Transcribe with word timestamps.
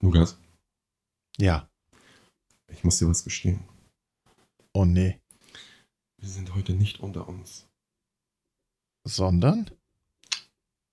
Lukas, 0.00 0.38
Ja. 1.38 1.68
ich 2.68 2.84
muss 2.84 2.98
dir 2.98 3.08
was 3.08 3.24
gestehen. 3.24 3.64
Oh 4.72 4.84
nee. 4.84 5.20
Wir 6.18 6.28
sind 6.28 6.54
heute 6.54 6.72
nicht 6.74 7.00
unter 7.00 7.28
uns. 7.28 7.66
Sondern? 9.04 9.70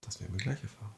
Das 0.02 0.20
werden 0.20 0.34
wir 0.34 0.44
gleich 0.44 0.62
erfahren. 0.64 0.96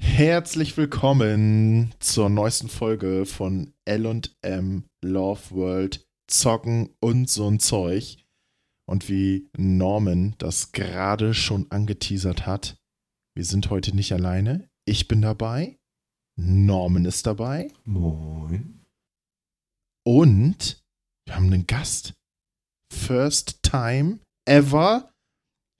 Herzlich 0.00 0.76
willkommen 0.76 1.94
zur 2.00 2.28
neuesten 2.28 2.68
Folge 2.68 3.24
von 3.26 3.72
L&M 3.84 4.84
Love 5.04 5.40
World 5.50 6.06
Zocken 6.26 6.90
und 7.00 7.30
so 7.30 7.48
ein 7.48 7.60
Zeug. 7.60 8.18
Und 8.88 9.10
wie 9.10 9.50
Norman 9.54 10.34
das 10.38 10.72
gerade 10.72 11.34
schon 11.34 11.70
angeteasert 11.70 12.46
hat, 12.46 12.78
wir 13.34 13.44
sind 13.44 13.68
heute 13.68 13.94
nicht 13.94 14.14
alleine. 14.14 14.70
Ich 14.86 15.08
bin 15.08 15.20
dabei. 15.20 15.78
Norman 16.36 17.04
ist 17.04 17.26
dabei. 17.26 17.70
Moin. 17.84 18.86
Und 20.06 20.82
wir 21.26 21.34
haben 21.36 21.52
einen 21.52 21.66
Gast. 21.66 22.14
First 22.90 23.62
time 23.62 24.20
ever 24.46 25.12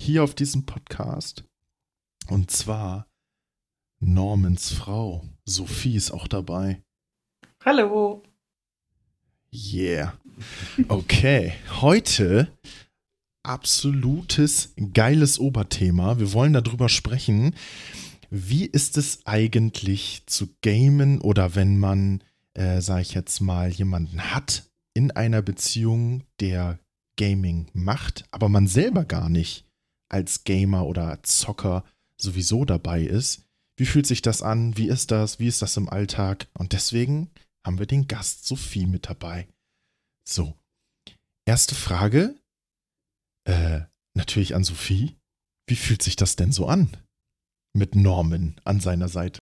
hier 0.02 0.22
auf 0.22 0.34
diesem 0.34 0.66
Podcast. 0.66 1.44
Und 2.26 2.50
zwar 2.50 3.08
Normans 4.00 4.70
Frau. 4.70 5.24
Sophie 5.46 5.96
ist 5.96 6.10
auch 6.10 6.28
dabei. 6.28 6.82
Hallo. 7.64 8.22
Yeah. 9.50 10.12
Okay, 10.88 11.54
heute 11.80 12.52
absolutes 13.42 14.74
geiles 14.92 15.38
Oberthema. 15.38 16.18
Wir 16.18 16.32
wollen 16.32 16.52
darüber 16.52 16.88
sprechen, 16.88 17.54
wie 18.30 18.64
ist 18.66 18.98
es 18.98 19.26
eigentlich 19.26 20.22
zu 20.26 20.48
gamen 20.60 21.20
oder 21.20 21.54
wenn 21.54 21.78
man, 21.78 22.22
äh, 22.54 22.80
sage 22.80 23.02
ich 23.02 23.14
jetzt 23.14 23.40
mal, 23.40 23.70
jemanden 23.70 24.34
hat 24.34 24.68
in 24.94 25.10
einer 25.12 25.42
Beziehung, 25.42 26.24
der 26.40 26.78
Gaming 27.16 27.68
macht, 27.72 28.24
aber 28.30 28.48
man 28.48 28.66
selber 28.66 29.04
gar 29.04 29.28
nicht 29.28 29.64
als 30.08 30.44
Gamer 30.44 30.86
oder 30.86 31.22
Zocker 31.22 31.84
sowieso 32.20 32.64
dabei 32.64 33.02
ist. 33.02 33.44
Wie 33.76 33.86
fühlt 33.86 34.06
sich 34.06 34.22
das 34.22 34.42
an? 34.42 34.76
Wie 34.76 34.88
ist 34.88 35.10
das? 35.10 35.38
Wie 35.38 35.46
ist 35.46 35.62
das 35.62 35.76
im 35.76 35.88
Alltag? 35.88 36.48
Und 36.54 36.72
deswegen 36.72 37.30
haben 37.64 37.78
wir 37.78 37.86
den 37.86 38.08
Gast 38.08 38.46
Sophie 38.46 38.86
mit 38.86 39.08
dabei. 39.08 39.46
So, 40.28 40.54
erste 41.46 41.74
Frage. 41.74 42.34
Äh, 43.48 43.80
natürlich 44.14 44.54
an 44.54 44.62
Sophie. 44.62 45.16
Wie 45.66 45.76
fühlt 45.76 46.02
sich 46.02 46.16
das 46.16 46.36
denn 46.36 46.52
so 46.52 46.66
an? 46.66 46.90
Mit 47.74 47.94
Norman 47.94 48.60
an 48.64 48.80
seiner 48.80 49.08
Seite. 49.08 49.38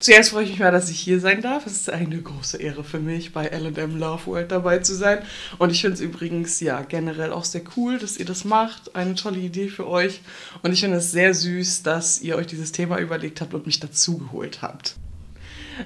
Zuerst 0.00 0.30
freue 0.30 0.44
ich 0.44 0.50
mich 0.50 0.60
mal, 0.60 0.70
dass 0.70 0.90
ich 0.90 1.00
hier 1.00 1.18
sein 1.18 1.40
darf. 1.40 1.66
Es 1.66 1.72
ist 1.72 1.90
eine 1.90 2.20
große 2.22 2.58
Ehre 2.58 2.84
für 2.84 3.00
mich, 3.00 3.32
bei 3.32 3.48
LM 3.48 3.98
Love 3.98 4.26
World 4.26 4.52
dabei 4.52 4.78
zu 4.78 4.94
sein. 4.94 5.24
Und 5.58 5.72
ich 5.72 5.80
finde 5.80 5.94
es 5.94 6.00
übrigens 6.00 6.60
ja 6.60 6.82
generell 6.82 7.32
auch 7.32 7.44
sehr 7.44 7.62
cool, 7.76 7.98
dass 7.98 8.18
ihr 8.18 8.26
das 8.26 8.44
macht. 8.44 8.94
Eine 8.94 9.14
tolle 9.14 9.40
Idee 9.40 9.68
für 9.68 9.88
euch. 9.88 10.20
Und 10.62 10.72
ich 10.72 10.80
finde 10.80 10.98
es 10.98 11.10
sehr 11.10 11.34
süß, 11.34 11.82
dass 11.82 12.20
ihr 12.20 12.36
euch 12.36 12.46
dieses 12.46 12.72
Thema 12.72 12.98
überlegt 12.98 13.40
habt 13.40 13.54
und 13.54 13.66
mich 13.66 13.80
dazu 13.80 14.18
geholt 14.18 14.62
habt. 14.62 14.96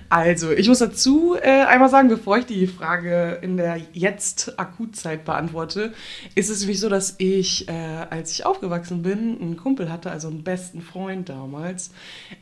Also, 0.09 0.51
ich 0.51 0.69
muss 0.69 0.79
dazu 0.79 1.37
äh, 1.41 1.65
einmal 1.65 1.89
sagen, 1.89 2.09
bevor 2.09 2.39
ich 2.39 2.47
die 2.47 2.67
Frage 2.67 3.39
in 3.43 3.57
der 3.57 3.81
jetzt 3.93 4.59
Akutzeit 4.59 5.25
beantworte, 5.25 5.93
ist 6.35 6.51
es 6.51 6.61
nämlich 6.61 6.81
so, 6.81 6.89
dass 6.89 7.15
ich, 7.19 7.69
äh, 7.69 7.73
als 8.11 8.33
ich 8.33 8.47
aufgewachsen 8.47 9.03
bin, 9.03 9.41
einen 9.41 9.57
Kumpel 9.57 9.91
hatte, 9.91 10.11
also 10.11 10.29
einen 10.29 10.45
besten 10.45 10.83
Freund 10.83 11.29
damals, 11.29 11.91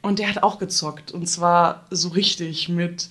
und 0.03 0.19
der 0.19 0.29
hat 0.29 0.43
auch 0.43 0.59
gezockt. 0.59 1.13
Und 1.13 1.29
zwar 1.29 1.87
so 1.91 2.09
richtig 2.09 2.69
mit 2.69 3.11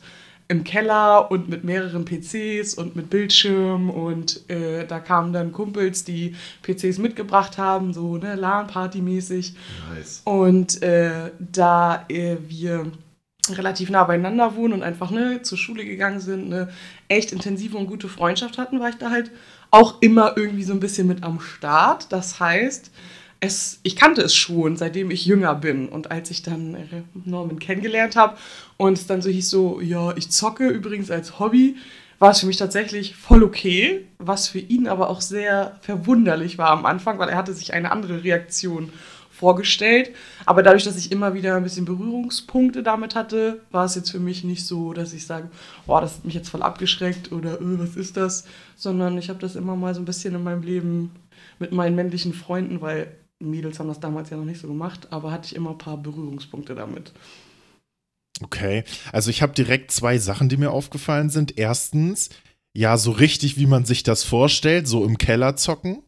im 0.49 0.63
Keller 0.63 1.29
und 1.29 1.47
mit 1.47 1.63
mehreren 1.63 2.05
PCs 2.05 2.73
und 2.73 2.95
mit 2.95 3.11
Bildschirm 3.11 3.91
und 3.91 4.49
äh, 4.49 4.85
da 4.85 4.99
kamen 4.99 5.31
dann 5.31 5.51
Kumpels, 5.51 6.03
die 6.03 6.35
PCs 6.63 6.97
mitgebracht 6.97 7.59
haben, 7.59 7.93
so 7.93 8.17
ne, 8.17 8.33
LAN-Party-mäßig. 8.33 9.53
Nice. 9.93 10.21
Und 10.25 10.81
äh, 10.81 11.29
da 11.39 12.03
äh, 12.09 12.37
wir 12.47 12.91
relativ 13.57 13.89
nah 13.89 14.03
beieinander 14.03 14.55
wohnen 14.55 14.73
und 14.73 14.83
einfach 14.83 15.11
ne, 15.11 15.41
zur 15.41 15.57
Schule 15.57 15.85
gegangen 15.85 16.19
sind, 16.19 16.45
eine 16.45 16.69
echt 17.07 17.31
intensive 17.31 17.77
und 17.77 17.87
gute 17.87 18.09
Freundschaft 18.09 18.57
hatten, 18.57 18.79
war 18.79 18.89
ich 18.89 18.97
da 18.97 19.09
halt 19.09 19.31
auch 19.71 20.01
immer 20.01 20.33
irgendwie 20.35 20.63
so 20.63 20.73
ein 20.73 20.79
bisschen 20.79 21.07
mit 21.07 21.23
am 21.23 21.39
Start. 21.39 22.11
Das 22.11 22.39
heißt, 22.39 22.91
es, 23.39 23.79
ich 23.83 23.95
kannte 23.95 24.21
es 24.21 24.35
schon, 24.35 24.75
seitdem 24.75 25.11
ich 25.11 25.25
jünger 25.25 25.55
bin. 25.55 25.87
Und 25.87 26.11
als 26.11 26.31
ich 26.31 26.41
dann 26.41 26.75
äh, 26.75 27.03
Norman 27.25 27.59
kennengelernt 27.59 28.15
habe 28.15 28.37
und 28.77 28.97
es 28.97 29.07
dann 29.07 29.21
so 29.21 29.29
hieß 29.29 29.49
so, 29.49 29.81
ja, 29.81 30.15
ich 30.17 30.29
zocke 30.29 30.67
übrigens 30.67 31.09
als 31.11 31.39
Hobby, 31.39 31.77
war 32.19 32.31
es 32.31 32.41
für 32.41 32.47
mich 32.47 32.57
tatsächlich 32.57 33.15
voll 33.15 33.43
okay, 33.43 34.05
was 34.17 34.49
für 34.49 34.59
ihn 34.59 34.87
aber 34.87 35.09
auch 35.09 35.21
sehr 35.21 35.77
verwunderlich 35.81 36.57
war 36.57 36.69
am 36.71 36.85
Anfang, 36.85 37.17
weil 37.17 37.29
er 37.29 37.37
hatte 37.37 37.53
sich 37.53 37.73
eine 37.73 37.91
andere 37.91 38.23
Reaktion 38.23 38.91
vorgestellt. 39.39 40.11
Aber 40.45 40.63
dadurch, 40.63 40.83
dass 40.83 40.97
ich 40.97 41.11
immer 41.11 41.33
wieder 41.33 41.55
ein 41.55 41.63
bisschen 41.63 41.85
Berührungspunkte 41.85 42.83
damit 42.83 43.15
hatte, 43.15 43.61
war 43.71 43.85
es 43.85 43.95
jetzt 43.95 44.11
für 44.11 44.19
mich 44.19 44.43
nicht 44.43 44.65
so, 44.65 44.93
dass 44.93 45.13
ich 45.13 45.25
sage, 45.25 45.49
boah, 45.85 46.01
das 46.01 46.15
hat 46.15 46.25
mich 46.25 46.33
jetzt 46.33 46.49
voll 46.49 46.61
abgeschreckt 46.61 47.31
oder 47.31 47.53
äh, 47.61 47.79
was 47.79 47.95
ist 47.95 48.17
das? 48.17 48.45
Sondern 48.75 49.17
ich 49.17 49.29
habe 49.29 49.39
das 49.39 49.55
immer 49.55 49.75
mal 49.75 49.95
so 49.95 50.01
ein 50.01 50.05
bisschen 50.05 50.35
in 50.35 50.43
meinem 50.43 50.63
Leben 50.63 51.11
mit 51.57 51.71
meinen 51.71 51.95
männlichen 51.95 52.33
Freunden, 52.33 52.81
weil 52.81 53.15
Mädels 53.39 53.79
haben 53.79 53.87
das 53.87 54.01
damals 54.01 54.29
ja 54.29 54.37
noch 54.37 54.45
nicht 54.45 54.59
so 54.59 54.67
gemacht, 54.67 55.07
aber 55.11 55.31
hatte 55.31 55.47
ich 55.47 55.55
immer 55.55 55.71
ein 55.71 55.77
paar 55.77 55.97
Berührungspunkte 55.97 56.75
damit. 56.75 57.13
Okay, 58.41 58.83
also 59.11 59.29
ich 59.29 59.41
habe 59.41 59.53
direkt 59.53 59.91
zwei 59.91 60.17
Sachen, 60.17 60.49
die 60.49 60.57
mir 60.57 60.71
aufgefallen 60.71 61.29
sind. 61.29 61.57
Erstens, 61.57 62.29
ja, 62.73 62.97
so 62.97 63.11
richtig, 63.11 63.57
wie 63.57 63.65
man 63.65 63.85
sich 63.85 64.03
das 64.03 64.23
vorstellt, 64.23 64.87
so 64.87 65.05
im 65.05 65.17
Keller 65.17 65.55
zocken. 65.55 66.03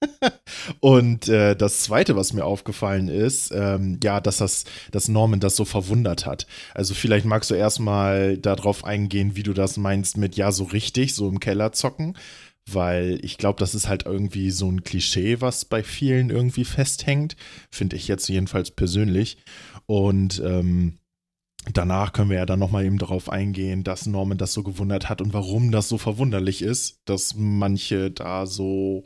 Und 0.80 1.28
äh, 1.28 1.56
das 1.56 1.80
Zweite, 1.80 2.16
was 2.16 2.32
mir 2.32 2.44
aufgefallen 2.44 3.08
ist, 3.08 3.50
ähm, 3.52 3.98
ja, 4.02 4.20
dass 4.20 4.38
das, 4.38 4.64
dass 4.90 5.08
Norman 5.08 5.40
das 5.40 5.56
so 5.56 5.64
verwundert 5.64 6.26
hat. 6.26 6.46
Also 6.74 6.94
vielleicht 6.94 7.26
magst 7.26 7.50
du 7.50 7.54
erstmal 7.54 8.38
darauf 8.38 8.84
eingehen, 8.84 9.36
wie 9.36 9.42
du 9.42 9.52
das 9.52 9.76
meinst 9.76 10.16
mit 10.16 10.36
ja, 10.36 10.52
so 10.52 10.64
richtig, 10.64 11.14
so 11.14 11.28
im 11.28 11.40
Keller 11.40 11.72
zocken. 11.72 12.16
Weil 12.70 13.18
ich 13.22 13.38
glaube, 13.38 13.58
das 13.58 13.74
ist 13.74 13.88
halt 13.88 14.04
irgendwie 14.04 14.50
so 14.50 14.70
ein 14.70 14.84
Klischee, 14.84 15.40
was 15.40 15.64
bei 15.64 15.82
vielen 15.82 16.28
irgendwie 16.28 16.64
festhängt. 16.64 17.34
Finde 17.70 17.96
ich 17.96 18.08
jetzt 18.08 18.28
jedenfalls 18.28 18.70
persönlich. 18.70 19.38
Und 19.86 20.42
ähm, 20.44 20.98
danach 21.72 22.12
können 22.12 22.28
wir 22.28 22.36
ja 22.36 22.46
dann 22.46 22.58
nochmal 22.58 22.84
eben 22.84 22.98
darauf 22.98 23.30
eingehen, 23.30 23.84
dass 23.84 24.06
Norman 24.06 24.36
das 24.36 24.52
so 24.52 24.62
gewundert 24.62 25.08
hat 25.08 25.22
und 25.22 25.32
warum 25.32 25.70
das 25.70 25.88
so 25.88 25.96
verwunderlich 25.96 26.60
ist, 26.60 27.00
dass 27.06 27.34
manche 27.34 28.10
da 28.10 28.46
so 28.46 29.02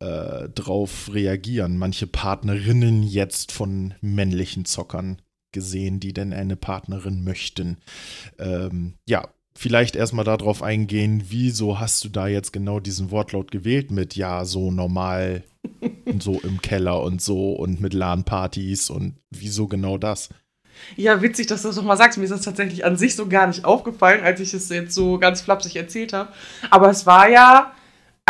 äh, 0.00 0.48
drauf 0.48 1.10
reagieren. 1.12 1.78
Manche 1.78 2.06
Partnerinnen 2.06 3.02
jetzt 3.02 3.52
von 3.52 3.94
männlichen 4.00 4.64
Zockern 4.64 5.22
gesehen, 5.52 6.00
die 6.00 6.12
denn 6.12 6.32
eine 6.32 6.56
Partnerin 6.56 7.24
möchten. 7.24 7.78
Ähm, 8.38 8.94
ja, 9.08 9.28
vielleicht 9.56 9.96
erstmal 9.96 10.24
darauf 10.24 10.62
eingehen, 10.62 11.24
wieso 11.28 11.80
hast 11.80 12.04
du 12.04 12.08
da 12.08 12.28
jetzt 12.28 12.52
genau 12.52 12.80
diesen 12.80 13.10
Wortlaut 13.10 13.50
gewählt 13.50 13.90
mit 13.90 14.16
ja, 14.16 14.44
so 14.44 14.70
normal, 14.70 15.44
so 16.18 16.40
im 16.40 16.62
Keller 16.62 17.02
und 17.02 17.20
so 17.20 17.52
und 17.52 17.80
mit 17.80 17.94
LAN-Partys 17.94 18.90
und 18.90 19.16
wieso 19.30 19.66
genau 19.66 19.98
das? 19.98 20.30
Ja, 20.96 21.20
witzig, 21.20 21.46
dass 21.46 21.62
du 21.62 21.68
das 21.68 21.76
nochmal 21.76 21.98
sagst. 21.98 22.16
Mir 22.16 22.24
ist 22.24 22.30
das 22.30 22.42
tatsächlich 22.42 22.84
an 22.84 22.96
sich 22.96 23.14
so 23.14 23.28
gar 23.28 23.46
nicht 23.46 23.64
aufgefallen, 23.64 24.24
als 24.24 24.40
ich 24.40 24.54
es 24.54 24.68
jetzt 24.70 24.94
so 24.94 25.18
ganz 25.18 25.42
flapsig 25.42 25.76
erzählt 25.76 26.12
habe. 26.12 26.32
Aber 26.70 26.88
es 26.88 27.04
war 27.04 27.28
ja, 27.28 27.72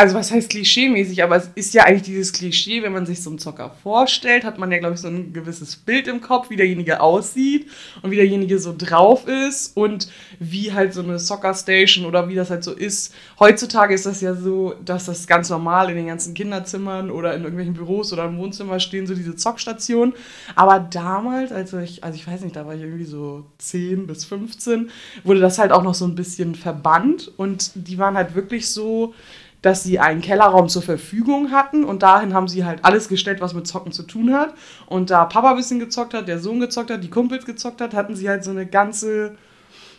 also 0.00 0.14
was 0.14 0.30
heißt 0.30 0.50
klischee-mäßig, 0.50 1.22
aber 1.22 1.36
es 1.36 1.50
ist 1.54 1.74
ja 1.74 1.84
eigentlich 1.84 2.04
dieses 2.04 2.32
Klischee, 2.32 2.82
wenn 2.82 2.92
man 2.92 3.04
sich 3.04 3.22
so 3.22 3.28
einen 3.28 3.38
Zocker 3.38 3.70
vorstellt, 3.82 4.44
hat 4.44 4.56
man 4.56 4.72
ja, 4.72 4.78
glaube 4.78 4.94
ich, 4.94 5.00
so 5.02 5.08
ein 5.08 5.34
gewisses 5.34 5.76
Bild 5.76 6.08
im 6.08 6.22
Kopf, 6.22 6.48
wie 6.48 6.56
derjenige 6.56 7.02
aussieht 7.02 7.66
und 8.00 8.10
wie 8.10 8.16
derjenige 8.16 8.58
so 8.58 8.74
drauf 8.76 9.28
ist 9.28 9.76
und 9.76 10.08
wie 10.38 10.72
halt 10.72 10.94
so 10.94 11.02
eine 11.02 11.18
Soccer-Station 11.18 12.06
oder 12.06 12.30
wie 12.30 12.34
das 12.34 12.48
halt 12.48 12.64
so 12.64 12.72
ist. 12.72 13.14
Heutzutage 13.38 13.92
ist 13.92 14.06
das 14.06 14.22
ja 14.22 14.34
so, 14.34 14.74
dass 14.82 15.04
das 15.04 15.26
ganz 15.26 15.50
normal 15.50 15.90
in 15.90 15.96
den 15.96 16.06
ganzen 16.06 16.32
Kinderzimmern 16.32 17.10
oder 17.10 17.34
in 17.34 17.42
irgendwelchen 17.42 17.74
Büros 17.74 18.10
oder 18.14 18.24
im 18.24 18.38
Wohnzimmer 18.38 18.80
stehen, 18.80 19.06
so 19.06 19.14
diese 19.14 19.36
Zockstationen. 19.36 20.14
Aber 20.54 20.78
damals, 20.78 21.52
also 21.52 21.78
ich, 21.78 22.02
also 22.02 22.16
ich 22.16 22.26
weiß 22.26 22.40
nicht, 22.40 22.56
da 22.56 22.66
war 22.66 22.74
ich 22.74 22.80
irgendwie 22.80 23.04
so 23.04 23.44
10 23.58 24.06
bis 24.06 24.24
15, 24.24 24.90
wurde 25.24 25.40
das 25.40 25.58
halt 25.58 25.72
auch 25.72 25.82
noch 25.82 25.94
so 25.94 26.06
ein 26.06 26.14
bisschen 26.14 26.54
verbannt 26.54 27.30
und 27.36 27.72
die 27.74 27.98
waren 27.98 28.16
halt 28.16 28.34
wirklich 28.34 28.70
so 28.70 29.12
dass 29.62 29.82
sie 29.82 29.98
einen 29.98 30.22
Kellerraum 30.22 30.68
zur 30.68 30.82
Verfügung 30.82 31.50
hatten 31.50 31.84
und 31.84 32.02
dahin 32.02 32.32
haben 32.32 32.48
sie 32.48 32.64
halt 32.64 32.84
alles 32.84 33.08
gestellt, 33.08 33.40
was 33.40 33.54
mit 33.54 33.66
Zocken 33.66 33.92
zu 33.92 34.04
tun 34.04 34.32
hat. 34.32 34.54
Und 34.86 35.10
da 35.10 35.24
Papa 35.24 35.50
ein 35.50 35.56
bisschen 35.56 35.80
gezockt 35.80 36.14
hat, 36.14 36.28
der 36.28 36.38
Sohn 36.38 36.60
gezockt 36.60 36.90
hat, 36.90 37.04
die 37.04 37.10
Kumpels 37.10 37.44
gezockt 37.44 37.80
hat, 37.80 37.94
hatten 37.94 38.16
sie 38.16 38.28
halt 38.28 38.44
so 38.44 38.50
eine 38.50 38.66
ganze 38.66 39.36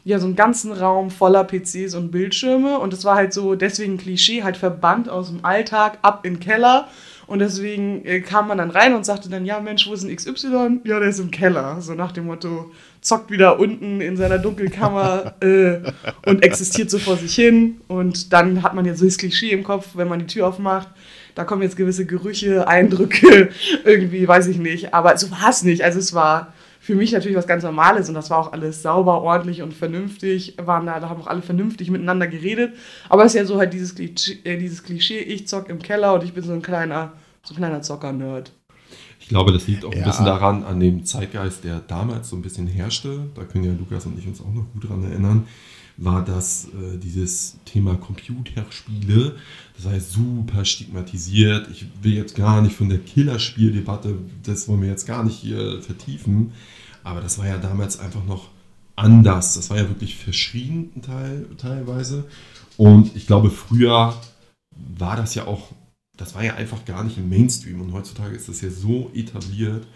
ja 0.03 0.19
so 0.19 0.25
einen 0.25 0.35
ganzen 0.35 0.71
Raum 0.71 1.11
voller 1.11 1.43
PCs 1.43 1.95
und 1.95 2.11
Bildschirme. 2.11 2.79
Und 2.79 2.93
es 2.93 3.05
war 3.05 3.15
halt 3.15 3.33
so 3.33 3.55
deswegen 3.55 3.97
Klischee 3.97 4.43
halt 4.43 4.57
verbannt 4.57 5.09
aus 5.09 5.29
dem 5.29 5.45
Alltag 5.45 5.99
ab 6.01 6.25
in 6.25 6.35
den 6.35 6.39
Keller. 6.39 6.87
Und 7.27 7.39
deswegen 7.39 8.03
äh, 8.05 8.19
kam 8.19 8.47
man 8.47 8.57
dann 8.57 8.71
rein 8.71 8.93
und 8.93 9.05
sagte 9.05 9.29
dann 9.29 9.45
ja 9.45 9.59
Mensch 9.59 9.87
wo 9.87 9.93
ist 9.93 10.03
ein 10.03 10.15
XY 10.15 10.81
ja 10.83 10.99
der 10.99 11.09
ist 11.09 11.19
im 11.19 11.31
Keller. 11.31 11.81
So 11.81 11.93
nach 11.93 12.11
dem 12.11 12.25
Motto 12.25 12.71
zockt 13.01 13.31
wieder 13.31 13.59
unten 13.59 13.99
in 13.99 14.15
seiner 14.15 14.37
Dunkelkammer 14.37 15.35
äh, 15.41 15.79
und 16.25 16.43
existiert 16.43 16.89
so 16.89 16.99
vor 16.99 17.17
sich 17.17 17.35
hin 17.35 17.81
und 17.87 18.31
dann 18.33 18.63
hat 18.63 18.73
man 18.73 18.85
jetzt 18.85 18.99
so 18.99 19.05
das 19.05 19.17
Klischee 19.17 19.51
im 19.51 19.63
Kopf 19.63 19.89
wenn 19.95 20.07
man 20.07 20.19
die 20.19 20.27
Tür 20.27 20.47
aufmacht 20.47 20.87
da 21.35 21.43
kommen 21.43 21.61
jetzt 21.61 21.77
gewisse 21.77 22.05
Gerüche 22.05 22.67
Eindrücke 22.67 23.49
irgendwie 23.85 24.27
weiß 24.27 24.47
ich 24.47 24.57
nicht 24.57 24.93
aber 24.93 25.17
so 25.17 25.31
war 25.31 25.49
es 25.49 25.63
nicht 25.63 25.83
also 25.83 25.99
es 25.99 26.13
war 26.13 26.53
für 26.81 26.95
mich 26.95 27.11
natürlich 27.11 27.37
was 27.37 27.45
ganz 27.45 27.63
Normales 27.63 28.09
und 28.09 28.15
das 28.15 28.31
war 28.31 28.39
auch 28.39 28.53
alles 28.53 28.81
sauber, 28.81 29.21
ordentlich 29.21 29.61
und 29.61 29.71
vernünftig. 29.71 30.55
Waren 30.57 30.87
da, 30.87 30.99
da 30.99 31.09
haben 31.09 31.21
auch 31.21 31.27
alle 31.27 31.43
vernünftig 31.43 31.91
miteinander 31.91 32.25
geredet. 32.25 32.73
Aber 33.07 33.23
es 33.23 33.35
ist 33.35 33.39
ja 33.39 33.45
so 33.45 33.59
halt 33.59 33.71
dieses 33.71 33.93
Klischee, 33.93 34.39
äh, 34.43 34.57
dieses 34.57 34.83
Klischee, 34.83 35.19
ich 35.19 35.47
zock 35.47 35.69
im 35.69 35.79
Keller 35.79 36.15
und 36.15 36.23
ich 36.23 36.33
bin 36.33 36.43
so 36.43 36.53
ein 36.53 36.63
kleiner, 36.63 37.13
so 37.43 37.53
ein 37.53 37.57
kleiner 37.57 37.83
Zocker-Nerd. 37.83 38.51
Ich 39.31 39.33
glaube, 39.33 39.53
das 39.53 39.65
liegt 39.65 39.85
auch 39.85 39.93
ein 39.93 39.99
Ja. 39.99 40.03
bisschen 40.07 40.25
daran, 40.25 40.65
an 40.65 40.81
dem 40.81 41.05
Zeitgeist, 41.05 41.63
der 41.63 41.79
damals 41.79 42.27
so 42.27 42.35
ein 42.35 42.41
bisschen 42.41 42.67
herrschte. 42.67 43.29
Da 43.33 43.45
können 43.45 43.63
ja 43.63 43.71
Lukas 43.71 44.05
und 44.05 44.19
ich 44.19 44.27
uns 44.27 44.41
auch 44.41 44.53
noch 44.53 44.65
gut 44.73 44.89
dran 44.89 45.05
erinnern. 45.05 45.45
War 45.95 46.21
das 46.25 46.65
äh, 46.65 46.97
dieses 46.97 47.55
Thema 47.63 47.95
Computerspiele, 47.95 49.37
das 49.77 49.85
heißt 49.85 50.11
super 50.11 50.65
stigmatisiert. 50.65 51.69
Ich 51.71 51.85
will 52.01 52.13
jetzt 52.13 52.35
gar 52.35 52.61
nicht 52.61 52.75
von 52.75 52.89
der 52.89 52.97
Killerspieldebatte, 52.97 54.15
das 54.43 54.67
wollen 54.67 54.81
wir 54.81 54.89
jetzt 54.89 55.07
gar 55.07 55.23
nicht 55.23 55.37
hier 55.37 55.81
vertiefen. 55.81 56.51
Aber 57.05 57.21
das 57.21 57.37
war 57.39 57.47
ja 57.47 57.57
damals 57.57 58.01
einfach 58.01 58.25
noch 58.25 58.49
anders. 58.97 59.53
Das 59.53 59.69
war 59.69 59.77
ja 59.77 59.87
wirklich 59.87 60.17
verschrien 60.17 60.89
teil, 61.01 61.45
teilweise. 61.57 62.25
Und 62.75 63.15
ich 63.15 63.27
glaube, 63.27 63.49
früher 63.49 64.13
war 64.97 65.15
das 65.15 65.35
ja 65.35 65.47
auch, 65.47 65.69
das 66.17 66.35
war 66.35 66.43
ja 66.43 66.55
einfach 66.55 66.85
gar 66.85 67.03
nicht 67.03 67.17
im 67.17 67.29
Mainstream. 67.29 67.81
Und 67.81 67.93
heutzutage 67.93 68.35
ist 68.35 68.49
das 68.49 68.61
ja 68.61 68.69
so 68.69 69.11
etabliert. 69.13 69.87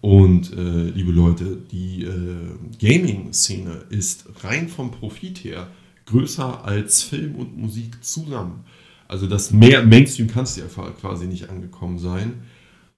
Und 0.00 0.52
äh, 0.52 0.90
liebe 0.90 1.12
Leute, 1.12 1.56
die 1.70 2.04
äh, 2.04 2.56
Gaming-Szene 2.78 3.86
ist 3.90 4.26
rein 4.44 4.68
vom 4.68 4.90
Profit 4.90 5.42
her 5.44 5.68
größer 6.06 6.64
als 6.64 7.02
Film 7.02 7.34
und 7.34 7.56
Musik 7.56 8.02
zusammen. 8.02 8.64
Also 9.08 9.26
das 9.26 9.52
mehr 9.52 9.84
Mainstream 9.84 10.28
kannst 10.28 10.56
du 10.56 10.62
ja 10.62 10.66
quasi 10.66 11.26
nicht 11.26 11.48
angekommen 11.48 11.98
sein. 11.98 12.42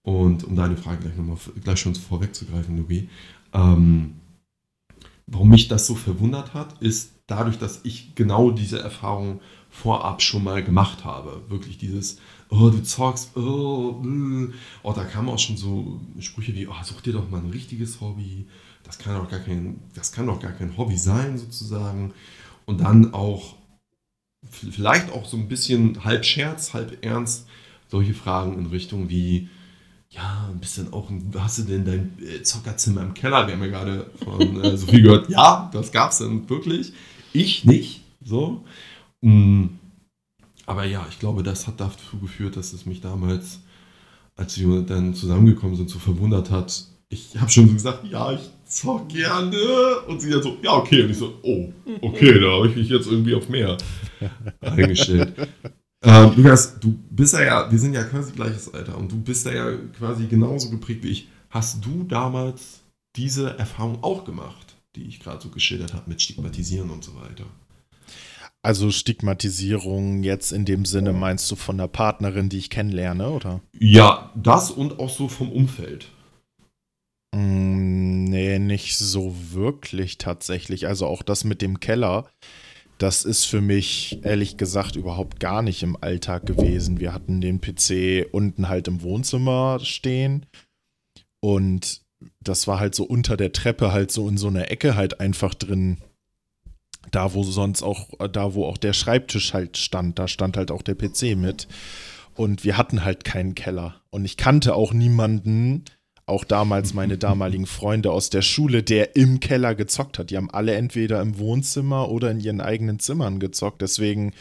Und 0.03 0.45
um 0.45 0.57
deine 0.57 0.77
Frage 0.77 1.03
gleich 1.03 1.17
nochmal 1.17 1.37
gleich 1.63 1.81
schon 1.81 1.95
vorwegzugreifen, 1.95 2.77
Louis, 2.77 3.05
ähm, 3.53 4.15
warum 5.27 5.51
mich 5.51 5.69
das 5.69 5.87
so 5.87 5.95
verwundert 5.95 6.55
hat, 6.55 6.81
ist 6.81 7.13
dadurch, 7.27 7.59
dass 7.59 7.81
ich 7.85 8.15
genau 8.15 8.51
diese 8.51 8.81
Erfahrung 8.81 9.41
vorab 9.69 10.23
schon 10.23 10.43
mal 10.43 10.65
gemacht 10.65 11.05
habe. 11.05 11.43
Wirklich 11.49 11.79
dieses, 11.79 12.19
oh, 12.51 12.71
du 12.71 12.83
zockst, 12.83 13.37
oh, 13.37 14.03
äh. 14.05 14.53
oh, 14.83 14.93
da 14.93 15.05
kamen 15.05 15.29
auch 15.29 15.39
schon 15.39 15.57
so 15.57 16.01
Sprüche 16.19 16.55
wie, 16.55 16.67
oh, 16.67 16.75
such 16.83 17.01
dir 17.01 17.13
doch 17.13 17.31
mal 17.31 17.41
ein 17.41 17.51
richtiges 17.51 18.01
Hobby. 18.01 18.47
Das 18.85 18.99
kann 18.99 19.17
doch 19.17 19.31
gar 19.31 19.41
kein, 19.41 19.81
das 19.95 20.13
kann 20.13 20.27
doch 20.27 20.41
gar 20.41 20.53
kein 20.53 20.77
Hobby 20.77 20.97
sein, 20.97 21.39
sozusagen. 21.39 22.13
Und 22.67 22.81
dann 22.81 23.15
auch, 23.15 23.57
vielleicht 24.51 25.13
auch 25.13 25.27
so 25.27 25.37
ein 25.37 25.49
bisschen 25.49 26.05
halb 26.05 26.25
Scherz, 26.25 26.75
halb 26.75 27.05
ernst, 27.05 27.47
solche 27.89 28.15
Fragen 28.15 28.59
in 28.59 28.67
Richtung 28.67 29.09
wie, 29.09 29.49
ja, 30.09 30.49
ein 30.51 30.59
bisschen 30.59 30.93
auch, 30.93 31.09
hast 31.39 31.59
du 31.59 31.63
denn 31.63 31.85
dein 31.85 32.19
äh, 32.21 32.43
Zockerzimmer 32.43 33.03
im 33.03 33.15
Keller? 33.15 33.47
Wir 33.47 33.55
haben 33.55 33.63
ja 33.63 33.69
gerade 33.69 34.11
von 34.25 34.65
äh, 34.65 34.77
Sophie 34.77 35.03
gehört, 35.03 35.31
ja, 35.31 35.71
das 35.73 35.93
gab 35.93 36.11
es 36.11 36.19
dann 36.19 36.49
wirklich. 36.49 36.93
Ich 37.33 37.65
nicht, 37.65 38.03
so. 38.25 38.65
Mm, 39.21 39.67
Aber 40.71 40.85
ja, 40.85 41.05
ich 41.11 41.19
glaube, 41.19 41.43
das 41.43 41.67
hat 41.67 41.81
dazu 41.81 42.21
geführt, 42.21 42.57
dass 42.57 42.73
es 42.73 42.87
mich 42.87 43.01
damals, 43.01 43.59
als 44.37 44.57
wir 44.57 44.83
dann 44.83 45.15
zusammengekommen 45.15 45.75
sind, 45.75 45.91
so 45.91 45.99
verwundert 45.99 46.53
hat. 46.53 46.85
Ich 47.09 47.37
habe 47.41 47.51
schon 47.51 47.67
so 47.67 47.75
gesagt, 47.75 48.05
ja, 48.05 48.31
ich 48.31 48.49
zock 48.67 49.09
gerne. 49.09 49.99
Und 50.07 50.21
sie 50.21 50.31
dann 50.31 50.45
so, 50.45 50.59
ja, 50.63 50.75
okay. 50.75 51.03
Und 51.03 51.11
ich 51.11 51.17
so, 51.17 51.41
oh, 51.43 51.73
okay, 52.03 52.39
da 52.39 52.53
habe 52.53 52.69
ich 52.69 52.77
mich 52.77 52.89
jetzt 52.89 53.09
irgendwie 53.09 53.35
auf 53.35 53.49
mehr 53.49 53.79
eingestellt. 54.61 55.35
Ähm, 56.05 56.35
Lukas, 56.37 56.79
du 56.79 56.97
bist 57.11 57.35
ja, 57.35 57.43
ja, 57.43 57.69
wir 57.73 57.79
sind 57.79 57.95
ja 57.95 58.05
quasi 58.05 58.31
gleiches 58.31 58.73
Alter 58.73 58.97
und 58.97 59.11
du 59.11 59.21
bist 59.21 59.45
ja 59.47 59.73
quasi 59.99 60.29
genauso 60.29 60.71
geprägt 60.71 61.03
wie 61.03 61.09
ich. 61.09 61.29
Hast 61.49 61.85
du 61.85 62.05
damals 62.05 62.85
diese 63.17 63.59
Erfahrung 63.59 64.05
auch 64.05 64.25
gemacht, 64.25 64.77
die 64.95 65.03
ich 65.03 65.19
gerade 65.19 65.43
so 65.43 65.49
geschildert 65.49 65.95
habe 65.95 66.09
mit 66.09 66.23
Stigmatisieren 66.23 66.91
und 66.91 67.03
so 67.03 67.17
weiter? 67.17 67.45
Also 68.63 68.91
Stigmatisierung 68.91 70.23
jetzt 70.23 70.53
in 70.53 70.65
dem 70.65 70.85
Sinne 70.85 71.13
meinst 71.13 71.51
du 71.51 71.57
von 71.57 71.79
der 71.79 71.89
Partnerin, 71.89 72.51
die 72.51 72.59
ich 72.59 72.69
kennenlerne, 72.69 73.31
oder? 73.31 73.61
Ja, 73.79 74.33
das 74.37 74.71
und 74.71 74.99
auch 74.99 75.09
so 75.09 75.29
vom 75.29 75.51
Umfeld. 75.51 76.09
Mm, 77.35 78.25
nee, 78.25 78.59
nicht 78.59 78.99
so 78.99 79.35
wirklich 79.51 80.19
tatsächlich. 80.19 80.87
Also 80.87 81.07
auch 81.07 81.23
das 81.23 81.45
mit 81.45 81.63
dem 81.63 81.81
Keller, 81.81 82.29
das 82.99 83.25
ist 83.25 83.47
für 83.47 83.63
mich 83.63 84.21
ehrlich 84.25 84.59
gesagt 84.59 84.95
überhaupt 84.95 85.41
gar 85.41 85.63
nicht 85.63 85.83
im 85.83 85.97
Alltag 85.99 86.45
gewesen. 86.45 87.01
Wir 87.01 87.15
hatten 87.15 87.41
den 87.41 87.63
PC 87.63 88.27
unten 88.31 88.69
halt 88.69 88.89
im 88.89 89.01
Wohnzimmer 89.01 89.79
stehen 89.81 90.45
und 91.43 92.03
das 92.45 92.67
war 92.67 92.79
halt 92.79 92.95
so 92.95 93.05
unter 93.05 93.39
der 93.39 93.53
Treppe 93.53 93.93
halt 93.93 94.11
so 94.11 94.29
in 94.29 94.37
so 94.37 94.49
einer 94.49 94.71
Ecke 94.71 94.97
halt 94.97 95.19
einfach 95.19 95.55
drin. 95.55 95.97
Da, 97.11 97.35
wo 97.35 97.43
sonst 97.43 97.83
auch, 97.83 98.09
da, 98.33 98.55
wo 98.55 98.67
auch 98.67 98.79
der 98.79 98.93
Schreibtisch 98.93 99.53
halt 99.53 99.77
stand, 99.77 100.19
da 100.19 100.29
stand 100.29 100.57
halt 100.57 100.71
auch 100.71 100.83
der 100.83 100.95
PC 100.95 101.37
mit. 101.37 101.69
Und 102.35 102.65
wir 102.65 102.77
hatten 102.77 103.05
halt 103.05 103.25
keinen 103.25 103.55
Keller. 103.55 104.01
Und 104.11 104.25
ich 104.25 104.37
kannte 104.37 104.75
auch 104.75 104.93
niemanden, 104.93 105.85
auch 106.27 106.45
damals 106.45 106.95
meine 106.95 107.19
damaligen 107.19 107.67
Freunde 107.67 108.13
aus 108.13 108.31
der 108.31 108.43
Schule, 108.43 108.83
der 108.83 109.17
im 109.17 109.41
Keller 109.41 109.75
gezockt 109.75 110.19
hat. 110.19 110.31
Die 110.31 110.37
haben 110.37 110.51
alle 110.51 110.75
entweder 110.75 111.21
im 111.21 111.39
Wohnzimmer 111.39 112.09
oder 112.09 112.31
in 112.31 112.41
ihren 112.41 112.61
eigenen 112.61 112.99
Zimmern 112.99 113.41
gezockt. 113.41 113.83
Deswegen 113.83 114.33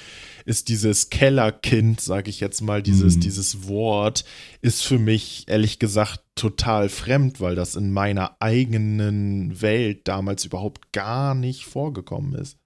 ist 0.45 0.69
dieses 0.69 1.09
Kellerkind, 1.09 2.01
sage 2.01 2.29
ich 2.29 2.39
jetzt 2.39 2.61
mal, 2.61 2.81
dieses, 2.81 3.17
Mhm. 3.17 3.21
dieses 3.21 3.67
Wort, 3.67 4.25
ist 4.61 4.83
für 4.85 4.99
mich 4.99 5.45
ehrlich 5.47 5.79
gesagt 5.79 6.21
total 6.35 6.89
fremd, 6.89 7.39
weil 7.41 7.55
das 7.55 7.75
in 7.75 7.91
meiner 7.91 8.37
eigenen 8.39 9.61
Welt 9.61 10.07
damals 10.07 10.45
überhaupt 10.45 10.91
gar 10.93 11.35
nicht 11.35 11.65
vorgekommen 11.65 12.33
ist. 12.35 12.57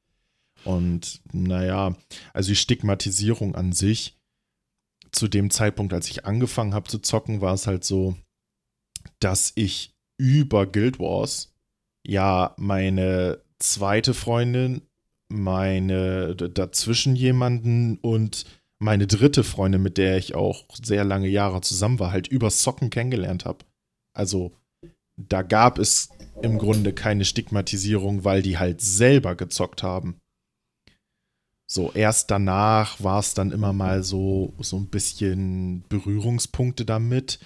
Und 0.64 1.22
naja, 1.32 1.96
also 2.34 2.50
die 2.50 2.56
Stigmatisierung 2.56 3.56
an 3.56 3.74
sich, 3.74 4.18
zu 5.12 5.28
dem 5.28 5.50
Zeitpunkt, 5.52 5.94
als 5.94 6.10
ich 6.10 6.26
angefangen 6.26 6.74
habe 6.74 6.90
zu 6.90 7.00
zocken, 7.00 7.42
war 7.42 7.54
es 7.54 7.68
halt 7.68 7.84
so, 7.84 8.16
dass 9.20 9.52
ich 9.56 9.94
über 10.18 10.66
Guild 10.66 11.00
Wars 11.00 11.54
ja 12.06 12.56
meine 12.58 13.42
zweite 13.60 14.14
Freundin, 14.14 14.82
meine 15.34 16.36
dazwischen 16.36 17.16
jemanden 17.16 17.98
und 17.98 18.46
meine 18.80 19.08
dritte 19.08 19.44
Freundin, 19.44 19.82
mit 19.82 19.98
der 19.98 20.18
ich 20.18 20.36
auch 20.36 20.66
sehr 20.82 21.04
lange 21.04 21.28
Jahre 21.28 21.62
zusammen 21.62 22.00
war, 22.00 22.12
halt 22.12 22.28
übers 22.28 22.60
Zocken 22.60 22.90
kennengelernt 22.90 23.46
habe. 23.46 23.66
Also 24.14 24.52
da 25.16 25.42
gab 25.42 25.80
es 25.80 26.10
im 26.42 26.58
Grunde 26.58 26.94
keine 26.94 27.26
Stigmatisierung, 27.26 28.24
weil 28.24 28.42
die 28.42 28.58
halt 28.58 28.82
selber 28.82 29.36
gezockt 29.36 29.84
haben. 29.84 30.20
So, 31.66 31.92
erst 31.94 32.30
danach 32.30 33.02
war 33.02 33.20
es 33.20 33.34
dann 33.34 33.52
immer 33.52 33.74
mal 33.74 34.04
so, 34.04 34.54
so 34.60 34.78
ein 34.78 34.90
bisschen 34.90 35.84
Berührungspunkte 35.88 36.86
damit. 36.86 37.40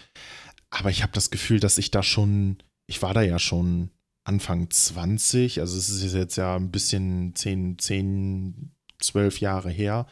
Aber 0.70 0.90
ich 0.90 1.04
habe 1.04 1.14
das 1.14 1.30
Gefühl, 1.30 1.60
dass 1.60 1.78
ich 1.78 1.92
da 1.92 2.04
schon, 2.04 2.58
ich 2.88 3.02
war 3.02 3.14
da 3.14 3.22
ja 3.22 3.40
schon 3.40 3.92
Anfang 4.28 4.70
20, 4.70 5.60
also 5.62 5.78
es 5.78 5.90
ist 5.90 6.14
jetzt 6.14 6.36
ja 6.36 6.56
ein 6.56 6.70
bisschen 6.72 7.34
10, 7.36 7.78
10 7.80 8.72
12 9.00 9.40
Jahre 9.42 9.70
her. 9.70 10.08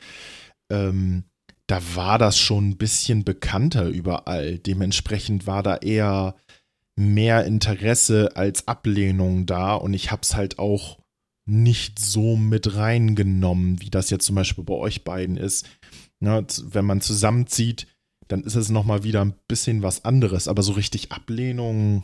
Ähm, 0.72 1.25
da 1.67 1.81
war 1.95 2.17
das 2.19 2.38
schon 2.38 2.69
ein 2.69 2.77
bisschen 2.77 3.24
bekannter 3.24 3.88
überall. 3.88 4.60
Dementsprechend 4.60 5.48
war 5.48 5.63
da 5.63 5.77
eher 5.77 6.36
mehr 6.95 7.45
Interesse 7.45 8.36
als 8.36 8.67
Ablehnung 8.67 9.45
da 9.45 9.74
und 9.74 9.93
ich 9.93 10.12
habe 10.12 10.22
es 10.22 10.36
halt 10.36 10.60
auch 10.60 11.00
nicht 11.48 12.00
so 12.00 12.36
mit 12.38 12.75
reingenommen, 12.75 13.81
wie 13.81 13.89
das 13.89 14.10
jetzt 14.10 14.25
zum 14.25 14.36
Beispiel 14.36 14.63
bei 14.63 14.75
euch 14.75 15.03
beiden 15.03 15.38
ist. 15.38 15.65
Ne, 16.19 16.45
z- 16.48 16.65
wenn 16.74 16.86
man 16.86 17.01
zusammenzieht, 17.01 17.88
dann 18.27 18.43
ist 18.43 18.55
es 18.55 18.69
nochmal 18.69 19.03
wieder 19.03 19.24
ein 19.25 19.36
bisschen 19.48 19.84
was 19.84 20.05
anderes, 20.05 20.48
aber 20.48 20.63
so 20.63 20.72
richtig 20.74 21.12
Ablehnung 21.12 22.03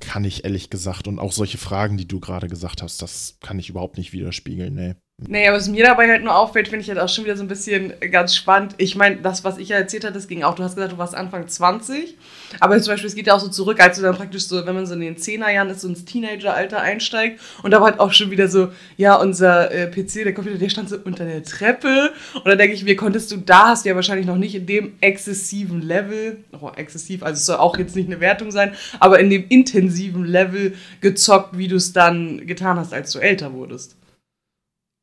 kann 0.00 0.24
ich 0.24 0.44
ehrlich 0.44 0.70
gesagt 0.70 1.06
und 1.06 1.18
auch 1.18 1.32
solche 1.32 1.58
Fragen, 1.58 1.96
die 1.96 2.08
du 2.08 2.20
gerade 2.20 2.48
gesagt 2.48 2.82
hast, 2.82 3.02
das 3.02 3.38
kann 3.40 3.58
ich 3.58 3.68
überhaupt 3.68 3.98
nicht 3.98 4.12
widerspiegeln, 4.12 4.74
nee. 4.74 4.94
Naja, 5.28 5.52
was 5.52 5.68
mir 5.68 5.84
dabei 5.84 6.08
halt 6.08 6.24
nur 6.24 6.34
auffällt, 6.34 6.68
finde 6.68 6.82
ich 6.82 6.88
halt 6.88 6.98
auch 6.98 7.08
schon 7.08 7.24
wieder 7.24 7.36
so 7.36 7.42
ein 7.42 7.48
bisschen 7.48 7.92
ganz 8.10 8.34
spannend. 8.34 8.74
Ich 8.78 8.96
meine, 8.96 9.16
das, 9.16 9.44
was 9.44 9.58
ich 9.58 9.68
ja 9.68 9.76
erzählt 9.76 10.04
hatte, 10.04 10.14
das 10.14 10.28
ging 10.28 10.42
auch. 10.42 10.54
Du 10.54 10.62
hast 10.62 10.76
gesagt, 10.76 10.94
du 10.94 10.98
warst 10.98 11.14
Anfang 11.14 11.46
20. 11.46 12.16
Aber 12.58 12.80
zum 12.80 12.92
Beispiel, 12.92 13.08
es 13.08 13.14
geht 13.14 13.26
ja 13.26 13.34
auch 13.34 13.40
so 13.40 13.48
zurück, 13.48 13.80
als 13.80 13.96
du 13.96 14.02
dann 14.02 14.16
praktisch 14.16 14.46
so, 14.46 14.64
wenn 14.66 14.74
man 14.74 14.86
so 14.86 14.94
in 14.94 15.00
den 15.00 15.16
10er-Jahren 15.16 15.68
ist, 15.68 15.82
so 15.82 15.88
ins 15.88 16.04
Teenager-Alter 16.06 16.80
einsteigt. 16.80 17.40
Und 17.62 17.70
da 17.70 17.80
war 17.80 17.90
halt 17.90 18.00
auch 18.00 18.12
schon 18.12 18.30
wieder 18.30 18.48
so, 18.48 18.68
ja, 18.96 19.14
unser 19.14 19.70
äh, 19.70 19.88
PC, 19.88 20.24
der 20.24 20.34
Computer, 20.34 20.58
der 20.58 20.70
stand 20.70 20.88
so 20.88 20.96
unter 21.04 21.24
der 21.24 21.44
Treppe. 21.44 22.12
Und 22.34 22.46
da 22.46 22.56
denke 22.56 22.74
ich 22.74 22.84
mir, 22.84 22.96
konntest 22.96 23.30
du, 23.30 23.36
da 23.36 23.68
hast 23.68 23.84
du 23.84 23.90
ja 23.90 23.94
wahrscheinlich 23.96 24.26
noch 24.26 24.36
nicht 24.36 24.54
in 24.54 24.66
dem 24.66 24.94
exzessiven 25.00 25.82
Level, 25.82 26.38
oh, 26.58 26.70
exzessiv, 26.74 27.22
also 27.22 27.34
es 27.34 27.46
soll 27.46 27.56
auch 27.56 27.76
jetzt 27.78 27.94
nicht 27.94 28.06
eine 28.06 28.20
Wertung 28.20 28.50
sein, 28.50 28.72
aber 28.98 29.20
in 29.20 29.30
dem 29.30 29.44
intensiven 29.48 30.24
Level 30.24 30.74
gezockt, 31.00 31.58
wie 31.58 31.68
du 31.68 31.76
es 31.76 31.92
dann 31.92 32.46
getan 32.46 32.78
hast, 32.78 32.94
als 32.94 33.12
du 33.12 33.18
älter 33.18 33.52
wurdest. 33.52 33.96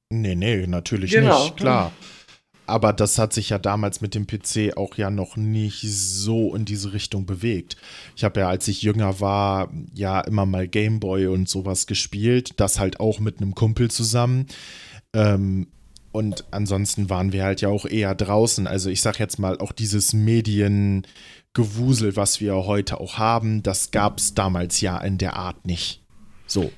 Nee, 0.10 0.36
nee, 0.36 0.68
natürlich 0.68 1.12
Genau. 1.12 1.44
nicht, 1.44 1.58
klar. 1.58 1.92
Aber 2.66 2.92
das 2.92 3.18
hat 3.18 3.32
sich 3.32 3.50
ja 3.50 3.60
damals 3.60 4.02
mit 4.02 4.14
dem 4.14 4.28
PC 4.28 4.76
auch 4.76 4.98
ja 4.98 5.10
noch 5.10 5.38
nicht 5.38 5.84
so 5.84 6.54
in 6.54 6.66
diese 6.66 6.92
Richtung 6.92 7.26
bewegt. 7.26 7.78
Ich 8.16 8.26
habe 8.26 8.42
ja, 8.42 8.50
als 8.50 8.68
ich 8.68 8.82
jünger 8.82 9.22
war, 9.22 9.72
ja 9.94 10.20
immer 10.20 10.46
mal 10.46 10.68
Gameboy 10.68 11.28
und 11.28 11.48
sowas 11.48 11.88
gespielt. 11.88 12.60
Das 12.60 12.78
halt 12.78 13.00
auch 13.00 13.22
mit 13.22 13.40
einem 13.42 13.56
Kumpel 13.56 13.90
zusammen. 13.90 14.48
Ähm, 15.14 15.68
und 16.12 16.44
ansonsten 16.52 17.10
waren 17.10 17.32
wir 17.32 17.46
halt 17.46 17.62
ja 17.62 17.70
auch 17.70 17.86
eher 17.86 18.16
draußen. 18.16 18.68
Also 18.68 18.90
ich 18.90 19.02
sag 19.02 19.18
jetzt 19.20 19.40
mal, 19.40 19.58
auch 19.60 19.72
dieses 19.72 20.12
Mediengewusel, 20.12 22.18
was 22.18 22.42
wir 22.42 22.54
heute 22.56 23.00
auch 23.00 23.18
haben, 23.18 23.64
das 23.64 23.92
gab 23.92 24.20
es 24.20 24.34
damals 24.34 24.82
ja 24.82 24.98
in 24.98 25.18
der 25.18 25.38
Art 25.38 25.66
nicht. 25.66 26.02
So. 26.48 26.70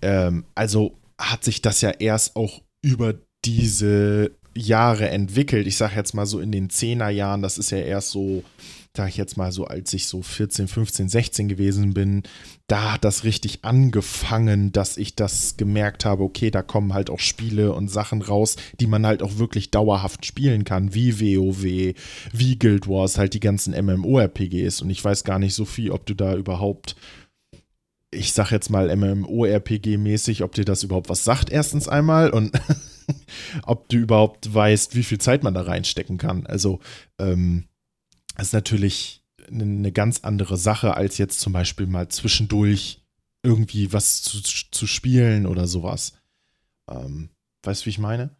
Ähm, 0.00 0.46
also 0.54 0.94
hat 1.18 1.44
sich 1.44 1.62
das 1.62 1.80
ja 1.80 1.90
erst 1.90 2.36
auch 2.36 2.62
über 2.82 3.14
diese 3.44 4.30
Jahre 4.54 5.08
entwickelt. 5.08 5.66
Ich 5.66 5.76
sag 5.76 5.94
jetzt 5.94 6.14
mal 6.14 6.26
so 6.26 6.40
in 6.40 6.52
den 6.52 6.68
10er 6.68 7.08
Jahren, 7.08 7.42
das 7.42 7.58
ist 7.58 7.70
ja 7.70 7.78
erst 7.78 8.10
so, 8.10 8.42
sag 8.96 9.08
ich 9.08 9.16
jetzt 9.16 9.36
mal 9.36 9.52
so, 9.52 9.66
als 9.66 9.92
ich 9.92 10.06
so 10.06 10.22
14, 10.22 10.68
15, 10.68 11.08
16 11.08 11.48
gewesen 11.48 11.94
bin, 11.94 12.22
da 12.66 12.94
hat 12.94 13.04
das 13.04 13.24
richtig 13.24 13.64
angefangen, 13.64 14.72
dass 14.72 14.96
ich 14.96 15.14
das 15.14 15.56
gemerkt 15.56 16.04
habe, 16.04 16.24
okay, 16.24 16.50
da 16.50 16.62
kommen 16.62 16.94
halt 16.94 17.10
auch 17.10 17.20
Spiele 17.20 17.72
und 17.72 17.88
Sachen 17.88 18.22
raus, 18.22 18.56
die 18.80 18.86
man 18.86 19.06
halt 19.06 19.22
auch 19.22 19.38
wirklich 19.38 19.70
dauerhaft 19.70 20.26
spielen 20.26 20.64
kann, 20.64 20.94
wie 20.94 21.20
WoW, 21.20 21.94
wie 22.32 22.58
Guild 22.58 22.88
Wars, 22.88 23.18
halt 23.18 23.34
die 23.34 23.40
ganzen 23.40 23.72
MMORPGs 23.72 24.82
und 24.82 24.90
ich 24.90 25.04
weiß 25.04 25.24
gar 25.24 25.38
nicht 25.38 25.54
so 25.54 25.64
viel, 25.64 25.92
ob 25.92 26.06
du 26.06 26.14
da 26.14 26.34
überhaupt 26.34 26.96
ich 28.10 28.32
sag 28.32 28.50
jetzt 28.50 28.70
mal 28.70 28.88
MMORPG-mäßig, 28.94 30.42
ob 30.42 30.54
dir 30.54 30.64
das 30.64 30.82
überhaupt 30.82 31.08
was 31.08 31.24
sagt, 31.24 31.50
erstens 31.50 31.88
einmal 31.88 32.30
und 32.30 32.52
ob 33.64 33.88
du 33.88 33.98
überhaupt 33.98 34.52
weißt, 34.52 34.94
wie 34.94 35.02
viel 35.02 35.18
Zeit 35.18 35.42
man 35.42 35.54
da 35.54 35.62
reinstecken 35.62 36.18
kann. 36.18 36.46
Also, 36.46 36.80
ähm, 37.18 37.68
ist 38.38 38.52
natürlich 38.52 39.24
eine 39.48 39.66
ne 39.66 39.92
ganz 39.92 40.20
andere 40.22 40.56
Sache, 40.56 40.94
als 40.94 41.18
jetzt 41.18 41.40
zum 41.40 41.52
Beispiel 41.52 41.86
mal 41.86 42.08
zwischendurch 42.08 43.02
irgendwie 43.42 43.92
was 43.92 44.22
zu, 44.22 44.40
zu 44.42 44.86
spielen 44.86 45.46
oder 45.46 45.66
sowas. 45.66 46.12
Ähm, 46.88 47.30
weißt 47.64 47.82
du, 47.82 47.86
wie 47.86 47.90
ich 47.90 47.98
meine? 47.98 48.30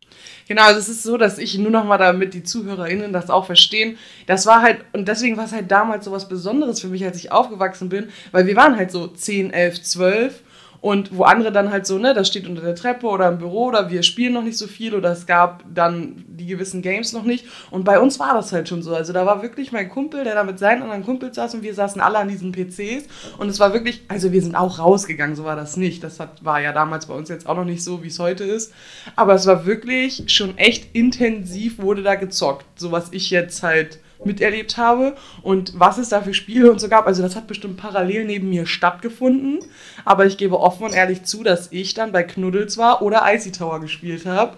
Genau, 0.47 0.63
also 0.63 0.79
es 0.79 0.89
ist 0.89 1.03
so, 1.03 1.17
dass 1.17 1.39
ich 1.39 1.59
nur 1.59 1.71
noch 1.71 1.85
mal 1.85 1.99
damit 1.99 2.35
die 2.35 2.45
ZuhörerInnen 2.45 3.13
das 3.13 3.31
auch 3.31 3.47
verstehen. 3.47 3.99
Das 4.27 4.47
war 4.47 4.63
halt, 4.63 4.85
und 4.93 5.09
deswegen 5.09 5.37
war 5.37 5.45
es 5.45 5.53
halt 5.53 5.71
damals 5.71 6.05
so 6.05 6.13
was 6.13 6.29
Besonderes 6.29 6.81
für 6.81 6.89
mich, 6.89 7.05
als 7.05 7.17
ich 7.17 7.33
aufgewachsen 7.33 7.89
bin, 7.89 8.09
weil 8.31 8.47
wir 8.47 8.57
waren 8.57 8.77
halt 8.77 8.91
so 8.91 9.07
10, 9.09 9.53
11, 9.53 9.83
12 9.83 10.43
und 10.81 11.17
wo 11.17 11.25
andere 11.25 11.51
dann 11.51 11.71
halt 11.71 11.87
so, 11.87 11.99
ne, 11.99 12.15
das 12.15 12.29
steht 12.29 12.47
unter 12.47 12.63
der 12.63 12.75
Treppe 12.75 13.07
oder 13.07 13.29
im 13.29 13.39
Büro 13.39 13.67
oder 13.67 13.91
wir 13.91 14.03
spielen 14.03 14.35
noch 14.35 14.43
nicht 14.43 14.59
so 14.59 14.67
viel 14.67 14.95
oder 14.95 15.11
es 15.11 15.27
gab 15.27 15.65
dann 15.73 16.25
die 16.29 16.47
gewissen 16.47 16.83
Games 16.83 17.13
noch 17.13 17.25
nicht. 17.25 17.47
Und 17.71 17.85
bei 17.85 17.99
uns 17.99 18.21
war 18.21 18.35
das 18.35 18.53
halt 18.53 18.69
schon 18.69 18.83
so. 18.83 18.95
Also 18.95 19.13
da 19.13 19.27
war 19.27 19.43
wirklich 19.43 19.73
mein 19.73 19.89
Kumpel, 19.89 20.23
der 20.25 20.35
da 20.35 20.45
mit 20.45 20.59
seinen 20.59 20.83
anderen 20.83 21.05
Kumpels 21.05 21.37
saß 21.37 21.55
und 21.55 21.63
wir 21.63 21.75
saßen 21.75 22.01
alle 22.01 22.19
an 22.19 22.29
diesen 22.29 22.53
PCs. 22.53 23.07
Und 23.39 23.49
es 23.49 23.59
war 23.59 23.73
wirklich, 23.73 24.03
also 24.09 24.31
wir 24.31 24.41
sind 24.41 24.55
auch 24.55 24.79
rausgegangen, 24.79 25.35
so 25.35 25.45
war 25.45 25.57
das 25.57 25.77
nicht. 25.77 26.05
Das 26.05 26.21
hat, 26.21 26.45
war 26.45 26.61
ja 26.61 26.73
damals 26.73 27.07
bei 27.07 27.15
uns 27.15 27.29
jetzt 27.29 27.49
auch 27.49 27.57
noch 27.57 27.65
nicht 27.65 27.83
so, 27.83 28.05
wie 28.05 28.09
es 28.09 28.19
heute 28.21 28.45
ist. 28.45 28.73
Aber 29.17 29.35
es 29.35 29.47
war 29.47 29.67
wirklich 29.67 30.25
schon 30.29 30.57
echt 30.59 30.95
intensiv, 30.95 31.79
wurde 31.79 32.03
da 32.03 32.15
gezockt. 32.15 32.67
So 32.77 32.93
was 32.93 33.13
ich 33.13 33.31
jetzt 33.31 33.63
halt 33.63 33.99
miterlebt 34.25 34.77
habe 34.77 35.17
und 35.43 35.79
was 35.79 35.99
es 35.99 36.09
da 36.09 36.21
für 36.21 36.35
Spiele 36.35 36.71
und 36.71 36.81
so 36.81 36.89
gab. 36.89 37.07
Also 37.07 37.23
das 37.23 37.37
hat 37.37 37.47
bestimmt 37.47 37.77
parallel 37.77 38.25
neben 38.25 38.51
mir 38.51 38.67
stattgefunden. 38.67 39.61
Aber 40.05 40.27
ich 40.27 40.37
gebe 40.37 40.61
offen 40.61 40.85
und 40.85 40.95
ehrlich 40.95 41.23
zu, 41.25 41.43
dass 41.43 41.73
ich 41.73 41.95
dann 41.95 42.13
bei 42.13 42.23
Knuddels 42.23 42.79
war 42.79 43.03
oder 43.03 43.23
Icy 43.27 43.53
Tower 43.53 43.81
gespielt 43.81 44.27
habe. 44.27 44.57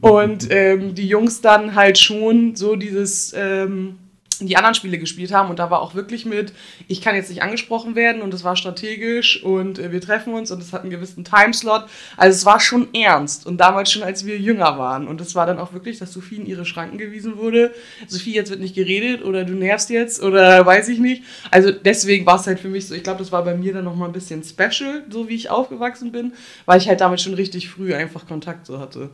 Und 0.00 0.48
ähm, 0.50 0.94
die 0.94 1.08
Jungs 1.08 1.40
dann 1.40 1.74
halt 1.74 1.98
schon 1.98 2.56
so 2.56 2.76
dieses... 2.76 3.32
Ähm, 3.36 3.98
die 4.40 4.56
anderen 4.56 4.74
Spiele 4.74 4.98
gespielt 4.98 5.32
haben 5.32 5.50
und 5.50 5.58
da 5.58 5.70
war 5.70 5.80
auch 5.80 5.94
wirklich 5.94 6.26
mit, 6.26 6.52
ich 6.88 7.00
kann 7.00 7.14
jetzt 7.14 7.30
nicht 7.30 7.42
angesprochen 7.42 7.94
werden 7.94 8.22
und 8.22 8.34
es 8.34 8.44
war 8.44 8.56
strategisch 8.56 9.42
und 9.42 9.78
äh, 9.78 9.92
wir 9.92 10.00
treffen 10.00 10.34
uns 10.34 10.50
und 10.50 10.62
es 10.62 10.72
hat 10.72 10.82
einen 10.82 10.90
gewissen 10.90 11.24
Timeslot. 11.24 11.84
Also 12.16 12.36
es 12.36 12.44
war 12.44 12.60
schon 12.60 12.92
ernst 12.94 13.46
und 13.46 13.58
damals 13.58 13.90
schon, 13.90 14.02
als 14.02 14.26
wir 14.26 14.38
jünger 14.38 14.78
waren. 14.78 15.08
Und 15.08 15.20
es 15.20 15.34
war 15.34 15.46
dann 15.46 15.58
auch 15.58 15.72
wirklich, 15.72 15.98
dass 15.98 16.12
Sophie 16.12 16.36
in 16.36 16.46
ihre 16.46 16.64
Schranken 16.64 16.98
gewiesen 16.98 17.38
wurde. 17.38 17.72
Sophie, 18.06 18.34
jetzt 18.34 18.50
wird 18.50 18.60
nicht 18.60 18.74
geredet 18.74 19.24
oder 19.24 19.44
du 19.44 19.54
nervst 19.54 19.90
jetzt 19.90 20.22
oder 20.22 20.64
weiß 20.66 20.88
ich 20.88 20.98
nicht. 20.98 21.22
Also 21.50 21.70
deswegen 21.70 22.26
war 22.26 22.38
es 22.38 22.46
halt 22.46 22.60
für 22.60 22.68
mich 22.68 22.86
so, 22.86 22.94
ich 22.94 23.02
glaube, 23.02 23.18
das 23.18 23.32
war 23.32 23.44
bei 23.44 23.56
mir 23.56 23.72
dann 23.72 23.84
nochmal 23.84 24.08
ein 24.08 24.12
bisschen 24.12 24.42
special, 24.42 25.04
so 25.10 25.28
wie 25.28 25.34
ich 25.34 25.50
aufgewachsen 25.50 26.12
bin, 26.12 26.32
weil 26.66 26.80
ich 26.80 26.88
halt 26.88 27.00
damit 27.00 27.20
schon 27.20 27.34
richtig 27.34 27.68
früh 27.68 27.94
einfach 27.94 28.26
Kontakt 28.26 28.66
so 28.66 28.78
hatte. 28.78 29.10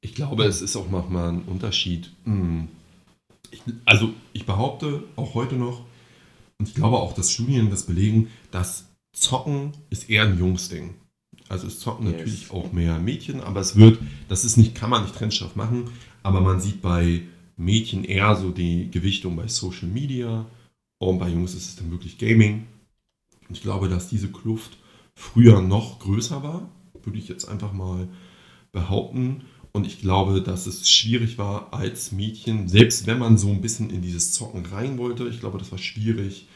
Ich 0.00 0.14
glaube, 0.14 0.44
es 0.44 0.62
ist 0.62 0.76
auch 0.76 0.88
manchmal 0.88 1.30
ein 1.30 1.42
Unterschied. 1.42 2.12
Hm. 2.24 2.68
Ich, 3.50 3.62
also 3.84 4.12
ich 4.32 4.46
behaupte 4.46 5.04
auch 5.16 5.34
heute 5.34 5.56
noch, 5.56 5.84
und 6.58 6.68
ich 6.68 6.74
glaube 6.74 6.96
auch, 6.96 7.12
dass 7.12 7.30
Studien 7.32 7.70
das 7.70 7.84
belegen, 7.84 8.28
dass 8.50 8.86
Zocken 9.12 9.72
ist 9.90 10.08
eher 10.08 10.24
ein 10.24 10.38
Jungsding. 10.38 10.94
Also 11.48 11.66
es 11.66 11.78
zocken 11.78 12.06
Yes. 12.06 12.16
natürlich 12.16 12.50
auch 12.50 12.72
mehr 12.72 12.98
Mädchen, 12.98 13.40
aber 13.40 13.60
es 13.60 13.76
wird, 13.76 13.98
das 14.28 14.44
ist 14.44 14.56
nicht, 14.56 14.74
kann 14.74 14.90
man 14.90 15.02
nicht 15.02 15.14
trennscharf 15.14 15.54
machen, 15.54 15.90
aber 16.22 16.40
man 16.40 16.60
sieht 16.60 16.82
bei 16.82 17.22
Mädchen 17.56 18.04
eher 18.04 18.34
so 18.36 18.50
die 18.50 18.90
Gewichtung 18.90 19.36
bei 19.36 19.46
Social 19.48 19.88
Media 19.88 20.46
und 20.98 21.18
bei 21.18 21.28
Jungs 21.28 21.54
ist 21.54 21.68
es 21.68 21.76
dann 21.76 21.90
wirklich 21.90 22.18
Gaming. 22.18 22.66
Und 23.48 23.56
ich 23.56 23.62
glaube, 23.62 23.88
dass 23.88 24.08
diese 24.08 24.28
Kluft 24.28 24.76
früher 25.14 25.60
noch 25.60 26.00
größer 26.00 26.42
war, 26.42 26.68
würde 27.04 27.18
ich 27.18 27.28
jetzt 27.28 27.48
einfach 27.48 27.72
mal 27.72 28.08
behaupten. 28.72 29.44
Und 29.76 29.86
ich 29.86 30.00
glaube, 30.00 30.40
dass 30.40 30.66
es 30.66 30.88
schwierig 30.88 31.36
war 31.36 31.74
als 31.74 32.10
Mädchen, 32.10 32.66
selbst 32.66 33.06
wenn 33.06 33.18
man 33.18 33.36
so 33.36 33.50
ein 33.50 33.60
bisschen 33.60 33.90
in 33.90 34.00
dieses 34.00 34.32
Zocken 34.32 34.64
rein 34.64 34.96
wollte, 34.96 35.28
ich 35.28 35.38
glaube, 35.38 35.58
das 35.58 35.70
war 35.70 35.76
schwierig, 35.76 36.48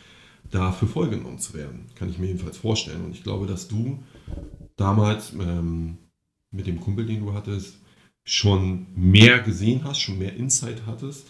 dafür 0.51 0.89
vollgenommen 0.89 1.39
zu 1.39 1.53
werden. 1.53 1.85
Kann 1.97 2.09
ich 2.09 2.19
mir 2.19 2.29
jedenfalls 2.29 2.57
vorstellen. 2.57 3.05
Und 3.05 3.11
ich 3.15 3.23
glaube, 3.23 3.47
dass 3.47 3.69
du 3.69 4.03
damals 4.77 5.35
ähm, 5.35 5.99
mit 6.51 6.67
dem 6.67 6.81
Kumpel, 6.81 7.05
den 7.05 7.21
du 7.21 7.35
hattest, 7.35 7.75
schon 8.25 8.87
mehr 8.95 9.41
gesehen 9.41 9.85
hast, 9.85 10.01
schon 10.01 10.19
mehr 10.19 10.35
Insight 10.35 10.87
hattest, 10.87 11.27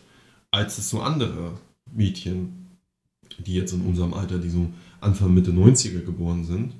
als 0.52 0.78
es 0.78 0.90
so 0.90 1.00
andere 1.00 1.58
Mädchen, 1.92 2.68
die 3.44 3.54
jetzt 3.54 3.72
in 3.72 3.80
unserem 3.80 4.14
Alter, 4.14 4.38
die 4.38 4.50
so 4.50 4.70
Anfang 5.00 5.34
Mitte 5.34 5.50
90er 5.50 6.04
geboren 6.04 6.44
sind, 6.44 6.72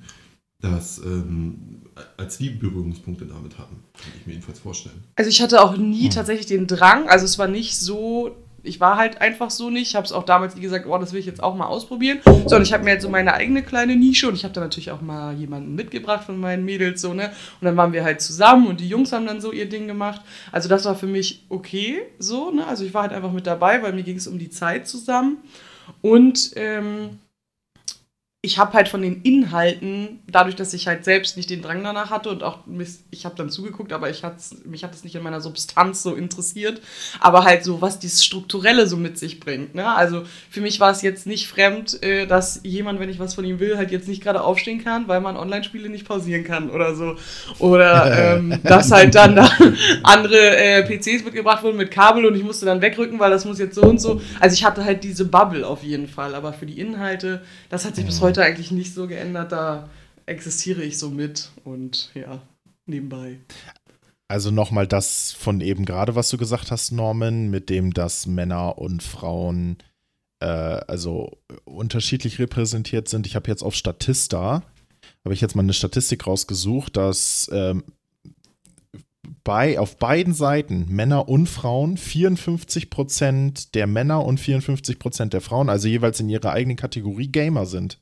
dass 0.61 0.99
ähm, 0.99 1.79
als 2.16 2.38
die 2.38 2.50
Berührungspunkte 2.50 3.25
damit 3.26 3.59
hatten. 3.59 3.76
Kann 4.00 4.12
ich 4.19 4.26
mir 4.26 4.33
jedenfalls 4.35 4.59
vorstellen. 4.59 5.02
Also 5.16 5.28
ich 5.30 5.40
hatte 5.42 5.62
auch 5.62 5.76
nie 5.76 6.04
Hm. 6.04 6.11
tatsächlich 6.11 6.47
den 6.47 6.66
Drang, 6.66 7.09
also 7.09 7.25
es 7.25 7.38
war 7.38 7.49
nicht 7.49 7.78
so, 7.78 8.37
ich 8.62 8.78
war 8.78 8.99
halt 8.99 9.21
einfach 9.23 9.50
so 9.50 9.71
nicht, 9.71 9.88
ich 9.88 9.97
habe 9.97 10.04
es 10.04 10.12
auch 10.12 10.25
damals 10.25 10.54
nie 10.54 10.61
gesagt, 10.61 10.87
oh, 10.87 10.99
das 10.99 11.12
will 11.12 11.21
ich 11.21 11.26
jetzt 11.26 11.42
auch 11.42 11.54
mal 11.57 11.66
ausprobieren, 11.66 12.21
sondern 12.25 12.62
ich 12.62 12.73
habe 12.75 12.85
mir 12.85 12.90
halt 12.90 13.00
so 13.02 13.09
meine 13.09 13.33
eigene 13.33 13.62
kleine 13.62 13.97
Nische 13.97 14.28
und 14.28 14.35
ich 14.35 14.45
habe 14.45 14.52
da 14.52 14.61
natürlich 14.61 14.90
auch 14.90 15.00
mal 15.00 15.35
jemanden 15.35 15.75
mitgebracht 15.75 16.25
von 16.25 16.38
meinen 16.38 16.64
Mädels 16.66 17.00
so, 17.00 17.14
ne, 17.14 17.30
und 17.61 17.64
dann 17.64 17.76
waren 17.78 17.92
wir 17.95 18.04
halt 18.04 18.21
zusammen 18.21 18.66
und 18.66 18.80
die 18.80 18.88
Jungs 18.88 19.12
haben 19.12 19.26
dann 19.26 19.40
so 19.40 19.50
ihr 19.52 19.69
Ding 19.69 19.87
gemacht, 19.87 20.21
also 20.52 20.69
das 20.69 20.85
war 20.85 20.95
für 20.95 21.07
mich 21.07 21.47
okay, 21.49 22.02
so, 22.19 22.50
ne, 22.50 22.66
also 22.66 22.85
ich 22.85 22.92
war 22.92 23.02
halt 23.02 23.12
einfach 23.12 23.33
mit 23.33 23.47
dabei, 23.47 23.83
weil 23.83 23.95
mir 23.95 24.02
ging 24.02 24.16
es 24.16 24.26
um 24.26 24.38
die 24.38 24.50
Zeit 24.50 24.87
zusammen 24.87 25.38
und, 26.02 26.50
ähm, 26.57 27.19
ich 28.42 28.59
habe 28.59 28.73
halt 28.73 28.88
von 28.88 29.02
den 29.02 29.20
Inhalten, 29.20 30.20
dadurch, 30.26 30.56
dass 30.56 30.73
ich 30.73 30.87
halt 30.87 31.04
selbst 31.04 31.37
nicht 31.37 31.50
den 31.50 31.61
Drang 31.61 31.85
danach 31.85 32.09
hatte 32.09 32.30
und 32.30 32.42
auch 32.42 32.61
ich 33.11 33.26
habe 33.26 33.35
dann 33.37 33.50
zugeguckt, 33.50 33.92
aber 33.92 34.09
ich 34.09 34.25
hat's, 34.25 34.56
mich 34.64 34.82
hat 34.82 34.94
es 34.94 35.04
nicht 35.04 35.14
in 35.14 35.23
meiner 35.23 35.42
Substanz 35.42 36.02
so 36.02 36.14
interessiert, 36.14 36.80
aber 37.20 37.44
halt 37.44 37.64
so, 37.64 37.82
was 37.82 37.99
dieses 37.99 38.25
Strukturelle 38.25 38.87
so 38.87 38.97
mit 38.97 39.18
sich 39.18 39.40
bringt. 39.40 39.75
Ne? 39.75 39.87
Also 39.94 40.23
für 40.49 40.62
mich 40.62 40.80
war 40.80 40.90
es 40.90 41.02
jetzt 41.02 41.26
nicht 41.26 41.49
fremd, 41.49 42.02
äh, 42.02 42.26
dass 42.26 42.61
jemand, 42.62 42.99
wenn 42.99 43.11
ich 43.11 43.18
was 43.18 43.35
von 43.35 43.44
ihm 43.44 43.61
will, 43.61 43.76
halt 43.76 43.90
jetzt 43.90 44.09
nicht 44.09 44.23
gerade 44.23 44.42
aufstehen 44.42 44.82
kann, 44.82 45.06
weil 45.06 45.20
man 45.20 45.37
Online-Spiele 45.37 45.90
nicht 45.90 46.09
pausieren 46.09 46.44
kann 46.44 46.70
oder 46.70 46.94
so. 46.94 47.16
Oder 47.59 48.37
ähm, 48.38 48.59
dass 48.62 48.90
halt 48.90 49.14
dann 49.16 49.37
da 49.37 49.50
andere 50.02 50.56
äh, 50.56 50.82
PCs 50.82 51.25
mitgebracht 51.25 51.62
wurden 51.62 51.76
mit 51.76 51.90
Kabel 51.90 52.25
und 52.25 52.35
ich 52.35 52.42
musste 52.42 52.64
dann 52.64 52.80
wegrücken, 52.80 53.18
weil 53.18 53.30
das 53.30 53.44
muss 53.44 53.59
jetzt 53.59 53.75
so 53.75 53.82
und 53.82 54.00
so. 54.00 54.23
Also 54.38 54.54
ich 54.54 54.64
hatte 54.64 54.82
halt 54.82 55.04
diese 55.04 55.26
Bubble 55.26 55.66
auf 55.66 55.82
jeden 55.82 56.09
Fall, 56.09 56.35
aber 56.35 56.54
für 56.54 56.64
die 56.64 56.80
Inhalte, 56.80 57.42
das 57.68 57.85
hat 57.85 57.97
sich 57.97 58.06
bis 58.06 58.23
heute 58.23 58.29
eigentlich 58.38 58.70
nicht 58.70 58.94
so 58.94 59.06
geändert, 59.06 59.52
da 59.52 59.88
existiere 60.26 60.82
ich 60.82 60.99
so 60.99 61.10
mit 61.10 61.50
und 61.64 62.10
ja. 62.14 62.40
nebenbei. 62.87 63.38
Also 64.28 64.50
nochmal 64.50 64.87
das 64.87 65.32
von 65.32 65.60
eben 65.60 65.84
gerade, 65.84 66.14
was 66.14 66.30
du 66.30 66.38
gesagt 66.38 66.70
hast, 66.70 66.92
Norman, 66.92 67.50
mit 67.50 67.68
dem, 67.68 67.92
dass 67.92 68.26
Männer 68.26 68.78
und 68.78 69.02
Frauen 69.02 69.78
äh, 70.40 70.46
also 70.46 71.38
unterschiedlich 71.64 72.38
repräsentiert 72.38 73.08
sind. 73.08 73.26
Ich 73.26 73.34
habe 73.37 73.50
jetzt 73.50 73.62
auf 73.62 73.75
Statista, 73.75 74.62
habe 75.25 75.34
ich 75.34 75.40
jetzt 75.40 75.56
mal 75.56 75.62
eine 75.62 75.72
Statistik 75.72 76.26
rausgesucht, 76.26 76.96
dass 76.96 77.50
ähm, 77.52 77.82
bei, 79.44 79.78
auf 79.78 79.96
beiden 79.96 80.34
Seiten, 80.34 80.87
Männer 80.88 81.28
und 81.28 81.49
Frauen, 81.49 81.96
54% 81.96 83.72
der 83.75 83.87
Männer 83.87 84.25
und 84.25 84.40
54% 84.40 85.26
der 85.26 85.40
Frauen, 85.40 85.68
also 85.68 85.88
jeweils 85.88 86.20
in 86.20 86.28
ihrer 86.28 86.52
eigenen 86.52 86.76
Kategorie 86.76 87.28
Gamer 87.28 87.66
sind. 87.66 88.00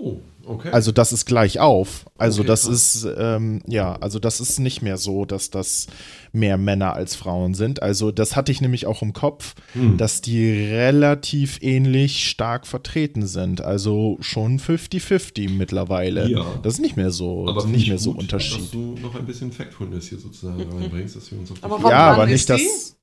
Oh, 0.00 0.20
okay. 0.46 0.70
Also 0.70 0.92
das 0.92 1.12
ist 1.12 1.24
gleich 1.26 1.58
auf. 1.60 2.06
Also 2.18 2.40
Okay, 2.42 2.48
das 2.48 2.62
krass. 2.66 2.94
ist, 2.96 3.08
ähm, 3.18 3.60
ja, 3.66 3.96
also 3.96 4.18
das 4.18 4.40
ist 4.40 4.58
nicht 4.60 4.80
mehr 4.82 4.96
so, 4.96 5.24
dass 5.24 5.50
das 5.50 5.86
mehr 6.32 6.56
Männer 6.56 6.92
als 6.94 7.16
Frauen 7.16 7.54
sind. 7.54 7.82
Also 7.82 8.12
das 8.12 8.36
hatte 8.36 8.52
ich 8.52 8.60
nämlich 8.60 8.86
auch 8.86 9.02
im 9.02 9.12
Kopf, 9.12 9.54
Hm. 9.72 9.96
dass 9.96 10.20
die 10.20 10.50
relativ 10.52 11.58
ähnlich 11.62 12.28
stark 12.28 12.66
vertreten 12.66 13.26
sind. 13.26 13.60
Also 13.60 14.18
schon 14.20 14.58
50-50 14.60 15.48
mittlerweile. 15.50 16.28
Ja. 16.30 16.44
Das 16.62 16.74
ist 16.74 16.80
nicht 16.80 16.96
mehr 16.96 17.10
so, 17.10 17.48
aber 17.48 17.64
nicht 17.66 17.88
mehr 17.88 17.98
so 17.98 18.12
gut, 18.12 18.20
Unterschied. 18.22 18.60
Dass 18.60 18.70
du 18.70 18.94
noch 19.02 19.14
ein 19.16 19.26
bisschen 19.26 19.50
Factfulness 19.52 20.08
hier 20.08 20.18
sozusagen 20.18 20.62
reinbringst, 20.78 21.16
dass 21.16 21.30
wir 21.32 21.38
uns 21.40 21.50
auf 21.50 21.58
die 21.58 21.64
Aber 21.64 21.90
Ja, 21.90 22.12
aber 22.12 22.24
ist 22.28 22.48
nicht 22.48 22.50
das 22.50 22.96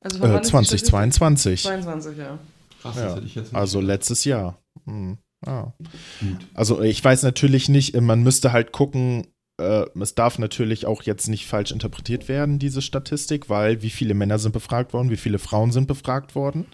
Also 0.00 0.18
äh, 0.18 0.22
wann 0.22 0.34
ist 0.40 0.44
die 0.44 0.48
Statistik? 0.48 0.86
2022. 0.88 1.62
22, 1.62 2.16
ja. 2.18 2.38
Krass, 2.80 2.94
das 2.96 3.04
Ja. 3.04 3.14
hätte 3.16 3.26
ich 3.26 3.34
jetzt 3.34 3.44
nicht 3.52 3.54
Also 3.54 3.78
gedacht. 3.80 3.92
letztes 3.94 4.24
Jahr. 4.24 4.58
Hm. 4.86 5.18
Gut. 5.44 6.38
Also 6.54 6.80
ich 6.82 7.02
weiß 7.02 7.22
natürlich 7.22 7.68
nicht, 7.68 7.98
man 8.00 8.22
müsste 8.22 8.52
halt 8.52 8.72
gucken, 8.72 9.26
äh, 9.60 9.84
es 10.00 10.14
darf 10.14 10.38
natürlich 10.38 10.86
auch 10.86 11.02
jetzt 11.02 11.28
nicht 11.28 11.46
falsch 11.46 11.72
interpretiert 11.72 12.28
werden, 12.28 12.58
diese 12.58 12.82
Statistik, 12.82 13.48
weil 13.48 13.82
wie 13.82 13.90
viele 13.90 14.14
Männer 14.14 14.38
sind 14.38 14.52
befragt 14.52 14.92
worden, 14.92 15.10
wie 15.10 15.16
viele 15.16 15.38
Frauen 15.38 15.72
sind 15.72 15.86
befragt 15.86 16.34
worden. 16.34 16.66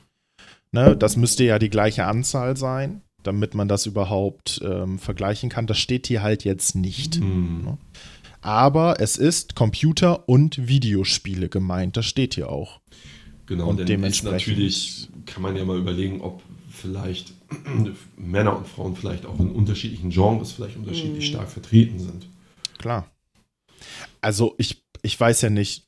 Ne, 0.71 0.97
das 0.97 1.17
müsste 1.17 1.45
ja 1.45 1.59
die 1.59 1.71
gleiche 1.71 2.05
Anzahl 2.05 2.57
sein, 2.57 3.01
damit 3.23 3.55
man 3.55 3.69
das 3.69 3.87
überhaupt 3.87 4.61
ähm, 4.63 4.99
vergleichen 4.99 5.49
kann. 5.49 5.67
Das 5.67 5.79
steht 5.79 6.07
hier 6.07 6.23
halt 6.23 6.45
jetzt 6.45 6.75
nicht. 6.75 7.17
Hm. 7.17 7.79
Aber 8.43 9.01
es 9.01 9.17
ist 9.17 9.55
Computer- 9.55 10.29
und 10.29 10.69
Videospiele 10.69 11.49
gemeint. 11.49 11.97
Das 11.97 12.05
steht 12.07 12.35
hier 12.35 12.51
auch. 12.51 12.81
Genau, 13.47 13.69
Und 13.69 13.79
denn 13.79 13.87
dementsprechend- 13.87 14.59
ist 14.59 15.09
natürlich 15.09 15.09
kann 15.25 15.43
man 15.43 15.57
ja 15.57 15.65
mal 15.65 15.79
überlegen, 15.79 16.21
ob 16.21 16.43
vielleicht 16.71 17.33
Männer 18.17 18.57
und 18.57 18.67
Frauen 18.67 18.97
vielleicht 18.97 19.27
auch 19.27 19.39
in 19.41 19.51
unterschiedlichen 19.51 20.11
Genres 20.11 20.53
vielleicht 20.53 20.77
unterschiedlich 20.77 21.27
Mhm. 21.29 21.33
stark 21.35 21.51
vertreten 21.51 21.99
sind. 21.99 22.27
Klar. 22.79 23.11
Also 24.21 24.55
ich, 24.59 24.83
ich 25.03 25.19
weiß 25.19 25.43
ja 25.43 25.51
nicht. 25.51 25.87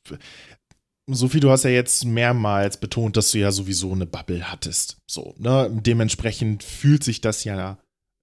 Sophie, 1.07 1.39
du 1.39 1.49
hast 1.49 1.63
ja 1.63 1.71
jetzt 1.71 2.05
mehrmals 2.05 2.77
betont, 2.79 3.17
dass 3.17 3.31
du 3.31 3.39
ja 3.39 3.51
sowieso 3.51 3.91
eine 3.91 4.05
Bubble 4.05 4.49
hattest. 4.51 4.97
So, 5.09 5.35
ne? 5.37 5.69
Dementsprechend 5.73 6.63
fühlt 6.63 7.03
sich 7.03 7.19
das 7.21 7.43
ja 7.43 7.77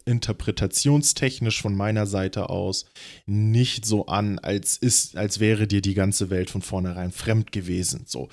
interpretationstechnisch 0.07 1.61
von 1.61 1.75
meiner 1.77 2.07
Seite 2.07 2.49
aus 2.49 2.87
nicht 3.27 3.85
so 3.85 4.07
an, 4.07 4.39
als 4.39 4.77
ist, 4.79 5.17
als 5.17 5.39
wäre 5.39 5.67
dir 5.67 5.83
die 5.83 5.95
ganze 5.95 6.31
Welt 6.31 6.51
von 6.51 6.63
vornherein 6.63 7.13
fremd 7.13 7.53
gewesen. 7.53 8.05
So. 8.07 8.29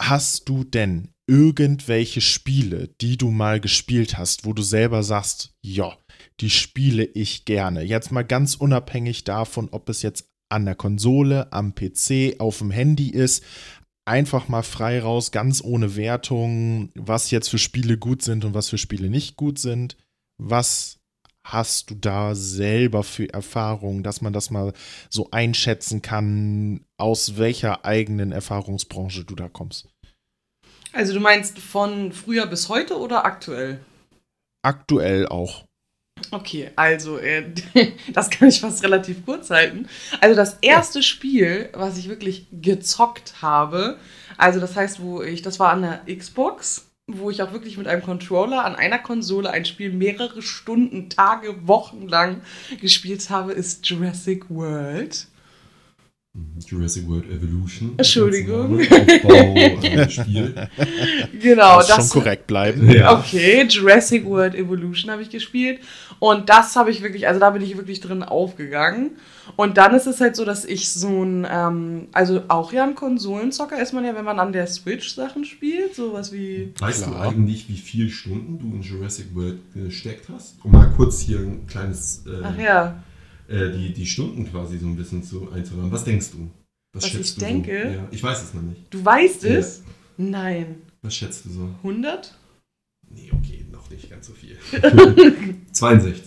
Hast 0.00 0.48
du 0.48 0.64
denn 0.64 1.08
irgendwelche 1.30 2.20
Spiele, 2.20 2.88
die 3.00 3.16
du 3.16 3.30
mal 3.30 3.60
gespielt 3.60 4.18
hast, 4.18 4.44
wo 4.44 4.52
du 4.52 4.62
selber 4.62 5.04
sagst, 5.04 5.54
ja, 5.62 5.96
die 6.40 6.50
spiele 6.50 7.04
ich 7.04 7.44
gerne. 7.44 7.82
Jetzt 7.82 8.10
mal 8.10 8.24
ganz 8.24 8.56
unabhängig 8.56 9.22
davon, 9.22 9.68
ob 9.70 9.88
es 9.88 10.02
jetzt 10.02 10.28
an 10.48 10.64
der 10.64 10.74
Konsole, 10.74 11.52
am 11.52 11.76
PC, 11.76 12.40
auf 12.40 12.58
dem 12.58 12.72
Handy 12.72 13.10
ist. 13.10 13.44
Einfach 14.04 14.48
mal 14.48 14.64
frei 14.64 14.98
raus, 15.00 15.30
ganz 15.30 15.62
ohne 15.62 15.94
Wertung, 15.94 16.90
was 16.96 17.30
jetzt 17.30 17.48
für 17.48 17.58
Spiele 17.58 17.96
gut 17.96 18.22
sind 18.22 18.44
und 18.44 18.54
was 18.54 18.68
für 18.68 18.78
Spiele 18.78 19.08
nicht 19.08 19.36
gut 19.36 19.60
sind. 19.60 19.96
Was 20.36 20.98
hast 21.46 21.90
du 21.90 21.94
da 21.94 22.34
selber 22.34 23.04
für 23.04 23.32
Erfahrungen, 23.32 24.02
dass 24.02 24.20
man 24.20 24.32
das 24.32 24.50
mal 24.50 24.72
so 25.08 25.30
einschätzen 25.30 26.02
kann, 26.02 26.80
aus 26.96 27.36
welcher 27.36 27.84
eigenen 27.84 28.32
Erfahrungsbranche 28.32 29.24
du 29.24 29.36
da 29.36 29.48
kommst? 29.48 29.86
Also 30.92 31.12
du 31.12 31.20
meinst 31.20 31.58
von 31.58 32.12
früher 32.12 32.46
bis 32.46 32.68
heute 32.68 32.98
oder 32.98 33.24
aktuell? 33.24 33.80
Aktuell 34.62 35.26
auch. 35.26 35.64
Okay, 36.30 36.70
also 36.76 37.18
äh, 37.18 37.44
das 38.12 38.30
kann 38.30 38.48
ich 38.48 38.60
fast 38.60 38.82
relativ 38.84 39.24
kurz 39.24 39.50
halten. 39.50 39.88
Also 40.20 40.36
das 40.36 40.58
erste 40.60 41.02
Spiel, 41.02 41.70
was 41.72 41.98
ich 41.98 42.08
wirklich 42.08 42.46
gezockt 42.52 43.34
habe, 43.40 43.98
also 44.36 44.60
das 44.60 44.76
heißt, 44.76 45.00
wo 45.00 45.22
ich, 45.22 45.42
das 45.42 45.58
war 45.58 45.72
an 45.72 45.82
der 45.82 46.16
Xbox, 46.16 46.90
wo 47.06 47.30
ich 47.30 47.42
auch 47.42 47.52
wirklich 47.52 47.76
mit 47.76 47.88
einem 47.88 48.02
Controller 48.02 48.64
an 48.64 48.76
einer 48.76 48.98
Konsole 48.98 49.50
ein 49.50 49.64
Spiel 49.64 49.92
mehrere 49.92 50.42
Stunden, 50.42 51.08
Tage, 51.08 51.66
Wochen 51.66 52.06
lang 52.06 52.42
gespielt 52.80 53.30
habe, 53.30 53.52
ist 53.52 53.86
Jurassic 53.88 54.48
World. 54.48 55.26
Jurassic 56.64 57.08
World 57.08 57.28
Evolution. 57.28 57.94
Entschuldigung. 57.96 58.78
Aufbau, 58.80 59.54
äh, 59.56 60.08
Spiel. 60.10 60.54
Genau, 61.40 61.76
Muss 61.76 61.88
das 61.88 62.12
schon 62.12 62.22
korrekt 62.22 62.46
bleiben. 62.46 62.88
Ja. 62.88 63.18
Okay, 63.18 63.66
Jurassic 63.68 64.24
World 64.24 64.54
Evolution 64.54 65.10
habe 65.10 65.22
ich 65.22 65.30
gespielt. 65.30 65.80
Und 66.20 66.48
das 66.48 66.76
habe 66.76 66.92
ich 66.92 67.02
wirklich, 67.02 67.26
also 67.26 67.40
da 67.40 67.50
bin 67.50 67.62
ich 67.62 67.76
wirklich 67.76 68.00
drin 68.00 68.22
aufgegangen. 68.22 69.12
Und 69.56 69.76
dann 69.76 69.92
ist 69.92 70.06
es 70.06 70.20
halt 70.20 70.36
so, 70.36 70.44
dass 70.44 70.64
ich 70.64 70.90
so 70.90 71.24
ein, 71.24 71.46
ähm, 71.50 72.08
also 72.12 72.42
auch 72.46 72.72
ja 72.72 72.84
ein 72.84 72.94
Konsolenzocker 72.94 73.82
ist 73.82 73.92
man 73.92 74.04
ja, 74.04 74.14
wenn 74.14 74.24
man 74.24 74.38
an 74.38 74.52
der 74.52 74.68
Switch 74.68 75.12
Sachen 75.12 75.44
spielt. 75.44 75.96
Sowas 75.96 76.32
wie. 76.32 76.72
Weißt 76.78 77.08
Klar. 77.08 77.24
du 77.24 77.28
eigentlich, 77.30 77.68
wie 77.68 77.76
viele 77.76 78.08
Stunden 78.08 78.56
du 78.56 78.76
in 78.76 78.82
Jurassic 78.82 79.34
World 79.34 79.58
gesteckt 79.74 80.28
hast? 80.32 80.64
Um 80.64 80.70
mal 80.70 80.92
kurz 80.96 81.18
hier 81.20 81.40
ein 81.40 81.66
kleines, 81.66 82.24
äh, 82.26 82.44
Ach 82.44 82.56
ja. 82.56 83.02
Äh, 83.50 83.70
die, 83.76 83.92
die 83.92 84.06
Stunden 84.06 84.50
quasi 84.50 84.78
so 84.78 84.86
ein 84.86 84.96
bisschen 84.96 85.22
zu 85.22 85.50
einzuräumen. 85.50 85.90
Was 85.92 86.04
denkst 86.04 86.30
du? 86.32 86.48
Was 86.92 87.06
schätzt 87.08 87.28
ich 87.30 87.34
du 87.34 87.40
denke? 87.40 87.82
So? 87.84 87.94
Ja, 87.98 88.08
ich 88.10 88.22
weiß 88.22 88.42
es 88.42 88.54
noch 88.54 88.62
nicht. 88.62 88.82
Du 88.90 89.04
weißt 89.04 89.42
Ja. 89.44 89.50
es? 89.50 89.82
Nein. 90.16 90.76
Was 91.02 91.14
schätzt 91.16 91.44
du 91.44 91.50
so? 91.50 91.68
100? 91.82 92.36
Nee, 93.12 93.30
okay, 93.32 93.64
noch 93.70 93.88
nicht 93.90 94.08
ganz 94.10 94.26
so 94.26 94.32
viel. 94.34 94.56
62. 95.72 96.22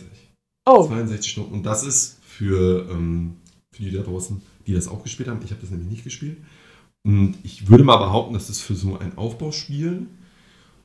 Oh. 0.65 0.85
62 0.87 1.31
Stunden. 1.31 1.53
Und 1.53 1.63
das 1.63 1.83
ist 1.83 2.19
für, 2.25 2.89
ähm, 2.89 3.35
für 3.71 3.83
die 3.83 3.91
da 3.91 4.01
draußen, 4.01 4.41
die 4.67 4.73
das 4.73 4.87
auch 4.87 5.03
gespielt 5.03 5.29
haben. 5.29 5.39
Ich 5.43 5.51
habe 5.51 5.61
das 5.61 5.69
nämlich 5.71 5.89
nicht 5.89 6.03
gespielt. 6.03 6.37
Und 7.05 7.35
ich 7.43 7.67
würde 7.69 7.83
mal 7.83 7.97
behaupten, 7.97 8.33
das 8.33 8.49
ist 8.49 8.61
für 8.61 8.75
so 8.75 8.97
ein 8.97 9.17
Aufbauspiel 9.17 10.07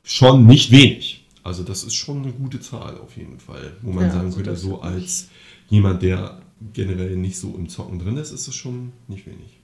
schon 0.03 0.45
nicht 0.45 0.71
wenig. 0.71 1.25
Also 1.43 1.63
das 1.63 1.83
ist 1.83 1.95
schon 1.95 2.23
eine 2.23 2.33
gute 2.33 2.59
Zahl 2.59 2.97
auf 2.97 3.15
jeden 3.15 3.39
Fall. 3.39 3.77
Wo 3.81 3.91
man 3.91 4.05
Ja, 4.05 4.11
sagen 4.11 4.25
also 4.27 4.41
das 4.41 4.61
so 4.61 4.81
als 4.81 5.29
jemand, 5.69 6.01
der 6.01 6.41
generell 6.73 7.15
nicht 7.15 7.37
so 7.39 7.55
im 7.55 7.69
Zocken 7.69 7.99
drin 7.99 8.17
ist, 8.17 8.31
ist 8.31 8.47
es 8.47 8.55
schon 8.55 8.91
nicht 9.07 9.25
wenig. 9.25 9.59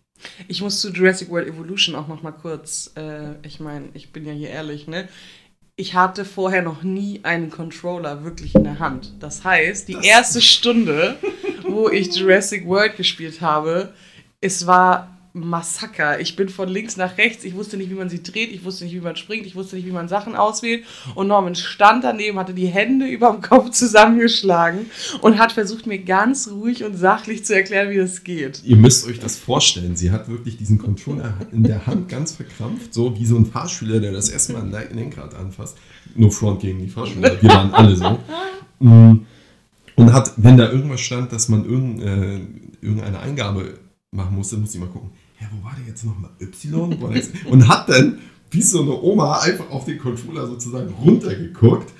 Ich 0.47 0.61
muss 0.61 0.79
zu 0.79 0.91
Jurassic 0.91 1.29
World 1.29 1.47
Evolution 1.47 1.93
auch 1.95 2.07
noch 2.07 2.21
mal 2.23 2.31
kurz, 2.31 2.91
äh, 2.95 3.33
ich 3.45 3.59
meine, 3.59 3.89
ich 3.93 4.11
bin 4.13 4.25
ja 4.25 4.31
hier 4.31 4.49
ehrlich, 4.49 4.87
ne? 4.87 5.09
Ich 5.75 5.93
hatte 5.93 6.23
vorher 6.23 6.61
noch 6.61 6.83
nie 6.83 7.19
einen 7.23 7.49
Controller 7.49 8.23
wirklich 8.23 8.55
in 8.55 8.63
der 8.63 8.79
Hand. 8.79 9.11
Das 9.19 9.43
heißt, 9.43 9.89
die 9.89 9.93
Das- 9.95 10.05
erste 10.05 10.41
Stunde, 10.41 11.17
wo 11.67 11.89
ich 11.89 12.15
Jurassic 12.15 12.65
World 12.65 12.95
gespielt 12.95 13.41
habe, 13.41 13.93
es 14.39 14.67
war 14.67 15.14
Massaker. 15.35 16.21
Ich 16.21 16.37
bin 16.37 16.47
von 16.47 16.69
links 16.69 16.95
nach 16.95 17.17
rechts, 17.17 17.43
ich 17.43 17.55
wusste 17.55 17.75
nicht, 17.75 17.89
wie 17.89 17.95
man 17.95 18.09
sie 18.09 18.23
dreht, 18.23 18.51
ich 18.51 18.63
wusste 18.63 18.85
nicht, 18.85 18.93
wie 18.93 19.01
man 19.01 19.17
springt, 19.17 19.45
ich 19.45 19.55
wusste 19.55 19.75
nicht, 19.75 19.85
wie 19.85 19.91
man 19.91 20.07
Sachen 20.07 20.35
auswählt. 20.35 20.85
Und 21.13 21.27
Norman 21.27 21.55
stand 21.55 22.05
daneben, 22.05 22.39
hatte 22.39 22.53
die 22.53 22.67
Hände 22.67 23.05
über 23.05 23.31
dem 23.31 23.41
Kopf 23.41 23.71
zusammengeschlagen 23.71 24.85
und 25.21 25.37
hat 25.37 25.51
versucht, 25.51 25.87
mir 25.87 25.99
ganz 25.99 26.47
ruhig 26.47 26.85
und 26.85 26.95
sachlich 26.95 27.43
zu 27.43 27.53
erklären, 27.53 27.89
wie 27.89 27.97
das 27.97 28.23
geht. 28.23 28.63
Ihr 28.63 28.77
müsst 28.77 29.05
euch 29.07 29.19
das 29.19 29.35
vorstellen. 29.35 29.97
Sie 29.97 30.11
hat 30.11 30.29
wirklich 30.29 30.57
diesen 30.57 30.77
Controller 30.77 31.33
in 31.51 31.63
der 31.63 31.85
Hand 31.85 32.07
ganz 32.07 32.31
verkrampft, 32.31 32.93
so 32.93 33.19
wie 33.19 33.25
so 33.25 33.35
ein 33.37 33.45
Fahrschüler, 33.45 33.99
der 33.99 34.13
das 34.13 34.29
erste 34.29 34.53
Mal 34.53 34.61
ein 34.61 34.71
Le- 34.71 34.89
Lenkrad 34.93 35.35
anfasst. 35.35 35.77
Nur 36.15 36.31
Front 36.31 36.61
gegen 36.61 36.79
die 36.79 36.87
Fahrschüler. 36.87 37.41
Wir 37.41 37.49
waren 37.49 37.73
alle 37.73 37.95
so. 37.95 38.19
Mm. 38.79 39.25
Und 39.97 40.13
hat, 40.13 40.31
wenn 40.37 40.55
da 40.55 40.71
irgendwas 40.71 41.01
stand, 41.01 41.33
dass 41.33 41.49
man 41.49 41.65
äh, 41.65 42.39
irgendeine 42.81 43.19
Eingabe 43.19 43.79
machen 44.11 44.35
musste, 44.35 44.55
musste 44.55 44.77
ich 44.77 44.83
mal 44.83 44.89
gucken, 44.89 45.09
ja, 45.39 45.47
wo 45.51 45.63
war 45.63 45.75
der 45.77 45.87
jetzt 45.87 46.03
nochmal? 46.05 46.31
Y? 46.39 46.97
Und 47.45 47.67
hat 47.67 47.89
dann, 47.89 48.19
wie 48.51 48.61
so 48.61 48.81
eine 48.81 49.01
Oma, 49.01 49.39
einfach 49.39 49.69
auf 49.69 49.85
den 49.85 49.97
Controller 49.97 50.47
sozusagen 50.47 50.93
runtergeguckt 50.93 51.91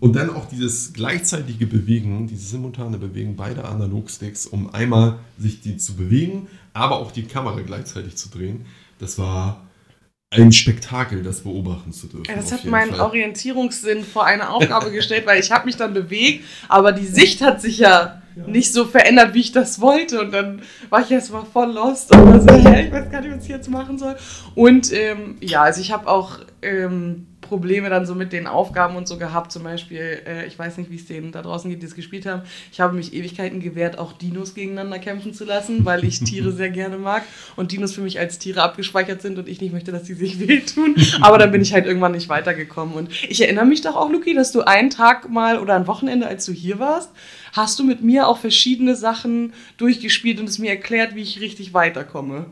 und 0.00 0.14
dann 0.14 0.30
auch 0.30 0.46
dieses 0.46 0.92
gleichzeitige 0.92 1.66
Bewegen, 1.66 2.26
dieses 2.26 2.50
simultane 2.50 2.98
Bewegen 2.98 3.36
beider 3.36 3.68
Analogsticks, 3.68 4.46
um 4.46 4.72
einmal 4.72 5.18
sich 5.38 5.60
die 5.60 5.76
zu 5.76 5.94
bewegen, 5.96 6.46
aber 6.72 6.98
auch 6.98 7.10
die 7.10 7.24
Kamera 7.24 7.60
gleichzeitig 7.60 8.16
zu 8.16 8.28
drehen. 8.28 8.66
Das 8.98 9.18
war 9.18 9.62
ein 10.30 10.52
Spektakel, 10.52 11.22
das 11.22 11.40
beobachten 11.40 11.92
zu 11.92 12.06
dürfen. 12.06 12.26
Ja, 12.28 12.36
das 12.36 12.52
hat 12.52 12.64
meinen 12.64 12.90
Fall. 12.90 13.00
Orientierungssinn 13.00 14.04
vor 14.04 14.24
eine 14.24 14.50
Aufgabe 14.50 14.90
gestellt, 14.90 15.26
weil 15.26 15.40
ich 15.40 15.50
habe 15.50 15.66
mich 15.66 15.76
dann 15.76 15.94
bewegt, 15.94 16.44
aber 16.68 16.92
die 16.92 17.06
Sicht 17.06 17.40
hat 17.40 17.60
sich 17.60 17.78
ja 17.78 18.22
ja. 18.36 18.46
nicht 18.46 18.72
so 18.72 18.84
verändert, 18.84 19.34
wie 19.34 19.40
ich 19.40 19.52
das 19.52 19.80
wollte. 19.80 20.20
Und 20.20 20.32
dann 20.32 20.62
war 20.90 21.00
ich 21.00 21.10
erst 21.10 21.32
mal 21.32 21.44
voll 21.44 21.72
lost 21.72 22.14
und 22.14 22.26
war 22.26 22.40
so, 22.40 22.48
ich 22.48 22.92
weiß 22.92 23.10
gar 23.10 23.20
nicht, 23.20 23.36
was 23.36 23.44
ich 23.44 23.50
jetzt 23.50 23.70
machen 23.70 23.98
soll. 23.98 24.16
Und 24.54 24.92
ähm, 24.92 25.36
ja, 25.40 25.62
also 25.62 25.80
ich 25.80 25.92
habe 25.92 26.08
auch 26.08 26.38
ähm, 26.62 27.26
Probleme 27.44 27.90
dann 27.90 28.06
so 28.06 28.14
mit 28.14 28.32
den 28.32 28.46
Aufgaben 28.46 28.96
und 28.96 29.06
so 29.06 29.18
gehabt. 29.18 29.52
Zum 29.52 29.62
Beispiel, 29.62 30.22
äh, 30.26 30.46
ich 30.46 30.58
weiß 30.58 30.78
nicht, 30.78 30.90
wie 30.90 30.96
es 30.96 31.06
denen 31.06 31.30
da 31.30 31.42
draußen 31.42 31.70
geht, 31.70 31.82
die 31.82 31.86
es 31.86 31.94
gespielt 31.94 32.26
haben. 32.26 32.42
Ich 32.72 32.80
habe 32.80 32.94
mich 32.94 33.14
Ewigkeiten 33.14 33.60
gewehrt, 33.60 33.98
auch 33.98 34.12
Dinos 34.12 34.54
gegeneinander 34.54 34.98
kämpfen 34.98 35.32
zu 35.34 35.44
lassen, 35.44 35.84
weil 35.84 36.04
ich 36.04 36.20
Tiere 36.20 36.52
sehr 36.56 36.70
gerne 36.70 36.98
mag 36.98 37.22
und 37.56 37.72
Dinos 37.72 37.92
für 37.92 38.00
mich 38.00 38.18
als 38.18 38.38
Tiere 38.38 38.62
abgespeichert 38.62 39.22
sind 39.22 39.38
und 39.38 39.48
ich 39.48 39.60
nicht 39.60 39.72
möchte, 39.72 39.92
dass 39.92 40.04
die 40.04 40.14
sich 40.14 40.40
wehtun. 40.48 40.96
Aber 41.20 41.38
dann 41.38 41.52
bin 41.52 41.62
ich 41.62 41.72
halt 41.72 41.86
irgendwann 41.86 42.12
nicht 42.12 42.28
weitergekommen. 42.28 42.94
Und 42.94 43.10
ich 43.28 43.40
erinnere 43.42 43.66
mich 43.66 43.82
doch 43.82 43.96
auch, 43.96 44.10
Luki, 44.10 44.34
dass 44.34 44.50
du 44.50 44.62
einen 44.62 44.90
Tag 44.90 45.30
mal 45.30 45.58
oder 45.58 45.76
ein 45.76 45.86
Wochenende, 45.86 46.26
als 46.26 46.46
du 46.46 46.52
hier 46.52 46.78
warst, 46.78 47.10
hast 47.52 47.78
du 47.78 47.84
mit 47.84 48.02
mir 48.02 48.26
auch 48.26 48.38
verschiedene 48.38 48.96
Sachen 48.96 49.52
durchgespielt 49.76 50.40
und 50.40 50.48
es 50.48 50.58
mir 50.58 50.70
erklärt, 50.70 51.14
wie 51.14 51.22
ich 51.22 51.40
richtig 51.40 51.74
weiterkomme. 51.74 52.46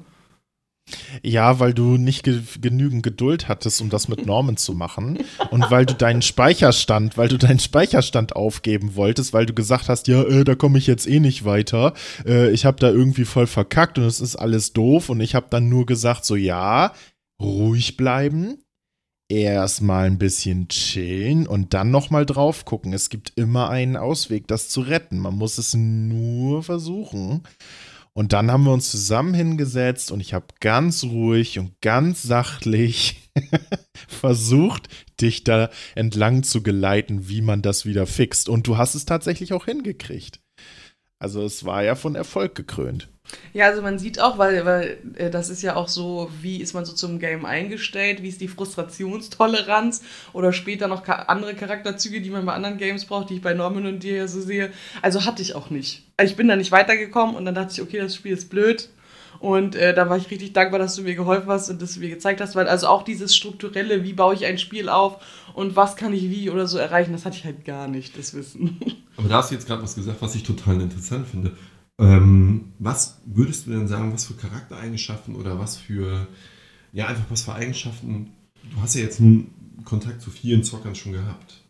Ja, 1.23 1.61
weil 1.61 1.75
du 1.75 1.97
nicht 1.97 2.25
ge 2.25 2.41
genügend 2.61 3.03
Geduld 3.03 3.49
hattest, 3.49 3.81
um 3.81 3.89
das 3.89 4.09
mit 4.09 4.27
Norman 4.27 4.57
zu 4.57 4.75
machen. 4.75 5.19
Und 5.51 5.71
weil 5.71 5.87
du 5.87 5.95
deinen 5.95 6.23
Speicherstand, 6.23 7.17
weil 7.17 7.29
du 7.29 7.39
deinen 7.39 7.61
Speicherstand 7.61 8.35
aufgeben 8.35 8.97
wolltest, 8.97 9.33
weil 9.33 9.47
du 9.47 9.55
gesagt 9.55 9.89
hast, 9.89 10.09
ja, 10.09 10.23
äh, 10.23 10.45
da 10.45 10.55
komme 10.55 10.79
ich 10.79 10.87
jetzt 10.87 11.07
eh 11.07 11.21
nicht 11.21 11.45
weiter. 11.45 11.95
Äh, 12.27 12.51
ich 12.51 12.65
habe 12.65 12.79
da 12.79 12.91
irgendwie 12.91 13.25
voll 13.25 13.47
verkackt 13.47 13.99
und 13.99 14.05
es 14.05 14.21
ist 14.21 14.37
alles 14.37 14.73
doof. 14.73 15.09
Und 15.09 15.21
ich 15.21 15.35
habe 15.35 15.47
dann 15.51 15.69
nur 15.69 15.87
gesagt, 15.87 16.25
so 16.25 16.35
ja, 16.35 16.93
ruhig 17.41 17.97
bleiben, 17.97 18.59
erstmal 19.29 20.07
ein 20.07 20.19
bisschen 20.19 20.69
chillen 20.69 21.47
und 21.47 21.75
dann 21.75 21.91
nochmal 21.91 22.27
drauf 22.27 22.65
gucken. 22.65 22.93
Es 22.93 23.09
gibt 23.09 23.33
immer 23.37 23.71
einen 23.71 23.97
Ausweg, 23.97 24.47
das 24.49 24.69
zu 24.69 24.83
retten. 24.83 25.19
Man 25.19 25.37
muss 25.37 25.59
es 25.59 25.75
nur 25.75 26.63
versuchen. 26.63 27.43
Und 28.15 28.35
dann 28.35 28.51
haben 28.51 28.65
wir 28.65 28.73
uns 28.73 28.91
zusammen 28.91 29.33
hingesetzt 29.33 30.13
und 30.13 30.21
ich 30.21 30.35
habe 30.35 30.47
ganz 30.61 31.03
ruhig 31.05 31.59
und 31.59 31.81
ganz 31.81 32.23
sachlich 32.23 33.31
versucht, 34.09 34.89
dich 35.21 35.45
da 35.45 35.71
entlang 35.95 36.43
zu 36.43 36.63
geleiten, 36.63 37.29
wie 37.29 37.41
man 37.41 37.63
das 37.63 37.87
wieder 37.87 38.07
fixt. 38.07 38.51
Und 38.51 38.67
du 38.67 38.77
hast 38.77 38.95
es 38.95 39.07
tatsächlich 39.07 39.55
auch 39.55 39.65
hingekriegt. 39.65 40.41
Also 41.19 41.43
es 41.43 41.65
war 41.65 41.85
ja 41.85 41.95
von 41.95 42.15
Erfolg 42.15 42.55
gekrönt. 42.55 43.12
Ja, 43.53 43.67
also 43.67 43.83
man 43.83 43.99
sieht 43.99 44.21
auch, 44.21 44.39
weil, 44.39 44.65
weil 44.65 44.99
äh, 45.15 45.31
das 45.31 45.51
ist 45.51 45.63
ja 45.63 45.77
auch 45.77 45.89
so, 45.89 46.31
wie 46.41 46.59
ist 46.59 46.75
man 46.75 46.85
so 46.85 46.93
zum 46.93 47.19
Game 47.19 47.45
eingestellt, 47.45 48.23
wie 48.23 48.29
ist 48.29 48.41
die 48.41 48.49
Frustrationstoleranz 48.49 50.03
oder 50.33 50.53
später 50.53 50.89
noch 50.89 51.07
andere 51.07 51.55
Charakterzüge, 51.55 52.21
die 52.21 52.31
man 52.31 52.47
bei 52.47 52.55
anderen 52.55 52.79
Games 52.79 53.05
braucht, 53.05 53.31
die 53.31 53.35
ich 53.35 53.43
bei 53.43 53.55
Norman 53.55 53.87
und 53.87 54.03
dir 54.03 54.17
ja 54.17 54.29
so 54.29 54.41
sehe. 54.41 54.73
Also 55.03 55.25
hatte 55.25 55.43
ich 55.43 55.55
auch 55.55 55.71
nicht. 55.71 56.05
Also 56.17 56.31
ich 56.31 56.37
bin 56.37 56.49
da 56.49 56.57
nicht 56.57 56.73
weitergekommen 56.73 57.37
und 57.37 57.45
dann 57.45 57.55
dachte 57.55 57.73
ich, 57.73 57.83
okay, 57.83 57.99
das 57.99 58.15
Spiel 58.15 58.33
ist 58.33 58.51
blöd. 58.51 58.89
Und 59.43 59.75
äh, 59.75 59.93
da 59.93 60.09
war 60.09 60.17
ich 60.17 60.31
richtig 60.31 60.53
dankbar, 60.53 60.79
dass 60.79 60.95
du 60.95 61.03
mir 61.03 61.17
geholfen 61.17 61.49
hast 61.49 61.69
und 61.69 61.83
dass 61.83 61.95
du 61.95 62.01
mir 62.01 62.11
gezeigt 62.11 62.41
hast, 62.41 62.55
weil 62.55 62.69
also 62.69 62.87
auch 62.87 63.03
dieses 63.03 63.35
strukturelle, 63.35 64.05
wie 64.05 64.13
baue 64.13 64.35
ich 64.35 64.47
ein 64.47 64.57
Spiel 64.57 64.89
auf 64.89 65.17
und 65.55 65.75
was 65.75 65.97
kann 65.97 66.15
ich 66.15 66.31
wie 66.31 66.49
oder 66.49 66.69
so 66.69 66.79
erreichen, 66.79 67.13
das 67.13 67.25
hatte 67.25 67.39
ich 67.39 67.45
halt 67.45 67.65
gar 67.65 67.89
nicht, 67.89 68.17
das 68.17 68.35
Wissen. 68.35 68.79
Aber 69.17 69.29
da 69.29 69.39
hast 69.39 69.51
du 69.51 69.57
jetzt 69.57 69.67
gerade 69.67 69.83
was 69.83 69.97
gesagt, 69.97 70.23
was 70.23 70.37
ich 70.37 70.45
total 70.45 70.81
interessant 70.81 71.27
finde. 71.27 71.57
Ähm, 72.01 72.73
was 72.79 73.21
würdest 73.27 73.67
du 73.67 73.71
denn 73.71 73.89
sagen, 73.89 74.13
was 74.13 74.25
für 74.25 74.35
Charaktereigenschaften 74.35 75.37
oder 75.37 75.59
was 75.59 75.77
für, 75.77 76.27
ja, 76.93 77.07
einfach 77.07 77.31
was 77.31 77.43
für 77.43 77.55
Eigenschaften, 77.55 78.31
du 78.71 78.81
hast 78.81 78.95
ja 78.95 79.03
jetzt 79.03 79.21
einen 79.21 79.83
Kontakt 79.85 80.21
zu 80.21 80.31
vielen 80.31 80.65
Zockern 80.65 80.95
schon 80.95 81.13
gehabt. 81.13 81.61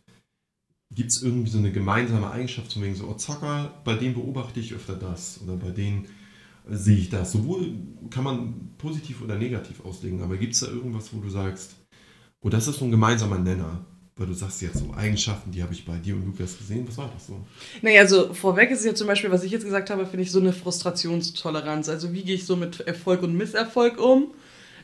Gibt 0.93 1.09
es 1.11 1.23
irgendwie 1.23 1.49
so 1.49 1.57
eine 1.57 1.71
gemeinsame 1.71 2.29
Eigenschaft, 2.29 2.71
zum 2.71 2.83
wegen 2.83 2.95
so, 2.95 3.07
oh, 3.07 3.15
Zocker, 3.15 3.73
bei 3.83 3.95
denen 3.95 4.13
beobachte 4.13 4.59
ich 4.59 4.73
öfter 4.73 4.95
das 4.95 5.41
oder 5.41 5.55
bei 5.55 5.71
denen 5.71 6.07
sehe 6.69 6.97
ich 6.97 7.09
das? 7.09 7.31
Sowohl 7.31 7.73
kann 8.09 8.23
man 8.23 8.71
positiv 8.77 9.21
oder 9.21 9.37
negativ 9.37 9.83
auslegen, 9.83 10.21
aber 10.21 10.37
gibt 10.37 10.53
es 10.53 10.59
da 10.59 10.67
irgendwas, 10.67 11.13
wo 11.13 11.19
du 11.19 11.29
sagst, 11.29 11.75
oh, 12.41 12.49
das 12.49 12.67
ist 12.67 12.77
so 12.79 12.85
ein 12.85 12.91
gemeinsamer 12.91 13.39
Nenner? 13.39 13.85
Weil 14.15 14.27
du 14.27 14.33
sagst 14.33 14.61
jetzt 14.61 14.77
so 14.77 14.93
Eigenschaften, 14.95 15.51
die 15.51 15.63
habe 15.63 15.73
ich 15.73 15.85
bei 15.85 15.97
dir 15.97 16.15
und 16.15 16.25
Lukas 16.25 16.57
gesehen. 16.57 16.87
Was 16.87 16.97
war 16.97 17.09
das 17.13 17.27
so? 17.27 17.39
Naja, 17.81 18.01
also 18.01 18.33
vorweg 18.33 18.69
ist 18.69 18.85
ja 18.85 18.93
zum 18.93 19.07
Beispiel, 19.07 19.31
was 19.31 19.43
ich 19.43 19.51
jetzt 19.51 19.65
gesagt 19.65 19.89
habe, 19.89 20.05
finde 20.05 20.23
ich 20.23 20.31
so 20.31 20.39
eine 20.39 20.53
Frustrationstoleranz. 20.53 21.89
Also 21.89 22.13
wie 22.13 22.23
gehe 22.23 22.35
ich 22.35 22.45
so 22.45 22.55
mit 22.55 22.81
Erfolg 22.81 23.23
und 23.23 23.35
Misserfolg 23.35 23.99
um? 23.99 24.27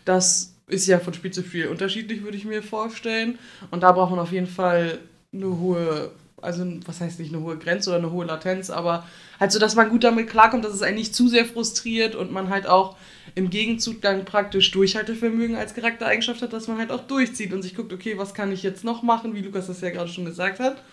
Das 0.04 0.54
ist 0.68 0.88
ja 0.88 1.00
von 1.00 1.14
Spiel 1.14 1.32
zu 1.32 1.44
Spiel 1.44 1.68
unterschiedlich, 1.68 2.24
würde 2.24 2.38
ich 2.38 2.46
mir 2.46 2.64
vorstellen. 2.64 3.38
Und 3.70 3.84
da 3.84 3.92
braucht 3.92 4.12
man 4.12 4.20
auf 4.20 4.32
jeden 4.32 4.48
Fall 4.48 5.00
eine 5.32 5.60
hohe 5.60 6.12
also 6.42 6.66
was 6.86 7.02
heißt 7.02 7.20
nicht 7.20 7.34
eine 7.34 7.44
hohe 7.44 7.58
Grenze 7.58 7.90
oder 7.90 8.00
eine 8.00 8.12
hohe 8.12 8.26
Latenz, 8.26 8.70
aber 8.70 9.06
halt 9.40 9.52
so, 9.52 9.60
dass 9.60 9.76
man 9.76 9.90
gut 9.90 10.04
damit 10.04 10.30
klarkommt, 10.30 10.66
dass 10.66 10.74
es 10.74 10.82
einen 10.82 10.98
nicht 10.98 11.16
zu 11.16 11.28
sehr 11.28 11.46
frustriert 11.46 12.16
und 12.16 12.32
man 12.32 12.50
halt 12.50 12.68
auch 12.68 12.96
im 13.40 13.50
Gegenzug 13.50 14.02
dann 14.02 14.26
praktisch 14.26 14.70
Durchhaltevermögen 14.72 15.56
als 15.56 15.74
Charaktereigenschaft 15.74 16.42
hat, 16.42 16.54
dass 16.54 16.68
man 16.68 16.78
halt 16.78 16.92
auch 16.92 17.02
durchzieht 17.02 17.54
und 17.54 17.62
sich 17.62 17.76
guckt, 17.76 17.94
okay, 17.94 18.18
was 18.18 18.34
kann 18.34 18.52
ich 18.52 18.64
jetzt 18.64 18.84
noch 18.84 19.02
machen, 19.02 19.34
wie 19.34 19.42
Lukas 19.42 19.68
das 19.68 19.82
ja 19.82 19.90
gerade 19.90 20.10
schon 20.10 20.26
gesagt 20.26 20.60
hat. 20.60 20.84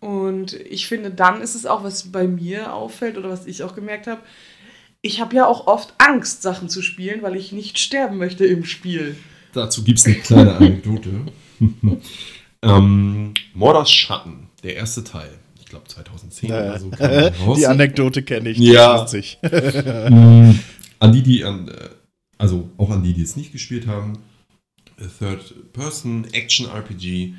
Und 0.00 0.52
ich 0.52 0.86
finde, 0.86 1.10
dann 1.10 1.40
ist 1.40 1.54
es 1.54 1.66
auch, 1.66 1.82
was 1.82 2.12
bei 2.12 2.26
mir 2.26 2.72
auffällt 2.72 3.18
oder 3.18 3.28
was 3.28 3.46
ich 3.46 3.62
auch 3.62 3.74
gemerkt 3.74 4.06
habe, 4.06 4.20
ich 5.02 5.20
habe 5.20 5.36
ja 5.36 5.46
auch 5.46 5.66
oft 5.66 5.94
Angst, 5.98 6.42
Sachen 6.42 6.68
zu 6.68 6.82
spielen, 6.82 7.22
weil 7.22 7.36
ich 7.36 7.52
nicht 7.52 7.78
sterben 7.78 8.16
möchte 8.16 8.46
im 8.46 8.64
Spiel. 8.64 9.16
Dazu 9.52 9.84
gibt 9.84 9.98
es 9.98 10.06
eine 10.06 10.16
kleine 10.16 10.54
Anekdote. 10.56 11.10
ähm, 12.62 13.34
Mordors 13.54 13.90
Schatten 13.90 14.48
der 14.62 14.76
erste 14.76 15.02
Teil. 15.04 15.30
Ich 15.58 15.66
glaube 15.66 15.88
2010 15.88 16.50
naja. 16.50 16.70
oder 16.70 16.80
so. 16.80 16.90
Kam 16.90 17.54
die 17.56 17.66
Anekdote 17.66 18.22
kenne 18.22 18.50
ich. 18.50 18.58
Ja. 18.58 19.06
An 20.98 21.12
die, 21.12 21.22
die 21.22 21.44
an, 21.44 21.68
äh, 21.68 21.90
also 22.38 22.70
auch 22.76 22.90
an 22.90 23.02
die, 23.02 23.12
die 23.12 23.22
es 23.22 23.36
nicht 23.36 23.52
gespielt 23.52 23.86
haben. 23.86 24.18
Third 25.18 25.72
Person 25.72 26.26
Action 26.32 26.66
RPG. 26.66 27.34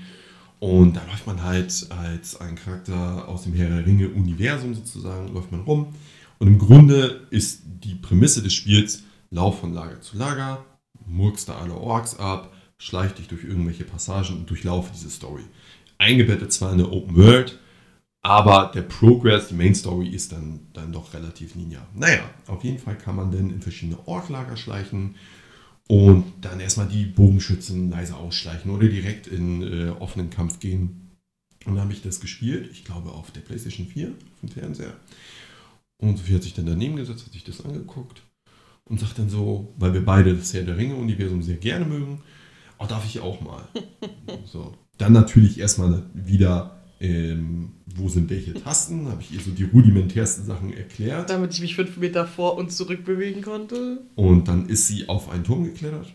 Und 0.59 0.95
da 0.95 1.05
läuft 1.05 1.27
man 1.27 1.43
halt 1.43 1.87
als 1.89 2.39
ein 2.39 2.55
Charakter 2.55 3.27
aus 3.27 3.43
dem 3.43 3.53
Herr 3.53 3.69
der 3.69 3.85
Ringe 3.85 4.09
Universum 4.09 4.73
sozusagen, 4.73 5.33
läuft 5.33 5.51
man 5.51 5.61
rum. 5.61 5.93
Und 6.39 6.47
im 6.47 6.57
Grunde 6.57 7.27
ist 7.29 7.61
die 7.65 7.95
Prämisse 7.95 8.41
des 8.41 8.53
Spiels, 8.53 9.03
lauf 9.29 9.59
von 9.59 9.73
Lager 9.73 10.01
zu 10.01 10.17
Lager, 10.17 10.65
murkst 11.05 11.49
da 11.49 11.57
alle 11.57 11.73
Orks 11.73 12.17
ab, 12.17 12.53
schleich 12.79 13.13
dich 13.13 13.27
durch 13.27 13.43
irgendwelche 13.43 13.83
Passagen 13.83 14.35
und 14.35 14.49
durchlaufe 14.49 14.91
diese 14.93 15.09
Story 15.09 15.43
eingebettet 15.97 16.51
zwar 16.51 16.71
in 16.71 16.79
der 16.79 16.91
Open 16.91 17.15
World, 17.15 17.59
aber 18.27 18.71
der 18.75 18.81
Progress, 18.81 19.47
die 19.47 19.53
Main 19.53 19.73
Story 19.73 20.09
ist 20.09 20.33
dann, 20.33 20.59
dann 20.73 20.91
doch 20.91 21.13
relativ 21.13 21.55
linear. 21.55 21.87
Naja, 21.95 22.29
auf 22.47 22.61
jeden 22.61 22.77
Fall 22.77 22.97
kann 22.97 23.15
man 23.15 23.31
dann 23.31 23.49
in 23.49 23.61
verschiedene 23.61 24.05
Orklager 24.05 24.57
schleichen 24.57 25.15
und 25.87 26.25
dann 26.41 26.59
erstmal 26.59 26.89
die 26.89 27.05
Bogenschützen 27.05 27.89
leise 27.89 28.17
ausschleichen 28.17 28.69
oder 28.69 28.89
direkt 28.89 29.27
in 29.27 29.63
äh, 29.63 29.89
offenen 29.91 30.29
Kampf 30.29 30.59
gehen. 30.59 31.09
Und 31.65 31.75
dann 31.75 31.83
habe 31.83 31.93
ich 31.93 32.01
das 32.01 32.19
gespielt, 32.19 32.69
ich 32.69 32.83
glaube 32.83 33.11
auf 33.11 33.31
der 33.31 33.39
PlayStation 33.39 33.87
4, 33.87 34.09
auf 34.09 34.39
dem 34.41 34.49
Fernseher. 34.49 34.93
Und 36.03 36.17
Sophie 36.17 36.35
hat 36.35 36.43
sich 36.43 36.53
dann 36.53 36.65
daneben 36.65 36.97
gesetzt, 36.97 37.25
hat 37.25 37.31
sich 37.31 37.45
das 37.45 37.63
angeguckt 37.63 38.23
und 38.83 38.99
sagt 38.99 39.19
dann 39.19 39.29
so, 39.29 39.73
weil 39.77 39.93
wir 39.93 40.03
beide 40.03 40.35
das 40.35 40.53
Herr 40.53 40.63
der 40.63 40.75
Ringe-Universum 40.75 41.41
sehr 41.41 41.55
gerne 41.55 41.85
mögen, 41.85 42.21
oh, 42.77 42.85
darf 42.87 43.05
ich 43.05 43.21
auch 43.21 43.39
mal. 43.39 43.63
so, 44.45 44.73
dann 44.97 45.13
natürlich 45.13 45.59
erstmal 45.59 46.03
wieder, 46.13 46.76
ähm, 46.99 47.69
wo 47.95 48.09
sind 48.09 48.29
welche 48.29 48.53
Tasten? 48.53 49.07
Habe 49.07 49.21
ich 49.21 49.31
ihr 49.33 49.39
so 49.39 49.51
die 49.51 49.63
rudimentärsten 49.63 50.45
Sachen 50.45 50.73
erklärt. 50.73 51.29
Damit 51.29 51.53
ich 51.53 51.61
mich 51.61 51.75
fünf 51.75 51.97
Meter 51.97 52.25
vor 52.25 52.57
und 52.57 52.71
zurück 52.71 53.05
bewegen 53.05 53.41
konnte. 53.41 54.01
Und 54.15 54.47
dann 54.47 54.67
ist 54.67 54.87
sie 54.87 55.07
auf 55.09 55.29
einen 55.29 55.43
Turm 55.43 55.63
geklettert. 55.63 56.11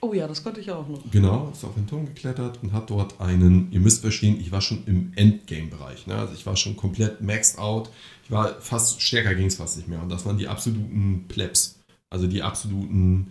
Oh 0.00 0.12
ja, 0.12 0.28
das 0.28 0.44
konnte 0.44 0.60
ich 0.60 0.70
auch 0.70 0.88
noch. 0.88 1.10
Genau, 1.10 1.50
ist 1.52 1.64
auf 1.64 1.76
einen 1.76 1.88
Turm 1.88 2.06
geklettert 2.06 2.60
und 2.62 2.72
hat 2.72 2.88
dort 2.88 3.20
einen, 3.20 3.72
ihr 3.72 3.80
müsst 3.80 4.02
verstehen, 4.02 4.38
ich 4.40 4.52
war 4.52 4.60
schon 4.60 4.84
im 4.86 5.12
Endgame-Bereich. 5.16 6.06
Ne? 6.06 6.14
Also 6.14 6.34
ich 6.34 6.46
war 6.46 6.56
schon 6.56 6.76
komplett 6.76 7.20
maxed 7.20 7.58
out. 7.58 7.90
Ich 8.24 8.30
war 8.30 8.60
fast, 8.60 9.02
stärker 9.02 9.34
ging 9.34 9.46
es 9.46 9.56
fast 9.56 9.76
nicht 9.76 9.88
mehr. 9.88 10.00
Und 10.00 10.10
das 10.10 10.24
waren 10.24 10.38
die 10.38 10.46
absoluten 10.46 11.24
Plebs. 11.26 11.80
Also 12.10 12.28
die 12.28 12.42
absoluten 12.42 13.28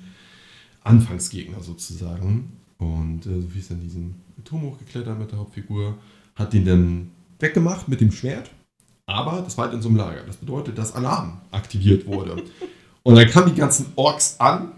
Anfangsgegner 0.83 1.61
sozusagen. 1.61 2.51
Und 2.79 3.25
äh, 3.25 3.41
Sophie 3.41 3.59
ist 3.59 3.71
dann 3.71 3.81
diesen 3.81 4.15
Turm 4.43 4.63
hochgeklettert 4.63 5.17
mit 5.17 5.31
der 5.31 5.39
Hauptfigur, 5.39 5.97
hat 6.37 6.53
den 6.53 6.65
dann 6.65 7.11
weggemacht 7.39 7.87
mit 7.87 8.01
dem 8.01 8.11
Schwert, 8.11 8.49
aber 9.05 9.41
das 9.41 9.57
war 9.57 9.65
halt 9.65 9.73
in 9.73 9.81
so 9.81 9.89
einem 9.89 9.97
Lager. 9.97 10.23
Das 10.25 10.37
bedeutet, 10.37 10.77
dass 10.77 10.95
Alarm 10.95 11.41
aktiviert 11.51 12.05
wurde. 12.05 12.43
Und 13.03 13.15
dann 13.15 13.29
kamen 13.29 13.53
die 13.53 13.59
ganzen 13.59 13.85
Orks 13.95 14.35
an 14.37 14.73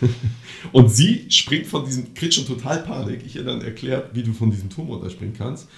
und 0.72 0.90
sie 0.90 1.30
springt 1.30 1.66
von 1.66 1.84
diesem, 1.84 2.12
kriegt 2.12 2.34
schon 2.34 2.46
total 2.46 2.82
Panik. 2.82 3.22
Ich 3.24 3.36
ihr 3.36 3.44
dann 3.44 3.62
erklärt, 3.62 4.14
wie 4.14 4.22
du 4.22 4.32
von 4.32 4.50
diesem 4.50 4.68
Turm 4.68 4.88
runterspringen 4.88 5.34
kannst. 5.36 5.68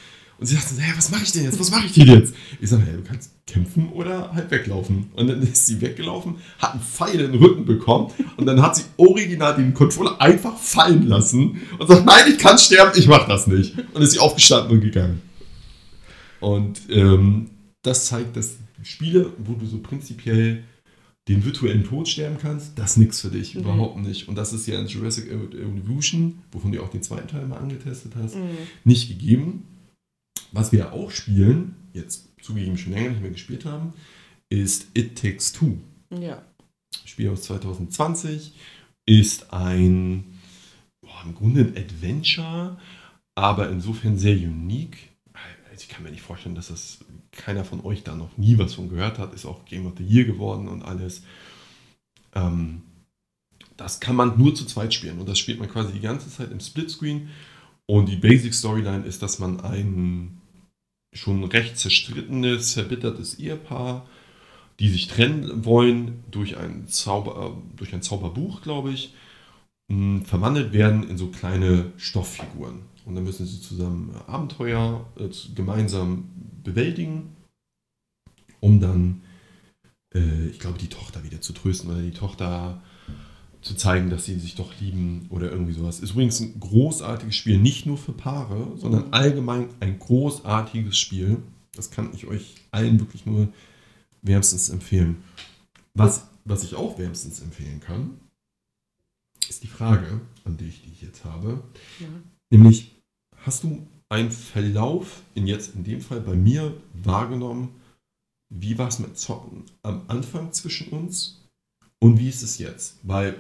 Und 0.41 0.47
sie 0.47 0.55
sagte, 0.55 0.75
hey, 0.81 0.95
was 0.97 1.11
mache 1.11 1.23
ich 1.23 1.33
denn 1.33 1.45
jetzt? 1.45 1.61
Was 1.61 1.71
mache 1.71 1.85
ich 1.87 1.93
denn 1.95 2.07
jetzt? 2.09 2.35
Ich 2.61 2.71
sage, 2.71 2.83
hey, 2.87 2.97
du 2.97 3.03
kannst 3.03 3.31
kämpfen 3.47 3.91
oder 3.91 4.33
halt 4.33 4.51
weglaufen. 4.51 5.11
Und 5.15 5.27
dann 5.29 5.43
ist 5.43 5.67
sie 5.67 5.81
weggelaufen, 5.83 6.37
hat 6.59 6.73
einen 6.73 6.81
Pfeil 6.83 7.21
in 7.21 7.33
den 7.33 7.43
Rücken 7.43 7.65
bekommen 7.67 8.11
und 8.39 8.47
dann 8.47 8.63
hat 8.63 8.75
sie 8.77 8.85
original 8.97 9.55
den 9.57 9.75
Controller 9.75 10.19
einfach 10.21 10.57
fallen 10.57 11.07
lassen 11.07 11.61
und 11.79 11.87
sagt, 11.89 12.07
nein, 12.07 12.25
ich 12.31 12.39
kann 12.39 12.59
sterben, 12.59 12.93
ich 12.99 13.07
mache 13.07 13.29
das 13.29 13.47
nicht. 13.47 13.75
Und 13.93 14.01
ist 14.03 14.13
sie 14.13 14.19
aufgestanden 14.19 14.73
und 14.77 14.81
gegangen. 14.81 15.21
Und 16.41 16.81
ähm, 16.89 17.51
das 17.83 18.07
zeigt, 18.07 18.37
dass 18.37 18.57
Spiele, 18.83 19.33
wo 19.39 19.53
du 19.55 19.67
so 19.67 19.79
prinzipiell 19.79 20.65
den 21.29 21.45
virtuellen 21.45 21.85
Tod 21.85 22.09
sterben 22.09 22.39
kannst, 22.41 22.79
das 22.79 22.93
ist 22.93 22.97
nichts 22.97 23.21
für 23.21 23.29
dich, 23.29 23.55
Mhm. 23.55 23.61
überhaupt 23.61 23.99
nicht. 23.99 24.27
Und 24.27 24.37
das 24.37 24.53
ist 24.55 24.67
ja 24.67 24.81
in 24.81 24.87
Jurassic 24.87 25.31
Evolution, 25.31 26.39
wovon 26.51 26.73
du 26.73 26.83
auch 26.83 26.89
den 26.89 27.03
zweiten 27.03 27.29
Teil 27.29 27.47
mal 27.47 27.59
angetestet 27.59 28.13
hast, 28.21 28.37
Mhm. 28.37 28.49
nicht 28.85 29.09
gegeben. 29.09 29.65
Was 30.53 30.73
wir 30.73 30.93
auch 30.93 31.11
spielen, 31.11 31.77
jetzt 31.93 32.29
zugegeben 32.43 32.79
schon 32.79 32.93
länger 32.93 33.11
nicht 33.11 33.23
mehr 33.23 33.31
gespielt 33.31 33.65
haben, 33.65 33.93
ist 34.49 34.89
It 34.95 35.17
Takes 35.17 35.53
Two. 35.53 35.79
Ja. 36.11 36.43
Spiel 37.05 37.31
aus 37.31 37.43
2020 37.43 38.55
ist 39.07 39.53
ein 39.53 40.25
boah, 41.01 41.23
im 41.25 41.35
Grunde 41.35 41.61
ein 41.61 41.77
Adventure, 41.77 42.79
aber 43.35 43.71
insofern 43.71 44.19
sehr 44.19 44.37
unique. 44.37 45.11
Also 45.71 45.83
ich 45.83 45.89
kann 45.89 46.03
mir 46.03 46.11
nicht 46.11 46.23
vorstellen, 46.23 46.55
dass 46.55 46.69
das 46.69 46.99
keiner 47.33 47.65
von 47.65 47.85
euch 47.85 48.03
da 48.03 48.15
noch 48.15 48.37
nie 48.37 48.59
was 48.59 48.75
von 48.75 48.89
gehört 48.89 49.19
hat. 49.19 49.35
Ist 49.35 49.47
auch 49.47 49.65
Game 49.65 49.87
of 49.87 49.95
the 49.99 50.05
Year 50.05 50.25
geworden 50.25 50.69
und 50.69 50.83
alles. 50.83 51.23
Ähm, 52.35 52.83
das 53.77 54.01
kann 54.01 54.17
man 54.17 54.37
nur 54.37 54.55
zu 54.55 54.67
zweit 54.67 54.93
spielen 54.93 55.19
und 55.19 55.29
das 55.29 55.39
spielt 55.39 55.59
man 55.59 55.69
quasi 55.69 55.93
die 55.93 56.01
ganze 56.01 56.29
Zeit 56.29 56.51
im 56.51 56.61
Splitscreen. 56.61 57.31
Und 57.87 58.09
die 58.09 58.17
Basic 58.17 58.55
Storyline 58.55 59.05
ist, 59.05 59.23
dass 59.23 59.39
man 59.39 59.61
ein 59.61 60.40
schon 61.13 61.45
recht 61.45 61.79
zerstrittenes, 61.79 62.73
zerbittertes 62.73 63.39
Ehepaar 63.39 64.07
die 64.81 64.89
sich 64.89 65.09
trennen 65.09 65.65
wollen 65.67 66.25
durch 66.31 66.57
ein, 66.57 66.89
Zauber, 66.89 67.55
äh, 67.55 67.77
durch 67.77 67.93
ein 67.93 68.03
Zauberbuch, 68.03 68.63
glaube 68.63 68.91
ich, 68.91 69.15
mh, 69.89 70.25
verwandelt 70.25 70.73
werden 70.73 71.09
in 71.09 71.19
so 71.19 71.29
kleine 71.29 71.93
Stofffiguren. 71.99 72.81
Und 73.05 73.15
dann 73.15 73.25
müssen 73.25 73.47
sie 73.47 73.61
zusammen 73.61 74.15
äh, 74.15 74.31
Abenteuer 74.31 75.07
äh, 75.19 75.29
gemeinsam 75.55 76.31
bewältigen, 76.65 77.37
um 78.61 78.81
dann, 78.81 79.21
äh, 80.15 80.47
ich 80.47 80.59
glaube, 80.59 80.79
die 80.79 80.89
Tochter 80.89 81.23
wieder 81.25 81.43
zu 81.43 81.53
trösten 81.53 81.91
oder 81.91 82.01
die 82.01 82.13
Tochter 82.13 82.83
zu 83.63 83.75
zeigen, 83.75 84.11
dass 84.11 84.25
sie 84.25 84.39
sich 84.39 84.55
doch 84.55 84.73
lieben 84.81 85.27
oder 85.29 85.51
irgendwie 85.51 85.73
sowas. 85.73 86.01
Ist 86.01 86.13
übrigens 86.13 86.41
ein 86.41 86.59
großartiges 86.59 87.35
Spiel, 87.35 87.59
nicht 87.59 87.87
nur 87.87 87.99
für 87.99 88.13
Paare, 88.13 88.73
sondern 88.77 89.13
allgemein 89.13 89.69
ein 89.81 89.99
großartiges 89.99 90.97
Spiel. 90.97 91.39
Das 91.73 91.91
kann 91.91 92.11
ich 92.15 92.27
euch 92.27 92.57
allen 92.71 92.99
wirklich 93.01 93.27
nur 93.27 93.49
wärmstens 94.23 94.71
empfehlen. 94.71 95.23
Was, 95.95 96.27
was 96.45 96.65
ich 96.65 96.75
auch 96.75 96.99
wärmstens 96.99 97.41
empfehlen 97.41 97.81
kann, 97.81 98.19
ist 99.49 99.63
die 99.63 99.69
Frage, 99.69 100.21
an 100.45 100.57
dich, 100.57 100.83
die 100.83 100.93
ich 100.93 101.03
jetzt 101.03 101.25
habe. 101.25 101.63
Ja. 101.99 102.07
Nämlich, 102.51 102.95
hast 103.45 103.65
du 103.65 103.87
einen 104.09 104.31
Verlauf 104.31 105.23
in 105.35 105.47
jetzt 105.47 105.75
in 105.75 105.85
dem 105.85 106.01
Fall 106.01 106.21
bei 106.21 106.35
mir 106.35 106.77
wahrgenommen? 106.95 107.71
Wie 108.49 108.79
war 108.79 108.89
es 108.89 108.99
mit 108.99 109.19
Zocken 109.19 109.65
am 109.83 110.03
Anfang 110.09 110.53
zwischen 110.53 110.89
uns 110.89 111.41
und 112.01 112.19
wie 112.19 112.29
ist 112.29 112.43
es 112.43 112.59
jetzt? 112.59 112.99
Weil, 113.03 113.37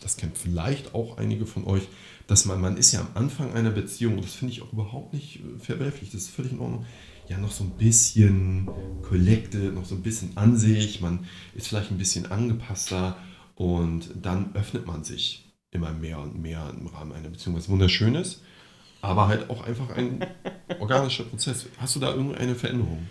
das 0.00 0.16
kennt 0.16 0.36
vielleicht 0.36 0.94
auch 0.94 1.18
einige 1.18 1.46
von 1.46 1.64
euch, 1.64 1.88
dass 2.26 2.44
man, 2.44 2.60
man 2.60 2.76
ist 2.76 2.92
ja 2.92 3.00
am 3.00 3.08
Anfang 3.14 3.52
einer 3.52 3.70
Beziehung, 3.70 4.14
und 4.14 4.24
das 4.24 4.34
finde 4.34 4.52
ich 4.52 4.62
auch 4.62 4.72
überhaupt 4.72 5.12
nicht 5.12 5.40
äh, 5.40 5.58
verwerflich, 5.58 6.10
das 6.10 6.22
ist 6.22 6.30
völlig 6.30 6.52
in 6.52 6.60
Ordnung, 6.60 6.86
ja 7.28 7.38
noch 7.38 7.52
so 7.52 7.64
ein 7.64 7.70
bisschen 7.70 8.68
collected, 9.02 9.74
noch 9.74 9.84
so 9.84 9.94
ein 9.94 10.02
bisschen 10.02 10.36
an 10.36 10.56
sich, 10.56 11.00
man 11.00 11.26
ist 11.54 11.68
vielleicht 11.68 11.90
ein 11.90 11.98
bisschen 11.98 12.30
angepasster 12.30 13.16
und 13.54 14.10
dann 14.20 14.54
öffnet 14.54 14.86
man 14.86 15.04
sich 15.04 15.52
immer 15.70 15.92
mehr 15.92 16.18
und 16.18 16.40
mehr 16.40 16.72
im 16.78 16.86
Rahmen 16.86 17.12
einer 17.12 17.30
Beziehung, 17.30 17.56
was 17.56 17.68
wunderschön 17.68 18.14
ist, 18.14 18.42
aber 19.00 19.28
halt 19.28 19.50
auch 19.50 19.64
einfach 19.64 19.90
ein 19.90 20.24
organischer 20.80 21.24
Prozess. 21.24 21.66
Hast 21.78 21.96
du 21.96 22.00
da 22.00 22.10
irgendeine 22.14 22.54
Veränderung 22.54 23.06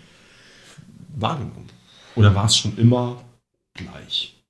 wahrgenommen? 1.16 1.68
Oder 2.16 2.34
war 2.34 2.46
es 2.46 2.56
schon 2.56 2.76
immer 2.78 3.22
gleich? 3.74 4.43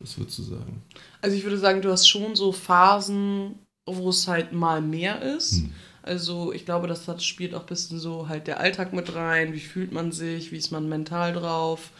Was 0.00 0.16
würdest 0.18 0.38
du 0.38 0.42
sagen? 0.42 0.82
Also 1.20 1.36
ich 1.36 1.42
würde 1.42 1.58
sagen, 1.58 1.82
du 1.82 1.90
hast 1.90 2.08
schon 2.08 2.36
so 2.36 2.52
Phasen, 2.52 3.58
wo 3.84 4.10
es 4.10 4.28
halt 4.28 4.52
mal 4.52 4.80
mehr 4.80 5.22
ist. 5.22 5.62
Hm. 5.62 5.72
Also 6.02 6.52
ich 6.52 6.64
glaube, 6.64 6.86
das 6.86 7.08
hat, 7.08 7.22
spielt 7.22 7.54
auch 7.54 7.62
ein 7.62 7.66
bisschen 7.66 7.98
so 7.98 8.28
halt 8.28 8.46
der 8.46 8.60
Alltag 8.60 8.92
mit 8.92 9.14
rein. 9.14 9.52
Wie 9.52 9.60
fühlt 9.60 9.92
man 9.92 10.12
sich? 10.12 10.52
Wie 10.52 10.56
ist 10.56 10.70
man 10.70 10.88
mental 10.88 11.32
drauf? 11.32 11.90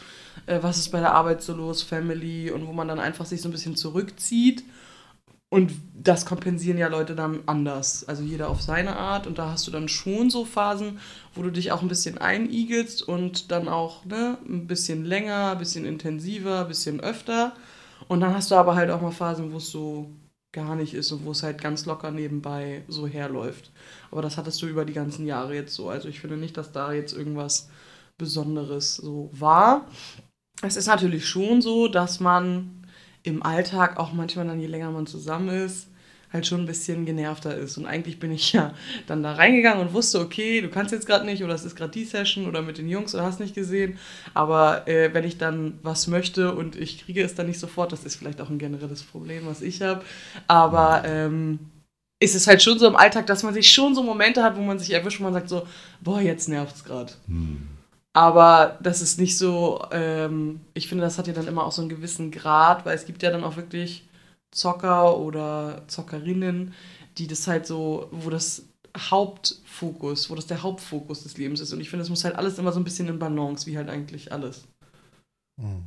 Äh, 0.47 0.63
was 0.63 0.79
ist 0.79 0.91
bei 0.91 1.01
der 1.01 1.15
Arbeit 1.15 1.43
so 1.43 1.55
los? 1.55 1.83
Family? 1.83 2.51
Und 2.51 2.67
wo 2.67 2.73
man 2.73 2.89
dann 2.89 3.01
einfach 3.01 3.27
sich 3.27 3.43
so 3.43 3.49
ein 3.49 3.53
bisschen 3.53 3.77
zurückzieht. 3.77 4.65
Und 5.51 5.73
das 5.95 6.27
kompensieren 6.27 6.79
ja 6.79 6.89
Leute 6.89 7.15
dann 7.15 7.41
anders. 7.47 8.07
Also 8.07 8.23
jeder 8.23 8.49
auf 8.49 8.63
seine 8.63 8.97
Art. 8.97 9.27
Und 9.27 9.39
da 9.39 9.51
hast 9.51 9.67
du 9.67 9.71
dann 9.71 9.89
schon 9.89 10.31
so 10.31 10.45
Phasen, 10.45 11.01
wo 11.35 11.43
du 11.43 11.51
dich 11.51 11.73
auch 11.73 11.83
ein 11.83 11.89
bisschen 11.89 12.19
einigelst 12.19 13.03
und 13.03 13.51
dann 13.51 13.69
auch 13.69 14.05
ne, 14.05 14.39
ein 14.47 14.67
bisschen 14.67 15.05
länger, 15.05 15.53
ein 15.53 15.59
bisschen 15.59 15.85
intensiver, 15.85 16.61
ein 16.61 16.69
bisschen 16.69 17.01
öfter. 17.01 17.55
Und 18.07 18.21
dann 18.21 18.35
hast 18.35 18.51
du 18.51 18.55
aber 18.55 18.77
halt 18.77 18.91
auch 18.91 19.01
mal 19.01 19.11
Phasen, 19.11 19.53
wo 19.53 19.57
es 19.57 19.71
so 19.71 20.11
gar 20.53 20.77
nicht 20.77 20.95
ist 20.95 21.13
und 21.13 21.25
wo 21.25 21.33
es 21.33 21.43
halt 21.43 21.61
ganz 21.61 21.85
locker 21.85 22.11
nebenbei 22.11 22.83
so 22.89 23.07
herläuft. 23.07 23.71
Aber 24.11 24.23
das 24.23 24.37
hattest 24.37 24.63
du 24.63 24.67
über 24.67 24.85
die 24.85 24.95
ganzen 24.95 25.27
Jahre 25.27 25.55
jetzt 25.55 25.75
so. 25.75 25.89
Also 25.89 26.09
ich 26.09 26.21
finde 26.21 26.37
nicht, 26.37 26.57
dass 26.57 26.73
da 26.73 26.93
jetzt 26.93 27.13
irgendwas 27.13 27.69
Besonderes 28.17 28.97
so 28.97 29.31
war. 29.33 29.87
Es 30.63 30.77
ist 30.77 30.87
natürlich 30.87 31.27
schon 31.27 31.61
so, 31.61 31.89
dass 31.89 32.19
man 32.19 32.87
im 33.23 33.43
Alltag 33.43 33.99
auch 33.99 34.13
manchmal 34.13 34.47
dann, 34.47 34.61
je 34.61 34.67
länger 34.67 34.91
man 34.91 35.07
zusammen 35.07 35.49
ist, 35.49 35.89
halt 36.33 36.47
schon 36.47 36.61
ein 36.61 36.67
bisschen 36.67 37.07
genervter 37.07 37.57
ist. 37.57 37.79
Und 37.79 37.87
eigentlich 37.87 38.21
bin 38.21 38.33
ich 38.33 38.53
ja 38.53 38.75
dann 39.07 39.23
da 39.23 39.33
reingegangen 39.33 39.87
und 39.87 39.95
wusste, 39.95 40.21
okay, 40.21 40.61
du 40.61 40.69
kannst 40.69 40.93
jetzt 40.93 41.07
gerade 41.07 41.25
nicht 41.25 41.43
oder 41.43 41.55
es 41.55 41.65
ist 41.65 41.77
gerade 41.77 41.93
die 41.93 42.05
Session 42.05 42.47
oder 42.47 42.63
mit 42.63 42.79
den 42.79 42.89
Jungs 42.89 43.15
oder 43.15 43.25
hast 43.25 43.41
nicht 43.41 43.55
gesehen. 43.55 43.99
Aber 44.35 44.87
äh, 44.87 45.13
wenn 45.15 45.25
ich 45.25 45.39
dann 45.39 45.79
was 45.83 46.07
möchte 46.07 46.55
und 46.55 46.77
ich 46.77 47.05
kriege 47.05 47.23
es 47.23 47.35
dann 47.35 47.47
nicht 47.47 47.61
sofort, 47.61 47.93
das 47.93 48.05
ist 48.05 48.17
vielleicht 48.17 48.41
auch 48.41 48.51
ein 48.51 48.59
generelles 48.59 49.03
Problem, 49.03 49.47
was 49.47 49.63
ich 49.63 49.83
habe. 49.83 50.03
Aber 50.47 51.03
ähm, 51.05 51.59
ist 52.21 52.35
es 52.35 52.47
halt 52.47 52.63
schon 52.63 52.79
so 52.79 52.87
im 52.87 52.97
Alltag, 52.97 53.27
dass 53.27 53.43
man 53.43 53.55
sich 53.55 53.71
schon 53.71 53.95
so 53.95 54.03
Momente 54.03 54.43
hat, 54.43 54.57
wo 54.57 54.63
man 54.63 54.79
sich 54.79 54.93
erwischt 54.93 55.21
und 55.21 55.25
man 55.25 55.35
sagt 55.35 55.49
so, 55.49 55.67
boah, 56.01 56.21
jetzt 56.21 56.49
nervt's 56.49 56.85
gerade. 56.85 57.13
Hm. 57.27 57.69
Aber 58.13 58.79
das 58.83 59.01
ist 59.01 59.21
nicht 59.21 59.39
so, 59.39 59.85
ähm, 59.93 60.61
ich 60.75 60.89
finde, 60.89 61.05
das 61.05 61.19
hat 61.19 61.29
ja 61.29 61.33
dann 61.33 61.47
immer 61.47 61.65
auch 61.65 61.73
so 61.73 61.83
einen 61.83 61.89
gewissen 61.89 62.33
Grad, 62.33 62.85
weil 62.85 62.97
es 62.97 63.07
gibt 63.07 63.23
ja 63.23 63.31
dann 63.31 63.45
auch 63.45 63.57
wirklich 63.57 64.08
Zocker 64.51 65.19
oder 65.19 65.83
Zockerinnen, 65.89 66.75
die 67.19 67.27
das 67.27 67.47
halt 67.47 67.67
so, 67.67 68.09
wo 68.11 68.31
das 68.31 68.65
Hauptfokus, 68.97 70.31
wo 70.31 70.35
das 70.35 70.47
der 70.47 70.63
Hauptfokus 70.63 71.23
des 71.23 71.37
Lebens 71.37 71.61
ist. 71.61 71.73
Und 71.73 71.81
ich 71.81 71.91
finde, 71.91 72.03
es 72.03 72.11
muss 72.11 72.25
halt 72.25 72.37
alles 72.37 72.59
immer 72.59 72.73
so 72.73 72.81
ein 72.81 72.85
bisschen 72.85 73.09
in 73.09 73.19
Balance, 73.19 73.67
wie 73.67 73.77
halt 73.77 73.89
eigentlich 73.89 74.33
alles. 74.33 74.65
Hm. 75.61 75.87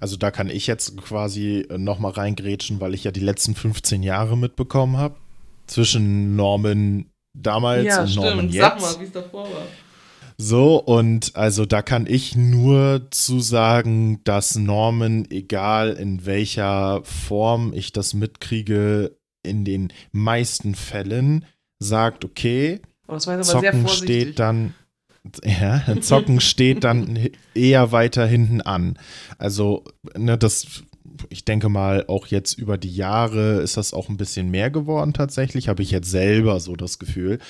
Also 0.00 0.16
da 0.16 0.30
kann 0.30 0.48
ich 0.48 0.66
jetzt 0.66 0.96
quasi 0.98 1.66
nochmal 1.76 2.12
reingrätschen, 2.12 2.80
weil 2.80 2.94
ich 2.94 3.04
ja 3.04 3.10
die 3.10 3.20
letzten 3.20 3.54
15 3.54 4.02
Jahre 4.02 4.36
mitbekommen 4.36 4.96
habe. 4.96 5.16
Zwischen 5.66 6.34
Norman 6.34 7.10
damals 7.36 7.98
und 7.98 8.16
Norman 8.16 8.48
jetzt. 8.48 8.62
Sag 8.62 8.80
mal, 8.80 9.00
wie 9.00 9.04
es 9.04 9.12
davor 9.12 9.44
war. 9.44 9.66
So, 10.40 10.76
und 10.76 11.34
also 11.34 11.66
da 11.66 11.82
kann 11.82 12.06
ich 12.06 12.36
nur 12.36 13.08
zu 13.10 13.40
sagen, 13.40 14.20
dass 14.22 14.54
Norman, 14.54 15.26
egal 15.30 15.94
in 15.94 16.26
welcher 16.26 17.02
Form 17.02 17.72
ich 17.72 17.92
das 17.92 18.14
mitkriege, 18.14 19.18
in 19.42 19.64
den 19.64 19.92
meisten 20.12 20.76
Fällen 20.76 21.44
sagt, 21.80 22.24
okay, 22.24 22.80
sehr 23.18 23.42
Zocken 23.42 23.88
steht 23.88 24.38
dann, 24.38 24.74
ja, 25.42 25.82
Zocken 26.00 26.40
steht 26.40 26.84
dann 26.84 27.30
eher 27.54 27.90
weiter 27.90 28.24
hinten 28.24 28.60
an. 28.60 28.96
Also, 29.38 29.82
ne, 30.16 30.38
das, 30.38 30.84
ich 31.30 31.46
denke 31.46 31.68
mal, 31.68 32.04
auch 32.06 32.28
jetzt 32.28 32.52
über 32.58 32.78
die 32.78 32.94
Jahre 32.94 33.60
ist 33.60 33.76
das 33.76 33.92
auch 33.92 34.08
ein 34.08 34.18
bisschen 34.18 34.50
mehr 34.52 34.70
geworden 34.70 35.14
tatsächlich, 35.14 35.68
habe 35.68 35.82
ich 35.82 35.90
jetzt 35.90 36.10
selber 36.10 36.60
so 36.60 36.76
das 36.76 37.00
Gefühl. 37.00 37.40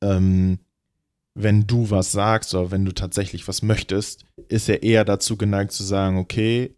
Ähm, 0.00 0.58
wenn 1.34 1.66
du 1.66 1.90
was 1.90 2.12
sagst 2.12 2.54
oder 2.54 2.70
wenn 2.70 2.84
du 2.84 2.92
tatsächlich 2.92 3.46
was 3.48 3.62
möchtest, 3.62 4.24
ist 4.48 4.68
er 4.68 4.82
eher 4.82 5.04
dazu 5.04 5.36
geneigt 5.36 5.72
zu 5.72 5.84
sagen, 5.84 6.18
okay, 6.18 6.76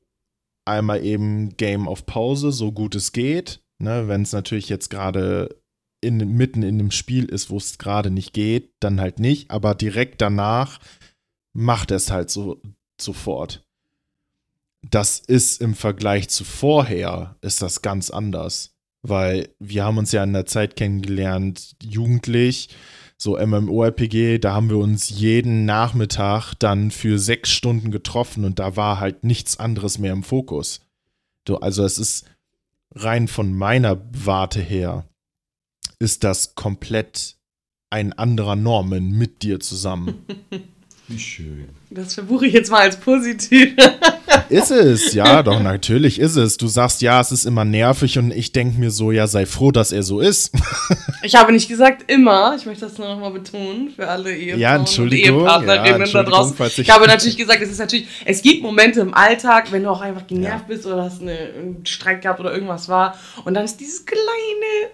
einmal 0.65 1.05
eben 1.05 1.57
Game 1.57 1.89
auf 1.89 2.07
Pause, 2.07 2.53
so 2.53 2.73
gut 2.73 2.95
es 2.95 3.13
geht. 3.13 3.63
Ne, 3.79 4.07
wenn 4.07 4.23
es 4.23 4.33
natürlich 4.33 4.69
jetzt 4.69 4.91
gerade 4.91 5.61
in, 6.01 6.19
mitten 6.37 6.63
in 6.63 6.79
dem 6.79 6.91
Spiel 6.91 7.25
ist, 7.25 7.51
wo 7.51 7.57
es 7.57 7.79
gerade 7.79 8.11
nicht 8.11 8.33
geht, 8.33 8.73
dann 8.81 9.01
halt 9.01 9.19
nicht, 9.19 9.51
aber 9.51 9.75
direkt 9.75 10.21
danach 10.21 10.79
macht 11.53 11.91
er 11.91 11.97
es 11.97 12.11
halt 12.11 12.31
so 12.31 12.61
sofort. 13.01 13.65
Das 14.89 15.19
ist 15.21 15.61
im 15.61 15.75
Vergleich 15.75 16.29
zu 16.29 16.45
vorher, 16.45 17.37
ist 17.41 17.63
das 17.63 17.83
ganz 17.83 18.11
anders. 18.11 18.75
Weil 19.05 19.49
wir 19.59 19.85
haben 19.85 19.99
uns 19.99 20.13
ja 20.13 20.23
in 20.23 20.33
der 20.33 20.47
Zeit 20.47 20.77
kennengelernt, 20.77 21.77
jugendlich, 21.83 22.69
so 23.23 23.39
MMORPG, 23.39 24.41
da 24.41 24.53
haben 24.53 24.69
wir 24.69 24.79
uns 24.79 25.09
jeden 25.09 25.65
Nachmittag 25.65 26.55
dann 26.55 26.91
für 26.91 27.21
sechs 27.21 27.51
Stunden 27.51 27.93
getroffen 27.93 28.45
und 28.45 28.59
da 28.59 28.75
war 28.75 28.99
halt 28.99 29.23
nichts 29.23 29.61
anderes 29.61 29.99
mehr 29.99 30.13
im 30.13 30.25
Fokus. 30.25 30.81
So, 31.47 31.61
also 31.61 31.85
es 31.85 31.99
ist 31.99 32.27
rein 32.91 33.29
von 33.29 33.55
meiner 33.55 34.03
Warte 34.13 34.61
her, 34.61 35.09
ist 36.01 36.25
das 36.25 36.57
komplett 36.57 37.37
ein 37.91 38.13
anderer 38.13 38.57
Norman 38.57 39.13
mit 39.13 39.45
dir 39.45 39.61
zusammen. 39.61 40.27
Wie 41.09 41.19
schön. 41.19 41.69
Das 41.91 42.15
verbuche 42.15 42.47
ich 42.47 42.53
jetzt 42.55 42.71
mal 42.71 42.81
als 42.81 42.97
positiv. 42.97 43.75
Ist 44.49 44.71
es, 44.71 45.13
ja, 45.15 45.43
doch, 45.43 45.61
natürlich 45.63 46.19
ist 46.19 46.37
es. 46.37 46.57
Du 46.59 46.67
sagst, 46.67 47.01
ja, 47.03 47.21
es 47.21 47.33
ist 47.33 47.45
immer 47.47 47.65
nervig 47.65 48.19
und 48.19 48.31
ich 48.33 48.53
denke 48.53 48.79
mir 48.79 48.91
so, 48.91 49.11
ja, 49.11 49.27
sei 49.27 49.47
froh, 49.47 49.71
dass 49.73 49.93
er 49.93 50.03
so 50.03 50.21
ist. 50.21 50.53
Ich 51.25 51.37
habe 51.37 51.53
nicht 51.53 51.69
gesagt 51.69 52.11
immer, 52.11 52.57
ich 52.59 52.67
möchte 52.67 52.85
das 52.85 52.99
nur 52.99 53.07
nochmal 53.07 53.31
betonen 53.31 53.91
für 53.95 54.09
alle 54.09 54.35
Ehefrauen 54.37 54.61
Ja, 54.61 54.75
Entschuldigung, 54.75 55.37
und 55.37 55.43
Ehepartnerinnen 55.45 55.85
ja, 55.87 55.93
da 55.93 55.99
Entschuldigung, 55.99 56.35
draußen. 56.35 56.57
falls 56.57 56.73
Ich, 56.73 56.79
ich- 56.81 56.91
habe 56.91 57.07
natürlich 57.07 57.37
gesagt, 57.37 57.63
es 57.63 57.71
ist 57.71 57.79
natürlich, 57.79 58.09
es 58.25 58.43
gibt 58.43 58.61
Momente 58.65 58.99
im 59.01 59.15
Alltag, 59.15 59.71
wenn 59.71 59.85
du 59.85 59.91
auch 59.91 60.01
einfach 60.01 60.27
genervt 60.27 60.65
Ja. 60.69 60.75
bist 60.75 60.85
oder 60.85 61.05
hast 61.05 61.23
eine, 61.23 61.39
einen 61.39 61.87
Streit 61.87 62.23
gehabt 62.23 62.41
oder 62.41 62.53
irgendwas 62.53 62.89
war 62.89 63.17
und 63.45 63.55
dann 63.55 63.65
ist 63.65 63.77
dieses 63.77 64.05
kleine, 64.05 64.91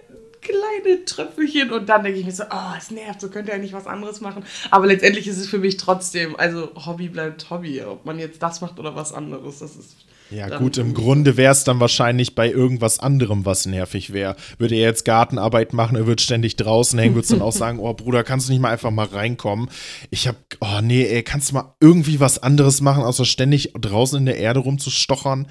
kleine 0.49 1.05
Tröpfelchen 1.05 1.71
und 1.71 1.89
dann 1.89 2.03
denke 2.03 2.19
ich 2.19 2.27
mir 2.27 2.33
so, 2.33 2.45
oh, 2.45 2.75
es 2.77 2.91
nervt, 2.91 3.21
so 3.21 3.29
könnte 3.29 3.53
er 3.53 3.59
nicht 3.59 3.73
was 3.73 3.87
anderes 3.87 4.21
machen. 4.21 4.45
Aber 4.71 4.87
letztendlich 4.87 5.27
ist 5.27 5.39
es 5.39 5.49
für 5.49 5.59
mich 5.59 5.77
trotzdem, 5.77 6.37
also 6.37 6.71
Hobby 6.87 7.09
bleibt 7.09 7.51
Hobby, 7.51 7.83
ob 7.83 8.05
man 8.05 8.19
jetzt 8.19 8.43
das 8.43 8.61
macht 8.61 8.79
oder 8.79 8.95
was 8.95 9.13
anderes, 9.13 9.59
das 9.59 9.77
ist 9.77 9.97
Ja, 10.31 10.59
gut, 10.59 10.79
im 10.79 10.95
Grunde 10.95 11.37
wäre 11.37 11.53
es 11.53 11.65
dann 11.65 11.81
wahrscheinlich 11.81 12.35
bei 12.35 12.51
irgendwas 12.51 12.99
anderem, 13.01 13.45
was 13.45 13.67
nervig 13.67 14.13
wäre. 14.13 14.37
Würde 14.59 14.75
er 14.75 14.89
jetzt 14.89 15.05
Gartenarbeit 15.05 15.73
machen, 15.73 15.97
er 15.97 16.07
wird 16.07 16.21
ständig 16.21 16.57
draußen 16.57 16.99
hängen, 16.99 17.15
würdest 17.15 17.33
dann 17.33 17.43
auch 17.43 17.53
sagen, 17.65 17.79
oh 17.79 17.93
Bruder, 17.93 18.25
kannst 18.25 18.49
du 18.49 18.53
nicht 18.53 18.63
mal 18.63 18.73
einfach 18.73 18.91
mal 18.91 19.07
reinkommen? 19.07 19.69
Ich 20.11 20.29
hab, 20.29 20.37
oh 20.61 20.81
nee, 20.83 21.05
ey, 21.05 21.23
kannst 21.23 21.51
du 21.51 21.55
mal 21.55 21.75
irgendwie 21.81 22.21
was 22.21 22.43
anderes 22.43 22.81
machen, 22.81 23.05
außer 23.05 23.25
ständig 23.25 23.73
draußen 23.79 24.19
in 24.19 24.27
der 24.27 24.39
Erde 24.39 24.61
rumzustochern? 24.61 25.47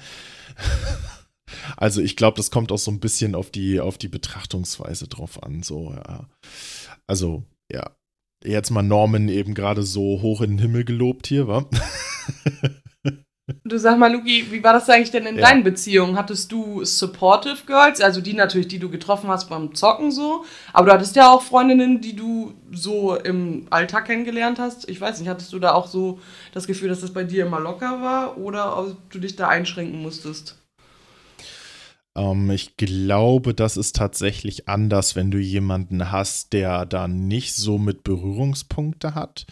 Also 1.76 2.00
ich 2.00 2.16
glaube, 2.16 2.36
das 2.36 2.50
kommt 2.50 2.72
auch 2.72 2.78
so 2.78 2.90
ein 2.90 3.00
bisschen 3.00 3.34
auf 3.34 3.50
die, 3.50 3.80
auf 3.80 3.98
die 3.98 4.08
Betrachtungsweise 4.08 5.08
drauf 5.08 5.42
an, 5.42 5.62
so, 5.62 5.92
ja. 5.94 6.28
Also, 7.06 7.44
ja. 7.72 7.90
Jetzt 8.44 8.70
mal 8.70 8.82
Norman 8.82 9.28
eben 9.28 9.54
gerade 9.54 9.82
so 9.82 10.22
hoch 10.22 10.42
in 10.42 10.50
den 10.50 10.58
Himmel 10.60 10.84
gelobt 10.84 11.26
hier, 11.26 11.48
wa? 11.48 11.68
Du 13.64 13.78
sag 13.78 13.98
mal, 13.98 14.12
Luki, 14.12 14.46
wie 14.50 14.62
war 14.62 14.74
das 14.74 14.90
eigentlich 14.90 15.10
denn 15.10 15.24
in 15.24 15.36
Ja. 15.36 15.46
deinen 15.46 15.64
Beziehungen? 15.64 16.16
Hattest 16.16 16.52
du 16.52 16.84
Supportive 16.84 17.64
Girls, 17.66 18.00
also 18.02 18.20
die 18.20 18.34
natürlich, 18.34 18.68
die 18.68 18.78
du 18.78 18.90
getroffen 18.90 19.30
hast 19.30 19.48
beim 19.48 19.74
Zocken 19.74 20.12
so, 20.12 20.44
aber 20.74 20.86
du 20.86 20.92
hattest 20.92 21.16
ja 21.16 21.30
auch 21.30 21.42
Freundinnen, 21.42 22.02
die 22.02 22.14
du 22.14 22.52
so 22.70 23.16
im 23.16 23.66
Alltag 23.70 24.04
kennengelernt 24.04 24.58
hast. 24.58 24.86
Ich 24.90 25.00
weiß 25.00 25.18
nicht, 25.18 25.28
hattest 25.30 25.52
du 25.54 25.58
da 25.58 25.72
auch 25.72 25.86
so 25.86 26.20
das 26.52 26.66
Gefühl, 26.66 26.90
dass 26.90 27.00
das 27.00 27.12
bei 27.14 27.24
dir 27.24 27.46
immer 27.46 27.58
locker 27.58 28.02
war 28.02 28.36
oder 28.36 28.78
ob 28.78 29.10
du 29.10 29.18
dich 29.18 29.34
da 29.34 29.48
einschränken 29.48 30.02
musstest? 30.02 30.58
Ähm, 32.18 32.50
ich 32.50 32.76
glaube, 32.76 33.54
das 33.54 33.76
ist 33.76 33.96
tatsächlich 33.96 34.68
anders, 34.68 35.16
wenn 35.16 35.30
du 35.30 35.38
jemanden 35.38 36.10
hast, 36.10 36.52
der 36.52 36.84
da 36.84 37.08
nicht 37.08 37.54
so 37.54 37.78
mit 37.78 38.04
Berührungspunkte 38.04 39.14
hat. 39.14 39.46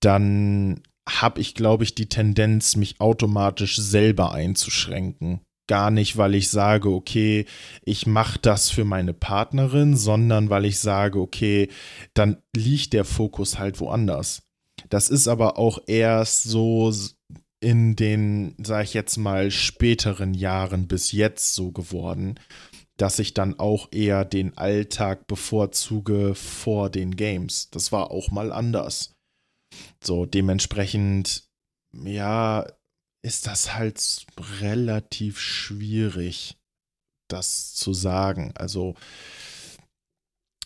Dann 0.00 0.82
habe 1.08 1.40
ich, 1.40 1.54
glaube 1.54 1.84
ich, 1.84 1.94
die 1.94 2.08
Tendenz, 2.08 2.76
mich 2.76 3.00
automatisch 3.00 3.76
selber 3.76 4.32
einzuschränken. 4.32 5.40
Gar 5.68 5.90
nicht, 5.90 6.16
weil 6.16 6.34
ich 6.36 6.50
sage, 6.50 6.90
okay, 6.90 7.44
ich 7.84 8.06
mache 8.06 8.38
das 8.40 8.70
für 8.70 8.84
meine 8.84 9.14
Partnerin, 9.14 9.96
sondern 9.96 10.50
weil 10.50 10.64
ich 10.64 10.78
sage, 10.78 11.20
okay, 11.20 11.68
dann 12.14 12.36
liegt 12.54 12.92
der 12.92 13.04
Fokus 13.04 13.58
halt 13.58 13.80
woanders. 13.80 14.42
Das 14.90 15.08
ist 15.08 15.26
aber 15.26 15.58
auch 15.58 15.78
erst 15.86 16.44
so 16.44 16.92
in 17.60 17.96
den, 17.96 18.54
sag 18.58 18.84
ich 18.84 18.94
jetzt 18.94 19.16
mal, 19.16 19.50
späteren 19.50 20.34
Jahren 20.34 20.88
bis 20.88 21.12
jetzt 21.12 21.54
so 21.54 21.72
geworden, 21.72 22.38
dass 22.96 23.18
ich 23.18 23.34
dann 23.34 23.58
auch 23.58 23.88
eher 23.92 24.24
den 24.24 24.56
Alltag 24.56 25.26
bevorzuge 25.26 26.34
vor 26.34 26.90
den 26.90 27.16
Games. 27.16 27.70
Das 27.70 27.92
war 27.92 28.10
auch 28.10 28.30
mal 28.30 28.52
anders. 28.52 29.14
So, 30.02 30.26
dementsprechend, 30.26 31.48
ja, 31.92 32.66
ist 33.22 33.46
das 33.46 33.74
halt 33.74 34.26
relativ 34.60 35.38
schwierig, 35.38 36.56
das 37.28 37.74
zu 37.74 37.92
sagen. 37.92 38.52
Also 38.54 38.94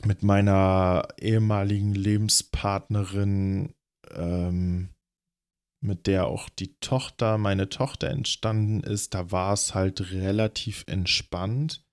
mit 0.05 0.22
meiner 0.22 1.09
ehemaligen 1.18 1.94
Lebenspartnerin, 1.94 3.74
ähm, 4.14 4.90
mit 5.80 6.06
der 6.06 6.26
auch 6.26 6.48
die 6.48 6.74
Tochter, 6.80 7.38
meine 7.38 7.68
Tochter 7.68 8.08
entstanden 8.10 8.80
ist, 8.80 9.14
da 9.14 9.30
war 9.30 9.52
es 9.52 9.74
halt 9.74 10.12
relativ 10.12 10.84
entspannt. 10.86 11.84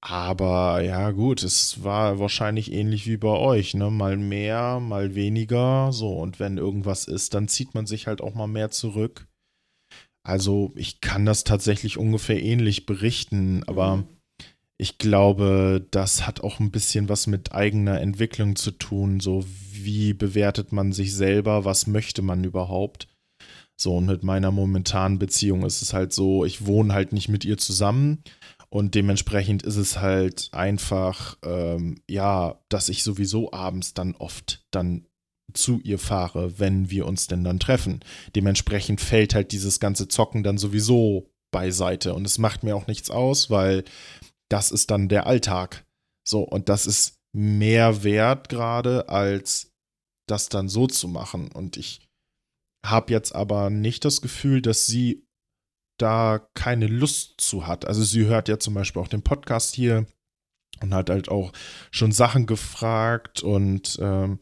Aber 0.00 0.80
ja, 0.80 1.10
gut, 1.10 1.42
es 1.42 1.82
war 1.82 2.20
wahrscheinlich 2.20 2.72
ähnlich 2.72 3.08
wie 3.08 3.16
bei 3.16 3.36
euch, 3.36 3.74
ne? 3.74 3.90
Mal 3.90 4.16
mehr, 4.16 4.78
mal 4.78 5.16
weniger. 5.16 5.92
So, 5.92 6.16
und 6.18 6.38
wenn 6.38 6.56
irgendwas 6.56 7.06
ist, 7.06 7.34
dann 7.34 7.48
zieht 7.48 7.74
man 7.74 7.86
sich 7.86 8.06
halt 8.06 8.20
auch 8.20 8.34
mal 8.34 8.46
mehr 8.46 8.70
zurück. 8.70 9.26
Also, 10.22 10.72
ich 10.76 11.00
kann 11.00 11.26
das 11.26 11.42
tatsächlich 11.42 11.98
ungefähr 11.98 12.40
ähnlich 12.40 12.86
berichten, 12.86 13.64
aber 13.64 14.04
ich 14.80 14.98
glaube, 14.98 15.84
das 15.90 16.26
hat 16.26 16.40
auch 16.40 16.60
ein 16.60 16.70
bisschen 16.70 17.08
was 17.08 17.26
mit 17.26 17.52
eigener 17.52 18.00
Entwicklung 18.00 18.54
zu 18.54 18.70
tun. 18.70 19.18
So, 19.18 19.44
wie 19.72 20.14
bewertet 20.14 20.70
man 20.70 20.92
sich 20.92 21.14
selber? 21.14 21.64
Was 21.64 21.88
möchte 21.88 22.22
man 22.22 22.44
überhaupt? 22.44 23.08
So, 23.76 23.96
und 23.96 24.06
mit 24.06 24.22
meiner 24.22 24.52
momentanen 24.52 25.18
Beziehung 25.18 25.64
ist 25.64 25.82
es 25.82 25.92
halt 25.92 26.12
so, 26.12 26.44
ich 26.44 26.66
wohne 26.66 26.94
halt 26.94 27.12
nicht 27.12 27.28
mit 27.28 27.44
ihr 27.44 27.58
zusammen. 27.58 28.22
Und 28.70 28.94
dementsprechend 28.94 29.62
ist 29.64 29.76
es 29.76 29.98
halt 29.98 30.50
einfach, 30.52 31.38
ähm, 31.42 32.00
ja, 32.08 32.60
dass 32.68 32.88
ich 32.88 33.02
sowieso 33.02 33.52
abends 33.52 33.94
dann 33.94 34.14
oft 34.14 34.64
dann 34.70 35.06
zu 35.54 35.80
ihr 35.82 35.98
fahre, 35.98 36.60
wenn 36.60 36.90
wir 36.90 37.06
uns 37.06 37.26
denn 37.26 37.42
dann 37.42 37.58
treffen. 37.58 38.00
Dementsprechend 38.36 39.00
fällt 39.00 39.34
halt 39.34 39.50
dieses 39.52 39.80
ganze 39.80 40.06
Zocken 40.06 40.42
dann 40.42 40.58
sowieso 40.58 41.30
beiseite. 41.50 42.14
Und 42.14 42.26
es 42.26 42.38
macht 42.38 42.62
mir 42.62 42.76
auch 42.76 42.86
nichts 42.86 43.10
aus, 43.10 43.50
weil 43.50 43.84
das 44.48 44.70
ist 44.70 44.90
dann 44.90 45.08
der 45.08 45.26
Alltag. 45.26 45.86
So, 46.26 46.42
und 46.42 46.68
das 46.68 46.86
ist 46.86 47.18
mehr 47.32 48.02
wert 48.02 48.48
gerade, 48.48 49.08
als 49.08 49.72
das 50.26 50.48
dann 50.48 50.68
so 50.68 50.86
zu 50.86 51.08
machen. 51.08 51.50
Und 51.52 51.76
ich 51.76 52.06
habe 52.84 53.12
jetzt 53.12 53.34
aber 53.34 53.70
nicht 53.70 54.04
das 54.04 54.20
Gefühl, 54.20 54.62
dass 54.62 54.86
sie 54.86 55.26
da 55.98 56.48
keine 56.54 56.86
Lust 56.86 57.40
zu 57.40 57.66
hat. 57.66 57.86
Also 57.86 58.02
sie 58.04 58.26
hört 58.26 58.48
ja 58.48 58.58
zum 58.58 58.74
Beispiel 58.74 59.02
auch 59.02 59.08
den 59.08 59.22
Podcast 59.22 59.74
hier 59.74 60.06
und 60.82 60.94
hat 60.94 61.10
halt 61.10 61.28
auch 61.28 61.52
schon 61.90 62.12
Sachen 62.12 62.46
gefragt 62.46 63.42
und 63.42 63.98
ähm, 64.00 64.38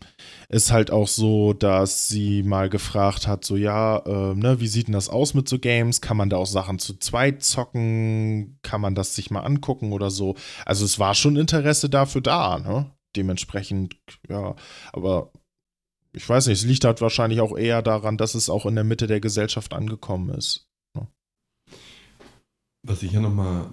ist 0.48 0.72
halt 0.72 0.90
auch 0.90 1.08
so, 1.08 1.52
dass 1.52 2.08
sie 2.08 2.42
mal 2.42 2.68
gefragt 2.68 3.26
hat, 3.26 3.44
so 3.44 3.56
ja, 3.56 3.98
äh, 3.98 4.34
ne, 4.34 4.60
wie 4.60 4.68
sieht 4.68 4.88
denn 4.88 4.94
das 4.94 5.08
aus 5.08 5.34
mit 5.34 5.48
so 5.48 5.58
Games? 5.58 6.00
Kann 6.00 6.16
man 6.16 6.30
da 6.30 6.36
auch 6.36 6.46
Sachen 6.46 6.78
zu 6.78 6.98
zweit 6.98 7.42
zocken? 7.42 8.58
Kann 8.62 8.80
man 8.80 8.94
das 8.94 9.14
sich 9.14 9.30
mal 9.30 9.40
angucken 9.40 9.92
oder 9.92 10.10
so? 10.10 10.36
Also 10.64 10.84
es 10.84 10.98
war 10.98 11.14
schon 11.14 11.36
Interesse 11.36 11.88
dafür 11.90 12.20
da, 12.20 12.58
ne? 12.58 12.90
Dementsprechend, 13.16 13.96
ja, 14.28 14.54
aber 14.92 15.32
ich 16.12 16.28
weiß 16.28 16.46
nicht, 16.46 16.58
es 16.60 16.64
liegt 16.64 16.84
halt 16.84 17.00
wahrscheinlich 17.00 17.40
auch 17.40 17.56
eher 17.56 17.82
daran, 17.82 18.16
dass 18.16 18.34
es 18.34 18.48
auch 18.48 18.66
in 18.66 18.74
der 18.74 18.84
Mitte 18.84 19.06
der 19.06 19.20
Gesellschaft 19.20 19.74
angekommen 19.74 20.30
ist. 20.30 20.65
Was 22.86 23.02
ich 23.02 23.12
ja 23.12 23.20
nochmal 23.20 23.66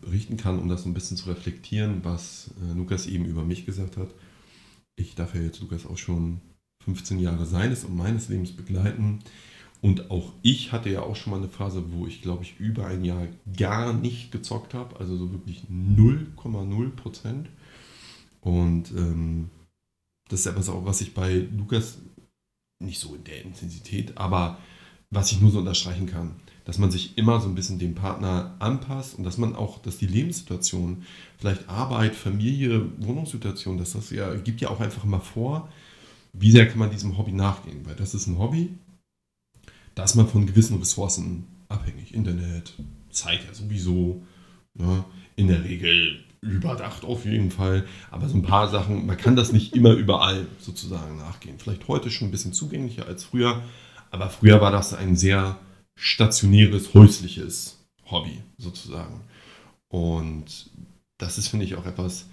berichten 0.00 0.38
kann, 0.38 0.58
um 0.58 0.68
das 0.68 0.84
so 0.84 0.88
ein 0.88 0.94
bisschen 0.94 1.18
zu 1.18 1.28
reflektieren, 1.28 2.02
was 2.02 2.50
äh, 2.62 2.74
Lukas 2.74 3.06
eben 3.06 3.26
über 3.26 3.44
mich 3.44 3.66
gesagt 3.66 3.98
hat. 3.98 4.08
Ich 4.96 5.14
darf 5.14 5.34
ja 5.34 5.42
jetzt 5.42 5.60
Lukas 5.60 5.84
auch 5.86 5.98
schon 5.98 6.40
15 6.84 7.18
Jahre 7.18 7.44
seines 7.44 7.84
und 7.84 7.94
meines 7.94 8.28
Lebens 8.28 8.52
begleiten. 8.52 9.20
Und 9.82 10.10
auch 10.10 10.32
ich 10.40 10.72
hatte 10.72 10.88
ja 10.88 11.02
auch 11.02 11.14
schon 11.14 11.32
mal 11.32 11.36
eine 11.36 11.50
Phase, 11.50 11.92
wo 11.92 12.06
ich, 12.06 12.22
glaube 12.22 12.42
ich, 12.42 12.58
über 12.58 12.86
ein 12.86 13.04
Jahr 13.04 13.28
gar 13.54 13.92
nicht 13.92 14.32
gezockt 14.32 14.72
habe. 14.72 14.98
Also 14.98 15.14
so 15.16 15.30
wirklich 15.30 15.64
0,0 15.70 16.90
Prozent. 16.92 17.50
Und 18.40 18.92
ähm, 18.92 19.50
das 20.28 20.40
ist 20.40 20.46
etwas 20.46 20.70
auch, 20.70 20.86
was 20.86 21.02
ich 21.02 21.12
bei 21.12 21.46
Lukas 21.54 21.98
nicht 22.82 22.98
so 22.98 23.14
in 23.14 23.24
der 23.24 23.42
Intensität, 23.42 24.16
aber 24.16 24.58
was 25.10 25.32
ich 25.32 25.40
nur 25.40 25.50
so 25.50 25.58
unterstreichen 25.58 26.06
kann, 26.06 26.36
dass 26.64 26.78
man 26.78 26.90
sich 26.90 27.18
immer 27.18 27.40
so 27.40 27.48
ein 27.48 27.54
bisschen 27.54 27.78
dem 27.78 27.94
Partner 27.94 28.54
anpasst 28.58 29.18
und 29.18 29.24
dass 29.24 29.38
man 29.38 29.54
auch, 29.54 29.80
dass 29.82 29.98
die 29.98 30.06
Lebenssituation, 30.06 31.04
vielleicht 31.38 31.68
Arbeit, 31.68 32.14
Familie, 32.14 32.86
Wohnungssituation, 32.98 33.78
dass 33.78 33.92
das 33.92 34.10
ja, 34.10 34.34
gibt 34.34 34.60
ja 34.60 34.70
auch 34.70 34.80
einfach 34.80 35.04
mal 35.04 35.20
vor, 35.20 35.68
wie 36.32 36.50
sehr 36.50 36.66
kann 36.66 36.78
man 36.78 36.90
diesem 36.90 37.18
Hobby 37.18 37.32
nachgehen, 37.32 37.84
weil 37.84 37.94
das 37.94 38.14
ist 38.14 38.26
ein 38.26 38.38
Hobby, 38.38 38.70
da 39.94 40.04
ist 40.04 40.14
man 40.14 40.26
von 40.26 40.46
gewissen 40.46 40.78
Ressourcen 40.78 41.44
abhängig. 41.68 42.14
Internet, 42.14 42.72
Zeit 43.10 43.40
ja 43.46 43.54
sowieso, 43.54 44.22
ne? 44.74 45.04
in 45.36 45.48
der 45.48 45.64
Regel 45.64 46.24
überdacht 46.40 47.04
auf 47.04 47.24
jeden 47.24 47.50
Fall, 47.50 47.86
aber 48.10 48.28
so 48.28 48.36
ein 48.36 48.42
paar 48.42 48.68
Sachen, 48.68 49.06
man 49.06 49.16
kann 49.16 49.36
das 49.36 49.52
nicht 49.52 49.74
immer 49.74 49.92
überall 49.92 50.46
sozusagen 50.60 51.16
nachgehen. 51.16 51.58
Vielleicht 51.58 51.88
heute 51.88 52.10
schon 52.10 52.28
ein 52.28 52.30
bisschen 52.30 52.52
zugänglicher 52.52 53.06
als 53.06 53.24
früher, 53.24 53.62
aber 54.10 54.28
früher 54.28 54.60
war 54.60 54.70
das 54.70 54.92
ein 54.92 55.16
sehr 55.16 55.58
stationäres, 55.96 56.94
häusliches 56.94 57.78
Hobby 58.10 58.42
sozusagen. 58.58 59.20
Und 59.88 60.70
das 61.18 61.38
ist, 61.38 61.48
finde 61.48 61.64
ich, 61.64 61.76
auch 61.76 61.86
etwas, 61.86 62.26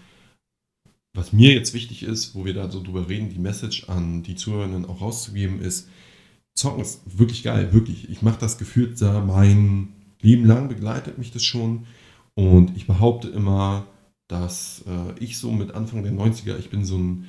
was 1.13 1.33
mir 1.33 1.53
jetzt 1.53 1.73
wichtig 1.73 2.03
ist, 2.03 2.35
wo 2.35 2.45
wir 2.45 2.53
da 2.53 2.69
so 2.71 2.81
drüber 2.81 3.07
reden, 3.07 3.29
die 3.29 3.39
Message 3.39 3.89
an 3.89 4.23
die 4.23 4.35
Zuhörerinnen 4.35 4.85
auch 4.85 5.01
rauszugeben, 5.01 5.61
ist, 5.61 5.89
Zocken 6.55 6.81
ist 6.81 7.01
wirklich 7.05 7.43
geil, 7.43 7.73
wirklich. 7.73 8.09
Ich 8.09 8.21
mache 8.21 8.39
das 8.39 8.57
gefühlt 8.57 9.01
da 9.01 9.21
mein 9.21 9.89
Leben 10.21 10.45
lang, 10.45 10.67
begleitet 10.67 11.17
mich 11.17 11.31
das 11.31 11.43
schon. 11.43 11.85
Und 12.33 12.75
ich 12.75 12.87
behaupte 12.87 13.29
immer, 13.29 13.85
dass 14.27 14.83
äh, 14.87 15.19
ich 15.19 15.37
so 15.37 15.51
mit 15.51 15.71
Anfang 15.71 16.03
der 16.03 16.13
90er, 16.13 16.57
ich 16.57 16.69
bin 16.69 16.85
so 16.85 16.97
ein 16.97 17.27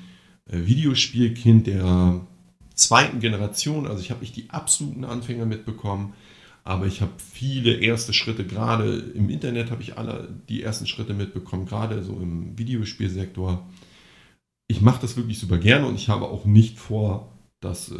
äh, 0.48 0.66
Videospielkind 0.66 1.66
der 1.66 2.20
zweiten 2.74 3.20
Generation, 3.20 3.86
also 3.86 4.00
ich 4.00 4.10
habe 4.10 4.20
nicht 4.20 4.36
die 4.36 4.50
absoluten 4.50 5.04
Anfänger 5.04 5.46
mitbekommen, 5.46 6.14
aber 6.64 6.86
ich 6.86 7.00
habe 7.00 7.12
viele 7.18 7.74
erste 7.74 8.12
Schritte, 8.12 8.46
gerade 8.46 8.96
im 8.96 9.28
Internet 9.30 9.70
habe 9.70 9.82
ich 9.82 9.98
alle 9.98 10.28
die 10.48 10.62
ersten 10.62 10.86
Schritte 10.86 11.14
mitbekommen, 11.14 11.66
gerade 11.66 12.02
so 12.02 12.18
im 12.20 12.56
Videospielsektor. 12.56 13.66
Ich 14.68 14.80
mache 14.80 15.00
das 15.00 15.16
wirklich 15.16 15.38
super 15.38 15.58
gerne 15.58 15.86
und 15.86 15.96
ich 15.96 16.08
habe 16.08 16.26
auch 16.26 16.44
nicht 16.44 16.78
vor, 16.78 17.32
das 17.60 17.90
äh, 17.90 17.94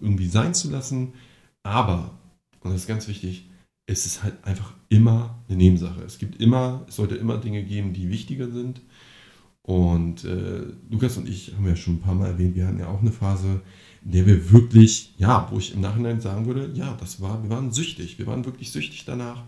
irgendwie 0.00 0.26
sein 0.26 0.54
zu 0.54 0.70
lassen. 0.70 1.14
Aber, 1.62 2.18
und 2.60 2.72
das 2.72 2.82
ist 2.82 2.86
ganz 2.86 3.08
wichtig, 3.08 3.48
es 3.86 4.06
ist 4.06 4.22
halt 4.22 4.34
einfach 4.44 4.72
immer 4.88 5.42
eine 5.48 5.56
Nebensache. 5.56 6.02
Es 6.02 6.18
gibt 6.18 6.40
immer, 6.40 6.84
es 6.88 6.96
sollte 6.96 7.16
immer 7.16 7.38
Dinge 7.38 7.62
geben, 7.64 7.92
die 7.92 8.10
wichtiger 8.10 8.50
sind. 8.50 8.80
Und 9.62 10.24
äh, 10.24 10.62
Lukas 10.90 11.16
und 11.16 11.28
ich 11.28 11.54
haben 11.54 11.66
ja 11.66 11.76
schon 11.76 11.94
ein 11.94 12.00
paar 12.00 12.14
Mal 12.14 12.28
erwähnt, 12.28 12.54
wir 12.54 12.66
hatten 12.66 12.80
ja 12.80 12.88
auch 12.88 13.00
eine 13.00 13.12
Phase, 13.12 13.62
in 14.04 14.12
der 14.12 14.26
wir 14.26 14.52
wirklich, 14.52 15.14
ja, 15.16 15.48
wo 15.50 15.58
ich 15.58 15.72
im 15.72 15.80
Nachhinein 15.80 16.20
sagen 16.20 16.46
würde, 16.46 16.70
ja, 16.74 16.94
das 17.00 17.20
war, 17.20 17.42
wir 17.42 17.50
waren 17.50 17.72
süchtig, 17.72 18.18
wir 18.18 18.26
waren 18.26 18.44
wirklich 18.44 18.70
süchtig 18.70 19.04
danach. 19.06 19.42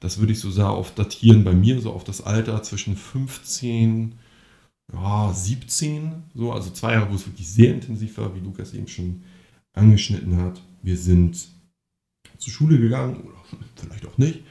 Das 0.00 0.18
würde 0.18 0.32
ich 0.32 0.40
so 0.40 0.50
sehr 0.50 0.68
auf 0.68 0.94
datieren 0.94 1.44
bei 1.44 1.52
mir, 1.52 1.80
so 1.80 1.92
auf 1.92 2.04
das 2.04 2.20
Alter 2.20 2.62
zwischen 2.62 2.96
15, 2.96 4.14
ja, 4.92 5.32
17, 5.32 6.24
so, 6.34 6.52
also 6.52 6.70
zwei 6.70 6.94
Jahre, 6.94 7.10
wo 7.10 7.14
es 7.14 7.26
wirklich 7.26 7.48
sehr 7.48 7.72
intensiv 7.72 8.18
war, 8.18 8.34
wie 8.34 8.40
Lukas 8.40 8.74
eben 8.74 8.88
schon 8.88 9.22
angeschnitten 9.72 10.36
hat. 10.38 10.60
Wir 10.82 10.96
sind 10.96 11.48
zur 12.38 12.52
Schule 12.52 12.78
gegangen, 12.78 13.16
oder 13.22 13.36
vielleicht 13.76 14.06
auch 14.06 14.18
nicht, 14.18 14.42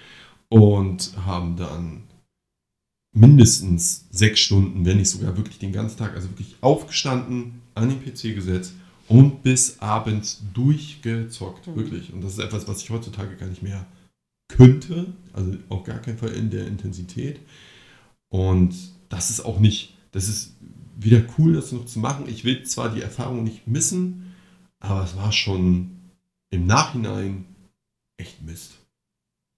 und 0.50 1.18
haben 1.26 1.58
dann 1.58 2.04
mindestens 3.16 4.08
sechs 4.10 4.40
Stunden, 4.40 4.86
wenn 4.86 4.98
nicht 4.98 5.10
sogar 5.10 5.36
wirklich 5.38 5.60
den 5.60 5.74
ganzen 5.74 5.98
Tag, 5.98 6.16
also 6.16 6.30
wirklich 6.30 6.56
aufgestanden, 6.62 7.62
an 7.76 7.90
den 7.90 8.00
PC 8.00 8.34
gesetzt 8.34 8.74
und 9.08 9.44
bis 9.44 9.80
abends 9.80 10.42
durchgezockt, 10.54 11.68
mhm. 11.68 11.76
wirklich. 11.76 12.14
Und 12.14 12.22
das 12.22 12.34
ist 12.34 12.40
etwas, 12.40 12.68
was 12.68 12.82
ich 12.82 12.90
heutzutage 12.90 13.36
gar 13.36 13.48
nicht 13.48 13.64
mehr 13.64 13.86
könnte, 14.48 15.08
also 15.34 15.54
auf 15.70 15.84
gar 15.84 16.00
keinen 16.00 16.18
Fall 16.18 16.34
in 16.34 16.50
der 16.50 16.68
Intensität. 16.68 17.40
Und 18.30 18.74
das 19.10 19.30
ist 19.30 19.42
auch 19.42 19.60
nicht, 19.60 19.96
das 20.12 20.28
ist 20.28 20.56
wieder 20.98 21.24
cool, 21.38 21.54
das 21.54 21.72
noch 21.72 21.86
zu 21.86 22.00
machen. 22.00 22.28
Ich 22.28 22.44
will 22.44 22.64
zwar 22.64 22.90
die 22.90 23.02
Erfahrung 23.02 23.44
nicht 23.44 23.68
missen, 23.68 24.34
aber 24.80 25.04
es 25.04 25.16
war 25.16 25.32
schon 25.32 25.92
im 26.50 26.66
Nachhinein 26.66 27.46
echt 28.18 28.42
Mist. 28.44 28.74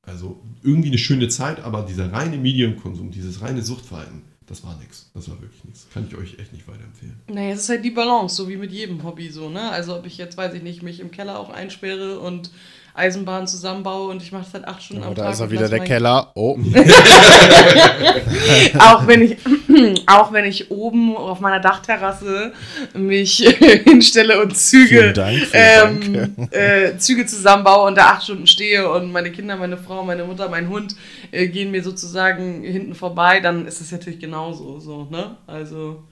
Also 0.02 0.40
irgendwie 0.62 0.90
eine 0.90 0.98
schöne 0.98 1.28
Zeit, 1.30 1.60
aber 1.62 1.84
dieser 1.84 2.12
reine 2.12 2.38
Medienkonsum, 2.38 3.12
dieses 3.12 3.42
reine 3.42 3.64
Suchtverhalten, 3.64 4.22
das 4.48 4.64
war 4.64 4.78
nichts. 4.78 5.10
Das 5.14 5.30
war 5.30 5.42
wirklich 5.42 5.64
nichts. 5.64 5.88
Kann 5.94 6.08
ich 6.08 6.16
euch 6.16 6.38
echt 6.40 6.54
nicht 6.54 6.68
weiterempfehlen. 6.68 7.20
Naja, 7.28 7.54
es 7.54 7.62
ist 7.62 7.70
halt 7.70 7.84
die 7.84 7.92
Balance, 7.92 8.36
so 8.36 8.48
wie 8.48 8.58
mit 8.58 8.72
jedem 8.72 9.04
Hobby 9.04 9.30
so, 9.30 9.50
ne? 9.50 9.72
Also 9.72 9.96
ob 9.96 10.06
ich 10.06 10.18
jetzt, 10.18 10.38
weiß 10.38 10.54
ich 10.54 10.64
nicht, 10.64 10.84
mich 10.84 11.00
im 11.00 11.12
Keller 11.12 11.40
auch 11.40 11.50
einsperre 11.50 12.20
und 12.20 12.52
Eisenbahn 12.96 13.46
zusammenbaue 13.46 14.10
und 14.10 14.22
ich 14.22 14.32
mache 14.32 14.46
es 14.48 14.54
halt 14.54 14.66
acht 14.66 14.82
Stunden 14.82 15.04
ja, 15.04 15.10
am 15.10 15.16
da 15.16 15.24
Tag. 15.24 15.32
Da 15.32 15.34
ist 15.34 15.42
er 15.42 15.52
wieder 15.52 15.68
der 15.68 15.82
Keller. 15.82 16.32
Oh. 16.34 16.58
auch, 18.80 19.06
wenn 19.06 19.22
ich, 19.22 19.36
auch 20.08 20.32
wenn 20.32 20.46
ich 20.46 20.72
oben 20.72 21.18
auf 21.18 21.42
meiner 21.42 21.60
Dachterrasse 21.60 22.54
mich 22.94 23.38
hinstelle 23.84 24.42
und 24.42 24.56
Züge, 24.56 25.12
Dank, 25.12 25.46
ähm, 25.52 26.34
äh, 26.52 26.96
Züge 26.98 27.26
zusammenbaue 27.26 27.88
und 27.88 27.98
da 27.98 28.12
acht 28.12 28.24
Stunden 28.24 28.48
stehe 28.48 28.90
und 28.90 29.12
meine 29.12 29.30
Kinder, 29.32 29.58
meine 29.58 29.78
Frau, 29.78 30.04
meine 30.04 30.24
Mutter, 30.24 30.48
mein 30.48 30.70
Hund 30.70 30.96
äh, 31.32 31.50
gehen 31.50 31.72
mir 31.72 31.84
sozusagen 31.84 32.64
hinten 32.64 32.96
vorbei, 32.96 33.42
dann 33.42 33.68
ist 33.68 33.82
es 33.82 33.92
natürlich 33.92 34.20
genauso. 34.20 34.80
So, 34.80 35.10
ne? 35.12 35.36
Also. 35.48 36.06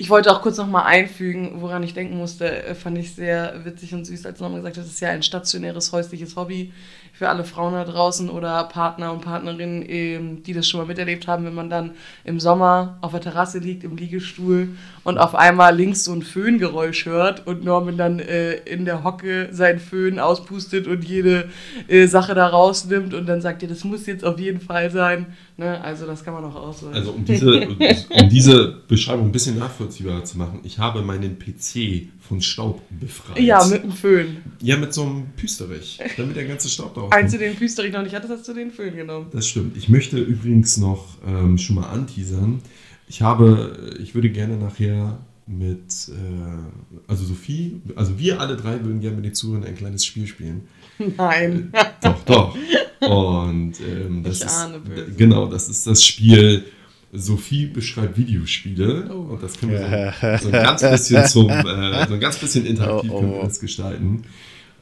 Ich 0.00 0.08
wollte 0.08 0.32
auch 0.32 0.40
kurz 0.40 0.56
nochmal 0.56 0.86
einfügen, 0.86 1.60
woran 1.60 1.82
ich 1.82 1.92
denken 1.92 2.16
musste, 2.16 2.64
äh, 2.64 2.74
fand 2.74 2.96
ich 2.96 3.14
sehr 3.14 3.66
witzig 3.66 3.92
und 3.92 4.06
süß, 4.06 4.24
als 4.24 4.40
Norman 4.40 4.60
gesagt 4.60 4.78
hat, 4.78 4.84
das 4.84 4.92
ist 4.92 5.00
ja 5.00 5.10
ein 5.10 5.22
stationäres 5.22 5.92
häusliches 5.92 6.36
Hobby 6.36 6.72
für 7.20 7.28
alle 7.28 7.44
Frauen 7.44 7.74
da 7.74 7.84
draußen 7.84 8.30
oder 8.30 8.64
Partner 8.64 9.12
und 9.12 9.20
Partnerinnen, 9.20 10.42
die 10.42 10.54
das 10.54 10.66
schon 10.66 10.80
mal 10.80 10.86
miterlebt 10.86 11.28
haben, 11.28 11.44
wenn 11.44 11.54
man 11.54 11.68
dann 11.68 11.90
im 12.24 12.40
Sommer 12.40 12.96
auf 13.02 13.10
der 13.10 13.20
Terrasse 13.20 13.58
liegt, 13.58 13.84
im 13.84 13.94
Liegestuhl 13.98 14.70
und 15.04 15.18
auf 15.18 15.34
einmal 15.34 15.76
links 15.76 16.04
so 16.04 16.14
ein 16.14 16.22
Föhngeräusch 16.22 17.04
hört 17.04 17.46
und 17.46 17.62
Norman 17.62 17.98
dann 17.98 18.20
äh, 18.20 18.54
in 18.54 18.86
der 18.86 19.04
Hocke 19.04 19.50
seinen 19.52 19.80
Föhn 19.80 20.18
auspustet 20.18 20.86
und 20.86 21.04
jede 21.04 21.50
äh, 21.88 22.06
Sache 22.06 22.34
da 22.34 22.46
rausnimmt 22.46 23.12
und 23.12 23.26
dann 23.26 23.42
sagt 23.42 23.60
ihr, 23.60 23.68
das 23.68 23.84
muss 23.84 24.06
jetzt 24.06 24.24
auf 24.24 24.38
jeden 24.38 24.62
Fall 24.62 24.90
sein. 24.90 25.26
Ne? 25.58 25.78
Also 25.84 26.06
das 26.06 26.24
kann 26.24 26.32
man 26.32 26.42
auch 26.46 26.54
aussagen. 26.54 26.94
Also 26.94 27.10
um 27.10 27.22
diese, 27.22 27.68
um 27.68 28.28
diese 28.30 28.76
Beschreibung 28.88 29.26
ein 29.26 29.32
bisschen 29.32 29.58
nachvollziehbarer 29.58 30.24
zu 30.24 30.38
machen, 30.38 30.60
ich 30.62 30.78
habe 30.78 31.02
meinen 31.02 31.38
PC 31.38 32.08
von 32.30 32.40
Staub 32.40 32.80
befreit. 32.88 33.40
Ja, 33.40 33.64
mit 33.66 33.82
dem 33.82 33.92
Föhn. 33.92 34.36
Ja, 34.62 34.76
mit 34.76 34.94
so 34.94 35.02
einem 35.02 35.26
Püsterich, 35.36 35.98
damit 36.16 36.36
der 36.36 36.44
ganze 36.44 36.68
Staub 36.68 36.94
drauf 36.94 37.09
Als 37.10 37.32
du 37.32 37.38
den 37.38 37.56
Püsterich 37.56 37.92
noch 37.92 38.02
nicht 38.02 38.14
hattest, 38.14 38.32
hast 38.32 38.48
du 38.48 38.54
den 38.54 38.70
Föhn 38.70 38.94
genommen. 38.96 39.26
Das 39.32 39.46
stimmt. 39.48 39.76
Ich 39.76 39.88
möchte 39.88 40.18
übrigens 40.18 40.76
noch 40.76 41.06
ähm, 41.26 41.58
schon 41.58 41.76
mal 41.76 41.88
anteasern. 41.88 42.60
Ich 43.08 43.22
habe, 43.22 43.96
ich 44.00 44.14
würde 44.14 44.30
gerne 44.30 44.56
nachher 44.56 45.18
mit, 45.46 46.08
äh, 46.08 47.08
also 47.08 47.24
Sophie, 47.24 47.80
also 47.96 48.18
wir 48.18 48.40
alle 48.40 48.56
drei 48.56 48.84
würden 48.84 49.00
gerne 49.00 49.16
mit 49.16 49.24
den 49.24 49.34
Zuhörern 49.34 49.64
ein 49.64 49.74
kleines 49.74 50.04
Spiel 50.04 50.26
spielen. 50.26 50.68
Nein. 51.16 51.70
Äh, 51.72 51.84
doch, 52.02 52.24
doch. 52.24 52.56
Und 53.00 53.74
ähm, 53.80 54.22
das 54.22 54.38
ich 54.38 54.44
ist, 54.44 54.56
ahne 54.56 54.78
böse. 54.78 55.12
genau, 55.16 55.46
das 55.46 55.68
ist 55.68 55.86
das 55.86 56.04
Spiel 56.04 56.64
Sophie 57.12 57.66
beschreibt 57.66 58.16
Videospiele 58.16 59.10
Oh. 59.10 59.32
und 59.32 59.42
das 59.42 59.58
können 59.58 59.72
wir 59.72 60.14
so, 60.40 60.48
so 60.48 60.52
ein 60.54 60.62
ganz 60.62 60.82
bisschen 60.82 61.26
zum, 61.26 61.48
äh, 61.50 62.06
so 62.06 62.14
ein 62.14 62.20
ganz 62.20 62.38
bisschen 62.38 62.66
interaktiv 62.66 63.10
Oh, 63.10 63.16
oh. 63.16 63.20
können 63.20 63.32
wir 63.32 63.42
das 63.42 63.58
gestalten. 63.58 64.22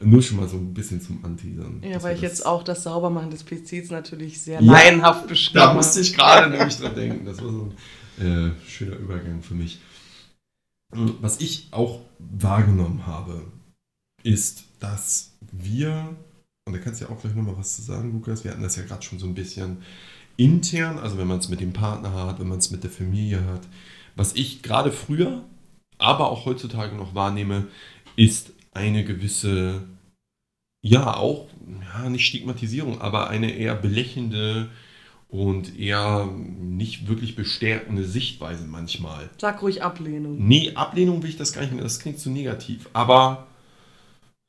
Nur 0.01 0.21
schon 0.21 0.37
mal 0.37 0.47
so 0.47 0.57
ein 0.57 0.73
bisschen 0.73 1.01
zum 1.01 1.23
Anteasern. 1.25 1.81
Ja, 1.83 2.01
weil 2.01 2.15
ich 2.15 2.21
jetzt 2.21 2.45
auch 2.45 2.63
das 2.63 2.83
Saubermachen 2.83 3.31
des 3.31 3.43
PCs 3.43 3.89
natürlich 3.89 4.41
sehr 4.41 4.61
Ja, 4.61 4.71
laienhaft 4.71 5.27
beschrieben 5.27 5.59
Da 5.59 5.73
musste 5.73 5.99
ich 5.99 6.15
gerade 6.15 6.49
nämlich 6.49 6.77
dran 6.77 6.95
denken. 6.95 7.25
Das 7.25 7.41
war 7.43 7.51
so 7.51 7.71
ein 8.19 8.25
äh, 8.25 8.69
schöner 8.69 8.95
Übergang 8.97 9.41
für 9.41 9.55
mich. 9.55 9.79
Was 10.91 11.39
ich 11.41 11.67
auch 11.71 12.01
wahrgenommen 12.17 13.05
habe, 13.05 13.43
ist, 14.23 14.63
dass 14.79 15.33
wir, 15.51 16.15
und 16.65 16.73
da 16.73 16.79
kannst 16.79 17.01
du 17.01 17.05
ja 17.05 17.11
auch 17.11 17.21
gleich 17.21 17.35
nochmal 17.35 17.57
was 17.57 17.75
zu 17.75 17.81
sagen, 17.81 18.11
Lukas, 18.13 18.43
wir 18.43 18.51
hatten 18.51 18.63
das 18.63 18.75
ja 18.75 18.83
gerade 18.83 19.03
schon 19.03 19.19
so 19.19 19.27
ein 19.27 19.35
bisschen 19.35 19.83
intern, 20.37 20.97
also 20.97 21.17
wenn 21.17 21.27
man 21.27 21.39
es 21.39 21.49
mit 21.49 21.59
dem 21.59 21.73
Partner 21.73 22.13
hat, 22.13 22.39
wenn 22.39 22.47
man 22.47 22.59
es 22.59 22.71
mit 22.71 22.83
der 22.83 22.89
Familie 22.89 23.43
hat. 23.45 23.61
Was 24.15 24.33
ich 24.33 24.61
gerade 24.61 24.91
früher, 24.91 25.43
aber 25.97 26.31
auch 26.31 26.45
heutzutage 26.45 26.95
noch 26.95 27.13
wahrnehme, 27.13 27.67
ist 28.15 28.51
eine 28.79 29.03
gewisse, 29.03 29.83
ja, 30.81 31.15
auch, 31.17 31.47
ja, 31.93 32.09
nicht 32.09 32.25
Stigmatisierung, 32.25 33.01
aber 33.01 33.29
eine 33.29 33.51
eher 33.51 33.75
belächelnde 33.75 34.69
und 35.27 35.77
eher 35.77 36.25
nicht 36.25 37.07
wirklich 37.07 37.35
bestärkende 37.35 38.05
Sichtweise 38.05 38.65
manchmal. 38.65 39.29
Sag 39.37 39.61
ruhig 39.61 39.83
Ablehnung. 39.83 40.47
Nee, 40.47 40.71
Ablehnung 40.75 41.21
will 41.21 41.29
ich 41.29 41.37
das 41.37 41.51
gar 41.53 41.61
nicht 41.61 41.73
mehr, 41.73 41.83
das 41.83 41.99
klingt 41.99 42.19
zu 42.19 42.29
negativ, 42.29 42.89
aber 42.93 43.47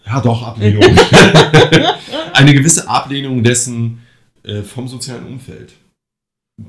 ja 0.06 0.20
doch, 0.20 0.42
Ablehnung. 0.42 0.82
eine 2.32 2.54
gewisse 2.54 2.88
Ablehnung 2.88 3.42
dessen 3.42 4.00
äh, 4.44 4.62
vom 4.62 4.88
sozialen 4.88 5.26
Umfeld. 5.26 5.74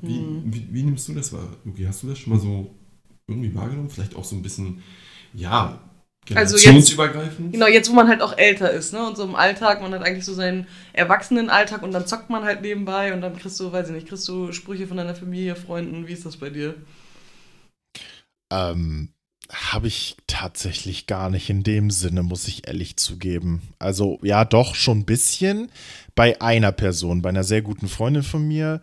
Wie, 0.02 0.18
Hm. 0.18 0.44
wie, 0.46 0.68
wie 0.72 0.84
nimmst 0.84 1.08
du 1.08 1.14
das 1.14 1.32
wahr, 1.32 1.48
Luki? 1.64 1.84
Hast 1.84 2.04
du 2.04 2.08
das 2.08 2.18
schon 2.18 2.34
mal 2.34 2.40
so 2.40 2.74
irgendwie 3.28 3.54
wahrgenommen? 3.54 3.90
Vielleicht 3.90 4.16
auch 4.16 4.24
so 4.24 4.36
ein 4.36 4.42
bisschen, 4.42 4.82
ja, 5.34 5.80
Also 6.36 6.56
jetzt-? 6.56 6.90
Genau, 7.52 7.68
jetzt 7.68 7.90
wo 7.90 7.94
man 7.94 8.08
halt 8.08 8.22
auch 8.22 8.38
älter 8.38 8.72
ist, 8.72 8.94
ne? 8.94 9.06
Und 9.08 9.18
so 9.18 9.24
im 9.24 9.36
Alltag, 9.36 9.82
man 9.82 9.94
hat 9.94 10.04
eigentlich 10.04 10.26
so 10.26 10.34
seinen 10.34 10.68
Erwachsenenalltag 10.94 11.82
und 11.84 11.92
dann 11.92 12.06
zockt 12.08 12.30
man 12.30 12.44
halt 12.44 12.62
nebenbei 12.62 13.14
und 13.14 13.22
dann 13.22 13.36
kriegst 13.38 13.60
du, 13.60 13.72
weiß 13.72 13.88
ich 13.90 13.94
nicht, 13.96 14.08
kriegst 14.08 14.28
du 14.28 14.52
Sprüche 14.52 14.88
von 14.88 14.98
deiner 14.98 15.16
Familie, 15.16 15.56
Freunden, 15.56 16.08
wie 16.08 16.14
ist 16.14 16.26
das 16.26 16.38
bei 16.38 16.50
dir? 16.50 16.76
Ähm, 18.52 19.11
habe 19.52 19.88
ich 19.88 20.16
tatsächlich 20.28 21.08
gar 21.08 21.30
nicht 21.30 21.50
in 21.50 21.64
dem 21.64 21.92
Sinne, 21.92 22.24
muss 22.24 22.48
ich 22.48 22.68
ehrlich 22.68 22.98
zugeben. 22.98 23.62
Also 23.80 24.20
ja, 24.22 24.46
doch 24.46 24.76
schon 24.76 25.00
ein 25.00 25.06
bisschen 25.06 25.70
bei 26.16 26.42
einer 26.42 26.72
Person, 26.72 27.22
bei 27.22 27.30
einer 27.30 27.44
sehr 27.44 27.62
guten 27.62 27.88
Freundin 27.88 28.24
von 28.24 28.48
mir. 28.48 28.82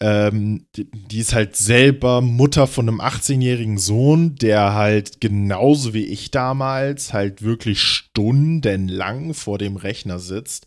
Ähm, 0.00 0.66
die, 0.76 0.90
die 0.90 1.18
ist 1.18 1.34
halt 1.34 1.56
selber 1.56 2.20
Mutter 2.20 2.66
von 2.66 2.88
einem 2.88 3.00
18-jährigen 3.00 3.78
Sohn, 3.78 4.34
der 4.36 4.74
halt 4.74 5.20
genauso 5.20 5.94
wie 5.94 6.06
ich 6.06 6.30
damals 6.30 7.12
halt 7.12 7.42
wirklich 7.42 7.80
stundenlang 7.80 9.34
vor 9.34 9.58
dem 9.58 9.76
Rechner 9.76 10.18
sitzt 10.18 10.66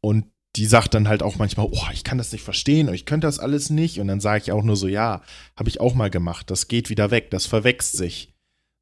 und 0.00 0.24
die 0.56 0.66
sagt 0.66 0.94
dann 0.94 1.08
halt 1.08 1.22
auch 1.22 1.36
manchmal, 1.36 1.68
oh, 1.70 1.86
ich 1.92 2.04
kann 2.04 2.18
das 2.18 2.32
nicht 2.32 2.42
verstehen, 2.42 2.92
ich 2.92 3.04
könnte 3.04 3.26
das 3.26 3.38
alles 3.38 3.70
nicht. 3.70 4.00
Und 4.00 4.08
dann 4.08 4.20
sage 4.20 4.42
ich 4.42 4.52
auch 4.52 4.64
nur 4.64 4.76
so, 4.76 4.88
ja, 4.88 5.22
habe 5.56 5.68
ich 5.68 5.80
auch 5.80 5.94
mal 5.94 6.10
gemacht. 6.10 6.50
Das 6.50 6.66
geht 6.66 6.90
wieder 6.90 7.10
weg, 7.10 7.30
das 7.30 7.46
verwächst 7.46 7.96
sich. 7.96 8.34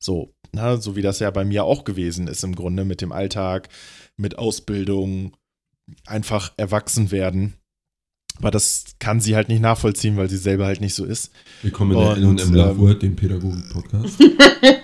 So, 0.06 0.32
na, 0.52 0.76
so 0.76 0.94
wie 0.94 1.02
das 1.02 1.18
ja 1.18 1.32
bei 1.32 1.44
mir 1.44 1.64
auch 1.64 1.82
gewesen 1.82 2.28
ist 2.28 2.44
im 2.44 2.54
Grunde 2.54 2.84
mit 2.84 3.00
dem 3.00 3.10
Alltag, 3.10 3.68
mit 4.16 4.38
Ausbildung, 4.38 5.32
einfach 6.06 6.52
erwachsen 6.56 7.10
werden. 7.10 7.54
Aber 8.38 8.52
das 8.52 8.84
kann 9.00 9.20
sie 9.20 9.34
halt 9.34 9.48
nicht 9.48 9.62
nachvollziehen, 9.62 10.16
weil 10.16 10.30
sie 10.30 10.36
selber 10.36 10.66
halt 10.66 10.80
nicht 10.80 10.94
so 10.94 11.04
ist. 11.04 11.32
Willkommen 11.62 11.92
in 11.92 11.98
der 11.98 12.28
Und, 12.28 12.40
L&M 12.40 12.54
Love 12.54 12.70
ähm, 12.70 12.78
Word, 12.78 13.02
dem 13.02 13.16
Pädagogik-Podcast. 13.16 14.22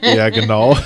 Ja, 0.03 0.29
genau. 0.29 0.77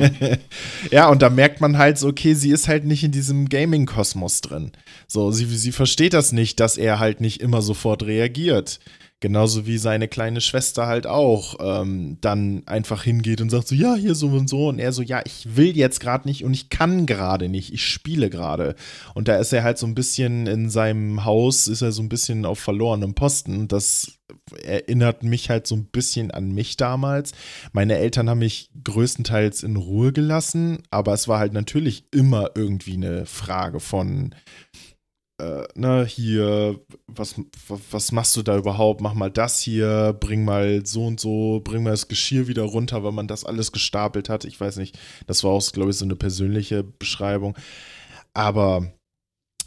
ja, 0.90 1.08
und 1.08 1.20
da 1.20 1.28
merkt 1.28 1.60
man 1.60 1.78
halt 1.78 1.98
so, 1.98 2.08
okay, 2.08 2.34
sie 2.34 2.50
ist 2.50 2.66
halt 2.66 2.84
nicht 2.84 3.04
in 3.04 3.12
diesem 3.12 3.48
Gaming-Kosmos 3.48 4.40
drin. 4.40 4.72
So, 5.06 5.30
sie, 5.30 5.44
sie 5.44 5.70
versteht 5.70 6.12
das 6.12 6.32
nicht, 6.32 6.58
dass 6.58 6.76
er 6.76 6.98
halt 6.98 7.20
nicht 7.20 7.40
immer 7.40 7.62
sofort 7.62 8.04
reagiert. 8.04 8.80
Genauso 9.20 9.66
wie 9.66 9.78
seine 9.78 10.08
kleine 10.08 10.42
Schwester 10.42 10.86
halt 10.86 11.06
auch 11.06 11.56
ähm, 11.58 12.18
dann 12.20 12.62
einfach 12.66 13.02
hingeht 13.02 13.40
und 13.40 13.48
sagt 13.48 13.66
so, 13.66 13.74
ja, 13.74 13.94
hier 13.94 14.14
so 14.14 14.28
und 14.28 14.46
so. 14.46 14.68
Und 14.68 14.78
er 14.78 14.92
so, 14.92 15.00
ja, 15.00 15.22
ich 15.24 15.56
will 15.56 15.74
jetzt 15.74 16.00
gerade 16.00 16.28
nicht 16.28 16.44
und 16.44 16.52
ich 16.52 16.68
kann 16.68 17.06
gerade 17.06 17.48
nicht, 17.48 17.72
ich 17.72 17.86
spiele 17.86 18.28
gerade. 18.28 18.74
Und 19.14 19.28
da 19.28 19.36
ist 19.38 19.54
er 19.54 19.64
halt 19.64 19.78
so 19.78 19.86
ein 19.86 19.94
bisschen 19.94 20.46
in 20.46 20.68
seinem 20.68 21.24
Haus, 21.24 21.66
ist 21.66 21.80
er 21.80 21.92
so 21.92 22.02
ein 22.02 22.10
bisschen 22.10 22.44
auf 22.44 22.58
verlorenem 22.58 23.14
Posten. 23.14 23.68
Das 23.68 24.18
erinnert 24.62 25.22
mich 25.22 25.48
halt 25.48 25.66
so 25.66 25.76
ein 25.76 25.86
bisschen 25.86 26.30
an 26.30 26.52
mich 26.52 26.76
damals. 26.76 27.32
Meine 27.72 27.96
Eltern 27.96 28.28
haben 28.28 28.40
mich 28.40 28.70
größtenteils 28.84 29.62
in 29.62 29.76
Ruhe 29.76 30.12
gelassen, 30.12 30.82
aber 30.90 31.14
es 31.14 31.26
war 31.26 31.38
halt 31.38 31.54
natürlich 31.54 32.04
immer 32.12 32.50
irgendwie 32.54 32.94
eine 32.94 33.24
Frage 33.24 33.80
von, 33.80 34.34
äh, 35.38 35.64
ne, 35.74 36.04
hier, 36.06 36.80
was, 37.06 37.34
was 37.90 38.12
machst 38.12 38.36
du 38.36 38.42
da 38.42 38.56
überhaupt? 38.56 39.00
Mach 39.00 39.14
mal 39.14 39.30
das 39.30 39.60
hier, 39.60 40.16
bring 40.18 40.44
mal 40.44 40.84
so 40.86 41.06
und 41.06 41.20
so, 41.20 41.60
bring 41.62 41.82
mal 41.82 41.90
das 41.90 42.08
Geschirr 42.08 42.48
wieder 42.48 42.62
runter, 42.62 43.04
weil 43.04 43.12
man 43.12 43.28
das 43.28 43.44
alles 43.44 43.72
gestapelt 43.72 44.28
hat. 44.28 44.44
Ich 44.44 44.60
weiß 44.60 44.76
nicht, 44.76 44.98
das 45.26 45.44
war 45.44 45.50
auch, 45.50 45.72
glaube 45.72 45.90
ich, 45.90 45.96
so 45.98 46.04
eine 46.04 46.16
persönliche 46.16 46.82
Beschreibung. 46.84 47.56
Aber 48.34 48.92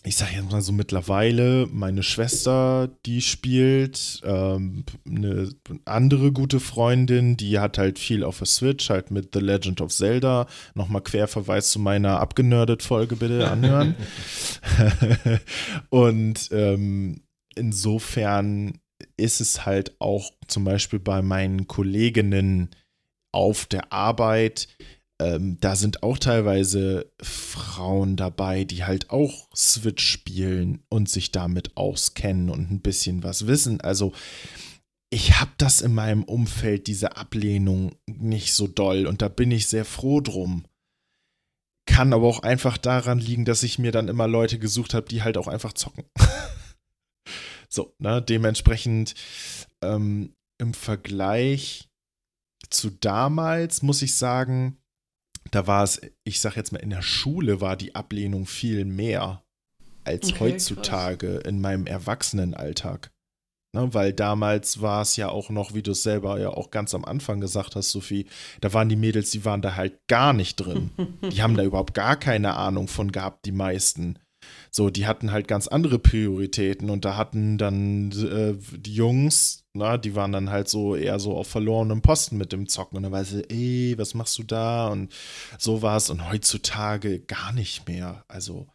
ich 0.03 0.15
sage 0.15 0.35
jetzt 0.35 0.51
mal 0.51 0.61
so 0.61 0.71
mittlerweile, 0.71 1.67
meine 1.71 2.03
Schwester, 2.03 2.89
die 3.05 3.21
spielt, 3.21 4.21
ähm, 4.23 4.85
eine 5.05 5.49
andere 5.85 6.31
gute 6.31 6.59
Freundin, 6.59 7.35
die 7.35 7.59
hat 7.59 7.77
halt 7.77 7.99
viel 7.99 8.23
auf 8.23 8.37
der 8.37 8.47
Switch, 8.47 8.89
halt 8.89 9.11
mit 9.11 9.29
The 9.33 9.39
Legend 9.39 9.81
of 9.81 9.91
Zelda. 9.93 10.47
Nochmal 10.73 11.01
Querverweis 11.01 11.71
zu 11.71 11.79
meiner 11.79 12.19
abgenördet-Folge 12.19 13.17
bitte 13.17 13.49
anhören. 13.49 13.95
Und 15.89 16.49
ähm, 16.51 17.21
insofern 17.55 18.79
ist 19.17 19.41
es 19.41 19.65
halt 19.65 19.95
auch 19.99 20.31
zum 20.47 20.63
Beispiel 20.63 20.99
bei 20.99 21.21
meinen 21.21 21.67
Kolleginnen 21.67 22.69
auf 23.31 23.65
der 23.65 23.91
Arbeit, 23.91 24.67
ähm, 25.20 25.57
da 25.59 25.76
sind 25.76 26.01
auch 26.01 26.17
teilweise 26.17 27.11
Frauen 27.22 28.15
dabei, 28.15 28.63
die 28.63 28.86
halt 28.86 29.09
auch 29.09 29.49
Switch 29.55 30.03
spielen 30.03 30.84
und 30.89 31.09
sich 31.09 31.32
damit 31.32 31.76
auskennen 31.76 32.49
und 32.49 32.72
ein 32.72 32.80
bisschen 32.80 33.22
was 33.22 33.45
wissen. 33.45 33.82
Also 33.82 34.13
ich 35.09 35.39
habe 35.39 35.51
das 35.57 35.82
in 35.82 35.93
meinem 35.93 36.24
Umfeld, 36.24 36.88
diese 36.88 37.17
Ablehnung, 37.17 37.95
nicht 38.07 38.53
so 38.53 38.67
doll 38.67 39.07
und 39.07 39.22
da 39.22 39.28
bin 39.28 39.51
ich 39.51 39.67
sehr 39.67 39.86
froh 39.86 40.22
drum. 40.22 40.65
Kann 41.86 42.13
aber 42.13 42.28
auch 42.28 42.43
einfach 42.43 42.78
daran 42.78 43.20
liegen, 43.20 43.45
dass 43.45 43.63
ich 43.63 43.80
mir 43.80 43.91
dann 43.91 44.07
immer 44.07 44.28
Leute 44.28 44.59
gesucht 44.59 44.93
habe, 44.93 45.07
die 45.07 45.24
halt 45.24 45.38
auch 45.38 45.47
einfach 45.47 45.74
zocken. 45.74 46.05
so, 47.70 47.93
ne, 47.97 48.22
dementsprechend 48.22 49.15
ähm, 49.82 50.34
im 50.59 50.74
Vergleich 50.74 51.89
zu 52.70 52.89
damals 52.91 53.82
muss 53.82 54.01
ich 54.01 54.15
sagen, 54.15 54.78
da 55.51 55.67
war 55.67 55.83
es, 55.83 56.01
ich 56.23 56.39
sag 56.39 56.55
jetzt 56.55 56.71
mal, 56.71 56.79
in 56.79 56.89
der 56.89 57.01
Schule 57.01 57.61
war 57.61 57.75
die 57.75 57.95
Ablehnung 57.95 58.45
viel 58.45 58.85
mehr 58.85 59.43
als 60.03 60.31
Okay, 60.31 60.39
heutzutage 60.39 61.37
in 61.37 61.61
meinem 61.61 61.85
Erwachsenenalltag. 61.85 63.11
Ne, 63.75 63.93
weil 63.93 64.13
damals 64.13 64.81
war 64.81 65.03
es 65.03 65.15
ja 65.15 65.29
auch 65.29 65.51
noch, 65.51 65.75
wie 65.75 65.83
du 65.83 65.91
es 65.91 66.01
selber 66.01 66.39
ja 66.39 66.49
auch 66.49 66.71
ganz 66.71 66.95
am 66.95 67.05
Anfang 67.05 67.39
gesagt 67.39 67.75
hast, 67.75 67.91
Sophie, 67.91 68.25
da 68.61 68.73
waren 68.73 68.89
die 68.89 68.95
Mädels, 68.95 69.29
die 69.29 69.45
waren 69.45 69.61
da 69.61 69.75
halt 69.75 69.99
gar 70.07 70.33
nicht 70.33 70.55
drin. 70.55 70.89
Die 71.31 71.43
haben 71.43 71.55
da 71.55 71.63
überhaupt 71.63 71.93
gar 71.93 72.15
keine 72.15 72.55
Ahnung 72.55 72.87
von 72.87 73.11
gehabt, 73.11 73.45
die 73.45 73.51
meisten. 73.51 74.17
So, 74.71 74.89
die 74.89 75.05
hatten 75.05 75.31
halt 75.31 75.47
ganz 75.47 75.67
andere 75.67 75.99
Prioritäten 75.99 76.89
und 76.89 77.05
da 77.05 77.15
hatten 77.15 77.59
dann 77.59 78.11
äh, 78.11 78.55
die 78.75 78.95
Jungs, 78.95 79.59
na, 79.74 79.97
die 79.97 80.15
waren 80.15 80.32
dann 80.32 80.49
halt 80.49 80.67
so 80.67 80.95
eher 80.95 81.20
so 81.20 81.38
auf 81.38 81.47
verlorenem 81.47 82.01
Posten 82.01 82.38
mit 82.38 82.51
dem 82.51 82.67
Zocken 82.67 82.97
und 82.97 83.03
dann 83.03 83.11
war 83.11 83.24
sie, 83.24 83.43
ey, 83.49 83.97
was 83.97 84.13
machst 84.13 84.38
du 84.39 84.43
da 84.43 84.88
und 84.88 85.13
sowas 85.57 86.09
und 86.09 86.30
heutzutage 86.30 87.20
gar 87.20 87.53
nicht 87.53 87.88
mehr. 87.88 88.24
Also, 88.28 88.67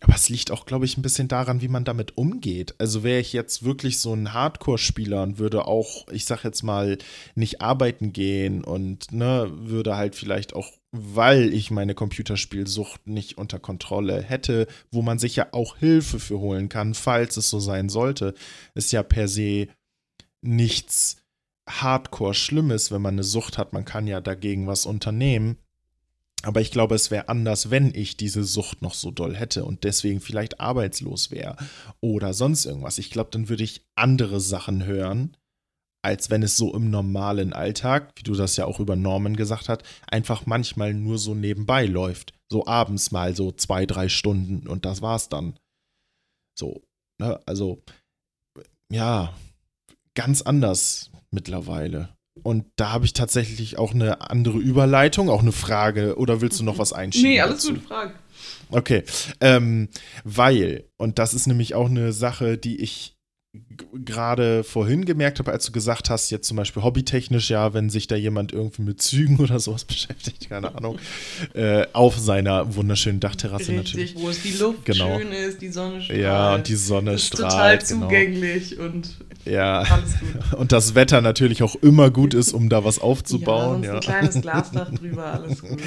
aber 0.00 0.14
es 0.14 0.28
liegt 0.28 0.50
auch, 0.50 0.66
glaube 0.66 0.84
ich, 0.84 0.96
ein 0.96 1.02
bisschen 1.02 1.28
daran, 1.28 1.60
wie 1.60 1.68
man 1.68 1.84
damit 1.84 2.16
umgeht. 2.16 2.74
Also 2.78 3.02
wäre 3.02 3.20
ich 3.20 3.32
jetzt 3.32 3.64
wirklich 3.64 3.98
so 3.98 4.12
ein 4.12 4.32
Hardcore-Spieler 4.32 5.22
und 5.22 5.38
würde 5.38 5.66
auch, 5.66 6.08
ich 6.08 6.24
sag 6.24 6.44
jetzt 6.44 6.62
mal, 6.62 6.98
nicht 7.34 7.60
arbeiten 7.60 8.12
gehen 8.12 8.64
und 8.64 9.12
ne, 9.12 9.50
würde 9.52 9.96
halt 9.96 10.14
vielleicht 10.14 10.54
auch, 10.54 10.70
weil 10.92 11.52
ich 11.52 11.70
meine 11.70 11.94
Computerspielsucht 11.94 13.06
nicht 13.06 13.38
unter 13.38 13.58
Kontrolle 13.58 14.22
hätte, 14.22 14.66
wo 14.90 15.02
man 15.02 15.18
sich 15.18 15.36
ja 15.36 15.48
auch 15.52 15.76
Hilfe 15.78 16.20
für 16.20 16.38
holen 16.38 16.68
kann, 16.68 16.94
falls 16.94 17.36
es 17.36 17.48
so 17.48 17.60
sein 17.60 17.88
sollte, 17.88 18.34
ist 18.74 18.92
ja 18.92 19.02
per 19.02 19.26
se 19.28 19.68
nichts 20.42 21.16
Hardcore 21.68 22.34
Schlimmes, 22.34 22.90
wenn 22.90 23.02
man 23.02 23.14
eine 23.14 23.24
Sucht 23.24 23.58
hat. 23.58 23.72
Man 23.72 23.84
kann 23.84 24.06
ja 24.06 24.20
dagegen 24.20 24.66
was 24.66 24.86
unternehmen. 24.86 25.56
Aber 26.42 26.60
ich 26.60 26.72
glaube, 26.72 26.96
es 26.96 27.12
wäre 27.12 27.28
anders, 27.28 27.70
wenn 27.70 27.94
ich 27.94 28.16
diese 28.16 28.42
Sucht 28.42 28.82
noch 28.82 28.94
so 28.94 29.12
doll 29.12 29.36
hätte 29.36 29.64
und 29.64 29.84
deswegen 29.84 30.20
vielleicht 30.20 30.60
arbeitslos 30.60 31.30
wäre 31.30 31.56
oder 32.00 32.34
sonst 32.34 32.64
irgendwas. 32.66 32.98
Ich 32.98 33.10
glaube, 33.10 33.30
dann 33.30 33.48
würde 33.48 33.62
ich 33.62 33.86
andere 33.94 34.40
Sachen 34.40 34.84
hören, 34.84 35.36
als 36.02 36.30
wenn 36.30 36.42
es 36.42 36.56
so 36.56 36.74
im 36.74 36.90
normalen 36.90 37.52
Alltag, 37.52 38.12
wie 38.16 38.24
du 38.24 38.34
das 38.34 38.56
ja 38.56 38.64
auch 38.66 38.80
über 38.80 38.96
Norman 38.96 39.36
gesagt 39.36 39.68
hast, 39.68 39.82
einfach 40.08 40.44
manchmal 40.44 40.94
nur 40.94 41.16
so 41.18 41.34
nebenbei 41.36 41.86
läuft. 41.86 42.34
So 42.48 42.66
abends 42.66 43.12
mal 43.12 43.36
so 43.36 43.52
zwei, 43.52 43.86
drei 43.86 44.08
Stunden 44.08 44.66
und 44.66 44.84
das 44.84 45.00
war's 45.00 45.28
dann. 45.28 45.54
So, 46.58 46.82
ne? 47.18 47.40
Also, 47.46 47.84
ja, 48.90 49.32
ganz 50.14 50.42
anders 50.42 51.10
mittlerweile. 51.30 52.10
Und 52.42 52.64
da 52.76 52.92
habe 52.92 53.04
ich 53.04 53.12
tatsächlich 53.12 53.78
auch 53.78 53.92
eine 53.94 54.30
andere 54.30 54.58
Überleitung, 54.58 55.28
auch 55.28 55.42
eine 55.42 55.52
Frage. 55.52 56.16
Oder 56.16 56.40
willst 56.40 56.60
du 56.60 56.64
noch 56.64 56.78
was 56.78 56.92
einschieben? 56.92 57.30
Nee, 57.30 57.40
alles 57.40 57.62
dazu? 57.62 57.74
gut, 57.74 57.84
Frage. 57.84 58.14
Okay, 58.70 59.04
ähm, 59.40 59.88
weil, 60.24 60.84
und 60.96 61.18
das 61.18 61.34
ist 61.34 61.46
nämlich 61.46 61.74
auch 61.74 61.90
eine 61.90 62.12
Sache, 62.12 62.56
die 62.56 62.80
ich 62.80 63.16
gerade 64.02 64.64
vorhin 64.64 65.04
gemerkt 65.04 65.38
habe, 65.38 65.52
als 65.52 65.66
du 65.66 65.72
gesagt 65.72 66.08
hast, 66.08 66.30
jetzt 66.30 66.48
zum 66.48 66.56
Beispiel 66.56 66.82
hobbytechnisch, 66.82 67.50
ja, 67.50 67.74
wenn 67.74 67.90
sich 67.90 68.06
da 68.06 68.16
jemand 68.16 68.52
irgendwie 68.52 68.80
mit 68.80 69.02
Zügen 69.02 69.38
oder 69.40 69.60
sowas 69.60 69.84
beschäftigt, 69.84 70.48
keine 70.48 70.74
Ahnung, 70.74 70.98
äh, 71.52 71.86
auf 71.92 72.18
seiner 72.18 72.74
wunderschönen 72.74 73.20
Dachterrasse 73.20 73.74
natürlich. 73.74 74.10
Richtig, 74.14 74.22
wo 74.22 74.30
es 74.30 74.42
die 74.42 74.52
Luft 74.52 74.86
Genau. 74.86 75.18
schön 75.18 75.32
ist, 75.32 75.60
die 75.60 75.68
Sonne 75.68 76.00
strahlt. 76.00 76.20
Ja, 76.22 76.54
und 76.54 76.66
die 76.68 76.76
Sonne 76.76 77.12
ist 77.12 77.30
total 77.30 77.50
strahlt. 77.50 77.88
Genau. 77.88 78.06
zugänglich 78.06 78.78
und 78.78 79.16
Ja. 79.44 79.80
alles 79.80 80.18
gut. 80.18 80.52
Und 80.58 80.72
das 80.72 80.94
Wetter 80.94 81.20
natürlich 81.20 81.62
auch 81.62 81.74
immer 81.76 82.10
gut 82.10 82.34
ist, 82.34 82.52
um 82.52 82.68
da 82.68 82.84
was 82.84 82.98
aufzubauen. 82.98 83.82
ja, 83.82 83.90
Ja, 83.90 83.94
ein 83.94 84.00
kleines 84.00 84.34
Glasdach 84.42 84.92
drüber, 84.92 85.24
alles 85.24 85.60
gut. 85.60 85.80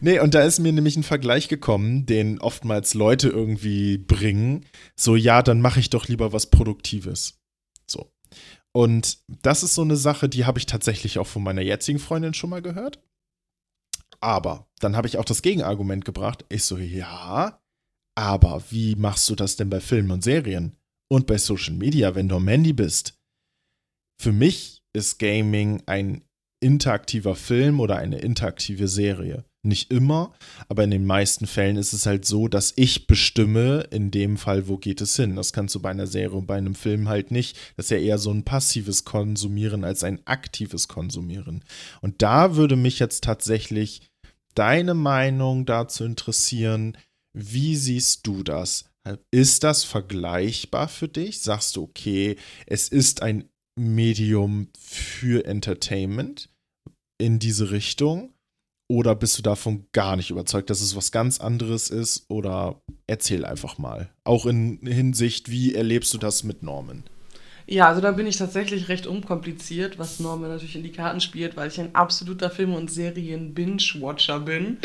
Nee, 0.00 0.20
und 0.20 0.34
da 0.34 0.42
ist 0.42 0.60
mir 0.60 0.72
nämlich 0.72 0.96
ein 0.96 1.02
Vergleich 1.02 1.48
gekommen, 1.48 2.06
den 2.06 2.40
oftmals 2.40 2.94
Leute 2.94 3.28
irgendwie 3.28 3.98
bringen. 3.98 4.64
So, 4.94 5.16
ja, 5.16 5.42
dann 5.42 5.60
mache 5.60 5.80
ich 5.80 5.90
doch 5.90 6.06
lieber 6.06 6.32
was 6.32 6.46
Produktives. 6.46 7.40
So. 7.86 8.12
Und 8.72 9.18
das 9.26 9.64
ist 9.64 9.74
so 9.74 9.82
eine 9.82 9.96
Sache, 9.96 10.28
die 10.28 10.44
habe 10.44 10.60
ich 10.60 10.66
tatsächlich 10.66 11.18
auch 11.18 11.26
von 11.26 11.42
meiner 11.42 11.62
jetzigen 11.62 11.98
Freundin 11.98 12.34
schon 12.34 12.50
mal 12.50 12.62
gehört. 12.62 13.02
Aber 14.20 14.68
dann 14.78 14.96
habe 14.96 15.08
ich 15.08 15.18
auch 15.18 15.24
das 15.24 15.42
Gegenargument 15.42 16.04
gebracht. 16.04 16.44
Ich 16.48 16.64
so, 16.64 16.76
ja, 16.76 17.60
aber 18.14 18.62
wie 18.70 18.94
machst 18.94 19.28
du 19.28 19.34
das 19.34 19.56
denn 19.56 19.70
bei 19.70 19.80
Filmen 19.80 20.10
und 20.10 20.22
Serien? 20.22 20.76
Und 21.10 21.26
bei 21.26 21.38
Social 21.38 21.74
Media, 21.74 22.14
wenn 22.14 22.28
du 22.28 22.36
am 22.36 22.48
Handy 22.48 22.72
bist? 22.72 23.14
Für 24.20 24.32
mich 24.32 24.82
ist 24.92 25.18
Gaming 25.18 25.82
ein 25.86 26.22
interaktiver 26.62 27.34
Film 27.34 27.80
oder 27.80 27.96
eine 27.96 28.18
interaktive 28.18 28.86
Serie. 28.86 29.44
Nicht 29.62 29.90
immer, 29.90 30.32
aber 30.68 30.84
in 30.84 30.90
den 30.90 31.04
meisten 31.04 31.46
Fällen 31.46 31.76
ist 31.76 31.92
es 31.92 32.06
halt 32.06 32.24
so, 32.24 32.48
dass 32.48 32.72
ich 32.76 33.06
bestimme, 33.06 33.86
in 33.90 34.10
dem 34.10 34.38
Fall, 34.38 34.68
wo 34.68 34.78
geht 34.78 35.00
es 35.00 35.16
hin. 35.16 35.36
Das 35.36 35.52
kannst 35.52 35.74
du 35.74 35.80
bei 35.80 35.90
einer 35.90 36.06
Serie 36.06 36.36
und 36.36 36.46
bei 36.46 36.56
einem 36.56 36.74
Film 36.74 37.08
halt 37.08 37.30
nicht. 37.30 37.58
Das 37.76 37.86
ist 37.86 37.90
ja 37.90 37.98
eher 37.98 38.18
so 38.18 38.30
ein 38.30 38.44
passives 38.44 39.04
Konsumieren 39.04 39.84
als 39.84 40.02
ein 40.02 40.26
aktives 40.26 40.88
Konsumieren. 40.88 41.62
Und 42.00 42.22
da 42.22 42.56
würde 42.56 42.76
mich 42.76 42.98
jetzt 43.00 43.24
tatsächlich 43.24 44.02
deine 44.54 44.94
Meinung 44.94 45.66
dazu 45.66 46.04
interessieren. 46.04 46.96
Wie 47.34 47.76
siehst 47.76 48.26
du 48.26 48.42
das? 48.42 48.89
Ist 49.30 49.64
das 49.64 49.84
vergleichbar 49.84 50.88
für 50.88 51.08
dich? 51.08 51.40
Sagst 51.40 51.76
du, 51.76 51.82
okay, 51.84 52.36
es 52.66 52.88
ist 52.88 53.22
ein 53.22 53.48
Medium 53.78 54.68
für 54.78 55.44
Entertainment 55.46 56.50
in 57.18 57.38
diese 57.38 57.70
Richtung? 57.70 58.34
Oder 58.90 59.14
bist 59.14 59.38
du 59.38 59.42
davon 59.42 59.86
gar 59.92 60.16
nicht 60.16 60.30
überzeugt, 60.30 60.68
dass 60.68 60.80
es 60.80 60.96
was 60.96 61.12
ganz 61.12 61.40
anderes 61.40 61.90
ist? 61.90 62.26
Oder 62.28 62.82
erzähl 63.06 63.44
einfach 63.44 63.78
mal. 63.78 64.12
Auch 64.24 64.46
in 64.46 64.80
Hinsicht, 64.84 65.50
wie 65.50 65.74
erlebst 65.74 66.12
du 66.12 66.18
das 66.18 66.42
mit 66.42 66.62
Norman? 66.62 67.04
Ja, 67.72 67.86
also 67.86 68.00
da 68.00 68.10
bin 68.10 68.26
ich 68.26 68.36
tatsächlich 68.36 68.88
recht 68.88 69.06
unkompliziert, 69.06 69.96
was 69.96 70.18
Norman 70.18 70.50
natürlich 70.50 70.74
in 70.74 70.82
die 70.82 70.90
Karten 70.90 71.20
spielt, 71.20 71.56
weil 71.56 71.68
ich 71.68 71.78
ein 71.78 71.94
absoluter 71.94 72.50
Film- 72.50 72.74
und 72.74 72.90
Serien-Binge-Watcher 72.90 74.40
bin. 74.40 74.78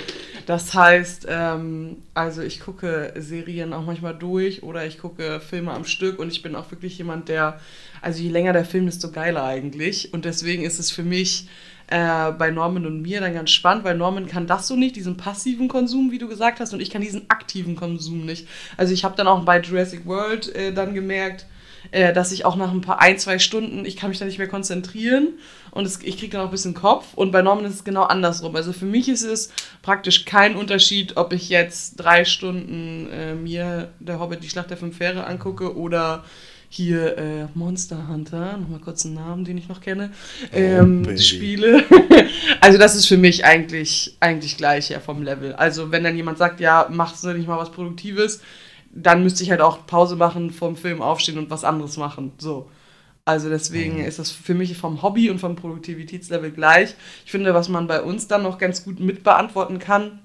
Das 0.46 0.72
heißt, 0.76 1.26
ähm, 1.28 1.98
also 2.14 2.44
ich 2.44 2.60
gucke 2.60 3.12
Serien 3.18 3.74
auch 3.74 3.84
manchmal 3.84 4.16
durch 4.16 4.62
oder 4.62 4.86
ich 4.86 5.00
gucke 5.00 5.40
Filme 5.40 5.72
am 5.72 5.86
Stück 5.86 6.20
und 6.20 6.32
ich 6.32 6.44
bin 6.44 6.56
auch 6.56 6.70
wirklich 6.70 6.96
jemand, 7.00 7.28
der, 7.28 7.60
also 8.04 8.22
je 8.22 8.30
länger 8.30 8.54
der 8.54 8.66
Film, 8.66 8.86
desto 8.86 9.10
geiler 9.10 9.44
eigentlich. 9.44 10.14
Und 10.14 10.24
deswegen 10.24 10.62
ist 10.64 10.78
es 10.78 10.92
für 10.92 11.02
mich 11.02 11.48
äh, 11.88 12.32
bei 12.34 12.52
Norman 12.52 12.86
und 12.86 13.02
mir 13.02 13.20
dann 13.20 13.34
ganz 13.34 13.50
spannend, 13.50 13.84
weil 13.84 13.98
Norman 13.98 14.28
kann 14.28 14.46
das 14.46 14.68
so 14.68 14.76
nicht, 14.76 14.96
diesen 14.96 15.18
passiven 15.18 15.70
Konsum, 15.70 16.12
wie 16.12 16.20
du 16.20 16.28
gesagt 16.28 16.60
hast, 16.60 16.72
und 16.72 16.82
ich 16.82 16.92
kann 16.92 17.02
diesen 17.02 17.32
aktiven 17.32 17.76
Konsum 17.76 18.28
nicht. 18.28 18.48
Also 18.78 18.94
ich 18.94 19.04
habe 19.04 19.16
dann 19.16 19.28
auch 19.28 19.44
bei 19.44 19.60
Jurassic 19.60 20.06
World 20.06 20.56
äh, 20.56 20.72
dann 20.72 20.94
gemerkt, 20.94 21.48
äh, 21.92 22.14
dass 22.14 22.32
ich 22.32 22.46
auch 22.46 22.56
nach 22.56 22.72
ein 22.72 22.82
paar 22.82 23.02
ein, 23.02 23.18
zwei 23.18 23.40
Stunden, 23.40 23.86
ich 23.86 23.98
kann 23.98 24.10
mich 24.10 24.20
da 24.20 24.26
nicht 24.26 24.38
mehr 24.38 24.48
konzentrieren 24.48 25.30
und 25.72 25.86
es, 25.86 26.00
ich 26.04 26.18
kriege 26.18 26.32
dann 26.32 26.42
auch 26.42 26.46
ein 26.46 26.52
bisschen 26.52 26.74
Kopf. 26.74 27.14
Und 27.16 27.32
bei 27.32 27.42
Norman 27.42 27.66
ist 27.66 27.76
es 27.76 27.84
genau 27.84 28.04
andersrum. 28.04 28.56
Also 28.56 28.74
für 28.74 28.86
mich 28.86 29.10
ist 29.10 29.24
es 29.24 29.52
praktisch 29.82 30.26
kein 30.26 30.56
Unterschied, 30.56 31.18
ob 31.18 31.34
ich 31.34 31.50
jetzt 31.50 31.96
drei 31.98 32.26
Stunden 32.26 33.10
äh, 33.12 33.36
mir 33.36 33.90
der 34.00 34.20
Hobbit, 34.20 34.44
die 34.44 34.50
Schlacht 34.50 34.70
der 34.70 34.78
fünf 34.78 34.98
Fähre 34.98 35.26
angucke 35.26 35.76
oder 35.76 36.24
hier 36.70 37.18
äh, 37.18 37.46
Monster 37.54 38.08
Hunter, 38.10 38.58
nochmal 38.58 38.80
kurz 38.80 39.06
einen 39.06 39.16
Namen, 39.16 39.46
den 39.46 39.58
ich 39.58 39.70
noch 39.70 39.82
kenne, 39.82 40.12
oh, 40.52 40.58
ähm, 40.58 41.08
oh, 41.08 41.18
spiele. 41.18 41.84
also 42.62 42.78
das 42.78 42.96
ist 42.96 43.06
für 43.06 43.18
mich 43.18 43.46
eigentlich, 43.46 44.18
eigentlich 44.20 44.58
gleich 44.58 44.90
ja 44.90 45.00
vom 45.00 45.24
Level. 45.24 45.54
Also 45.54 45.92
wenn 45.92 46.04
dann 46.04 46.18
jemand 46.18 46.38
sagt, 46.38 46.60
ja, 46.60 46.88
machst 46.92 47.24
du 47.24 47.30
nicht 47.30 47.48
mal 47.48 47.58
was 47.58 47.72
Produktives, 47.72 48.42
dann 48.96 49.22
müsste 49.22 49.44
ich 49.44 49.52
halt 49.52 49.62
auch 49.62 49.86
Pause 49.86 50.16
machen, 50.16 50.52
vom 50.52 50.76
Film 50.76 51.02
aufstehen 51.02 51.38
und 51.38 51.50
was 51.50 51.64
anderes 51.64 51.98
machen. 51.98 52.32
So. 52.38 52.70
Also 53.26 53.50
deswegen 53.50 54.00
mhm. 54.00 54.06
ist 54.06 54.20
das 54.20 54.32
für 54.32 54.54
mich 54.54 54.78
vom 54.78 55.02
Hobby 55.02 55.30
und 55.30 55.40
vom 55.40 55.56
Produktivitätslevel 55.56 56.52
gleich. 56.52 56.96
Ich 57.26 57.32
finde, 57.32 57.54
was 57.54 57.70
man 57.70 57.88
bei 57.88 58.02
uns 58.02 58.28
dann 58.28 58.44
noch 58.44 58.58
ganz 58.58 58.84
gut 58.84 59.00
mitbeantworten 59.00 59.80
kann, 59.80 60.20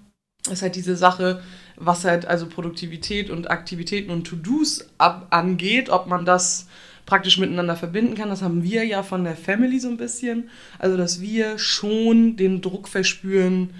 ist 0.51 0.63
halt 0.63 0.77
diese 0.77 0.97
Sache, 0.97 1.43
was 1.77 2.05
halt 2.05 2.27
also 2.27 2.47
Produktivität 2.47 3.31
und 3.31 3.51
Aktivitäten 3.51 4.11
und 4.11 4.25
To-Dos 4.25 4.89
angeht, 4.99 5.91
ob 5.91 6.07
man 6.07 6.25
das 6.25 6.69
praktisch 7.07 7.39
miteinander 7.39 7.75
verbinden 7.75 8.15
kann. 8.15 8.29
Das 8.29 8.43
haben 8.43 8.63
wir 8.63 8.85
ja 8.85 9.03
von 9.03 9.25
der 9.25 9.37
Family 9.37 9.81
so 9.81 9.89
ein 9.89 9.97
bisschen. 9.97 10.49
Also, 10.79 10.97
dass 10.97 11.21
wir 11.21 11.59
schon 11.59 12.37
den 12.37 12.61
Druck 12.61 12.87
verspüren, 12.87 13.71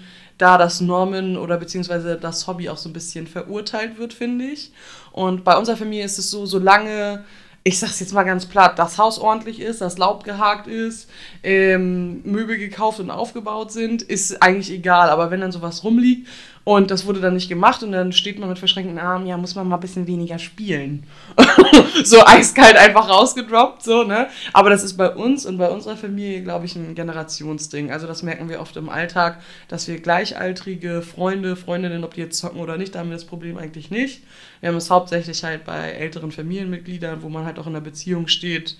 da 0.41 0.57
das 0.57 0.81
Normen 0.81 1.37
oder 1.37 1.57
beziehungsweise 1.57 2.17
das 2.17 2.47
Hobby 2.47 2.69
auch 2.69 2.77
so 2.77 2.89
ein 2.89 2.93
bisschen 2.93 3.27
verurteilt 3.27 3.97
wird, 3.97 4.13
finde 4.13 4.45
ich. 4.45 4.71
Und 5.11 5.43
bei 5.43 5.57
unserer 5.57 5.77
Familie 5.77 6.05
ist 6.05 6.17
es 6.17 6.31
so, 6.31 6.45
solange 6.45 7.23
ich 7.63 7.77
sag's 7.77 7.99
jetzt 7.99 8.13
mal 8.13 8.23
ganz 8.23 8.47
platt, 8.47 8.79
das 8.79 8.97
Haus 8.97 9.19
ordentlich 9.19 9.59
ist, 9.59 9.81
das 9.81 9.99
Laub 9.99 10.23
gehakt 10.23 10.67
ist, 10.67 11.09
ähm, 11.43 12.21
Möbel 12.23 12.57
gekauft 12.57 12.99
und 12.99 13.11
aufgebaut 13.11 13.71
sind, 13.71 14.01
ist 14.01 14.41
eigentlich 14.41 14.71
egal. 14.71 15.09
Aber 15.09 15.29
wenn 15.29 15.41
dann 15.41 15.51
sowas 15.51 15.83
rumliegt 15.83 16.27
und 16.63 16.91
das 16.91 17.07
wurde 17.07 17.19
dann 17.21 17.33
nicht 17.33 17.49
gemacht 17.49 17.81
und 17.81 17.91
dann 17.91 18.11
steht 18.11 18.37
man 18.37 18.49
mit 18.49 18.59
verschränkten 18.59 18.99
Armen, 18.99 19.25
ja, 19.25 19.35
muss 19.35 19.55
man 19.55 19.67
mal 19.67 19.77
ein 19.77 19.81
bisschen 19.81 20.05
weniger 20.05 20.37
spielen. 20.37 21.03
so 22.03 22.23
eiskalt 22.23 22.77
einfach 22.77 23.09
rausgedroppt, 23.09 23.81
so, 23.83 24.03
ne? 24.03 24.27
Aber 24.53 24.69
das 24.69 24.83
ist 24.83 24.95
bei 24.95 25.09
uns 25.09 25.47
und 25.47 25.57
bei 25.57 25.69
unserer 25.69 25.97
Familie, 25.97 26.43
glaube 26.43 26.65
ich, 26.65 26.75
ein 26.75 26.93
Generationsding. 26.93 27.91
Also 27.91 28.05
das 28.05 28.21
merken 28.21 28.47
wir 28.47 28.61
oft 28.61 28.77
im 28.77 28.89
Alltag, 28.89 29.41
dass 29.69 29.87
wir 29.87 29.99
gleichaltrige 29.99 31.01
Freunde, 31.01 31.55
Freundinnen, 31.55 32.03
ob 32.03 32.13
die 32.13 32.21
jetzt 32.21 32.37
zocken 32.37 32.59
oder 32.59 32.77
nicht, 32.77 32.93
da 32.93 32.99
haben 32.99 33.09
wir 33.09 33.17
das 33.17 33.25
Problem 33.25 33.57
eigentlich 33.57 33.89
nicht. 33.89 34.21
Wir 34.59 34.69
haben 34.69 34.75
es 34.75 34.91
hauptsächlich 34.91 35.43
halt 35.43 35.65
bei 35.65 35.89
älteren 35.89 36.31
Familienmitgliedern, 36.31 37.23
wo 37.23 37.29
man 37.29 37.45
halt 37.45 37.57
auch 37.57 37.65
in 37.65 37.73
einer 37.73 37.81
Beziehung 37.81 38.27
steht, 38.27 38.77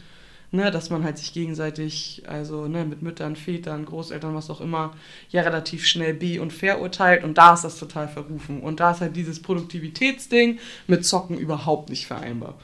ne, 0.52 0.72
dass 0.72 0.90
man 0.90 1.04
halt 1.04 1.18
sich 1.18 1.34
gegenseitig, 1.34 2.24
also 2.28 2.68
ne, 2.68 2.86
mit 2.86 3.02
Müttern, 3.02 3.36
Vätern, 3.36 3.86
Großeltern, 3.86 4.36
was 4.36 4.50
auch 4.50 4.62
immer, 4.62 4.94
ja 5.30 5.42
relativ 5.42 5.86
schnell 5.86 6.14
be- 6.14 6.42
und 6.42 6.54
verurteilt 6.54 7.24
und 7.24 7.38
da 7.38 7.54
ist 7.54 7.64
das 7.64 7.80
total 7.80 8.08
verrufen. 8.08 8.62
Und 8.62 8.80
da 8.80 8.92
ist 8.92 9.02
halt 9.02 9.16
dieses 9.16 9.42
Produktivitätsding 9.42 10.60
mit 10.88 11.06
Zocken 11.06 11.38
überhaupt 11.38 11.90
nicht 11.90 12.06
vereinbar. 12.06 12.56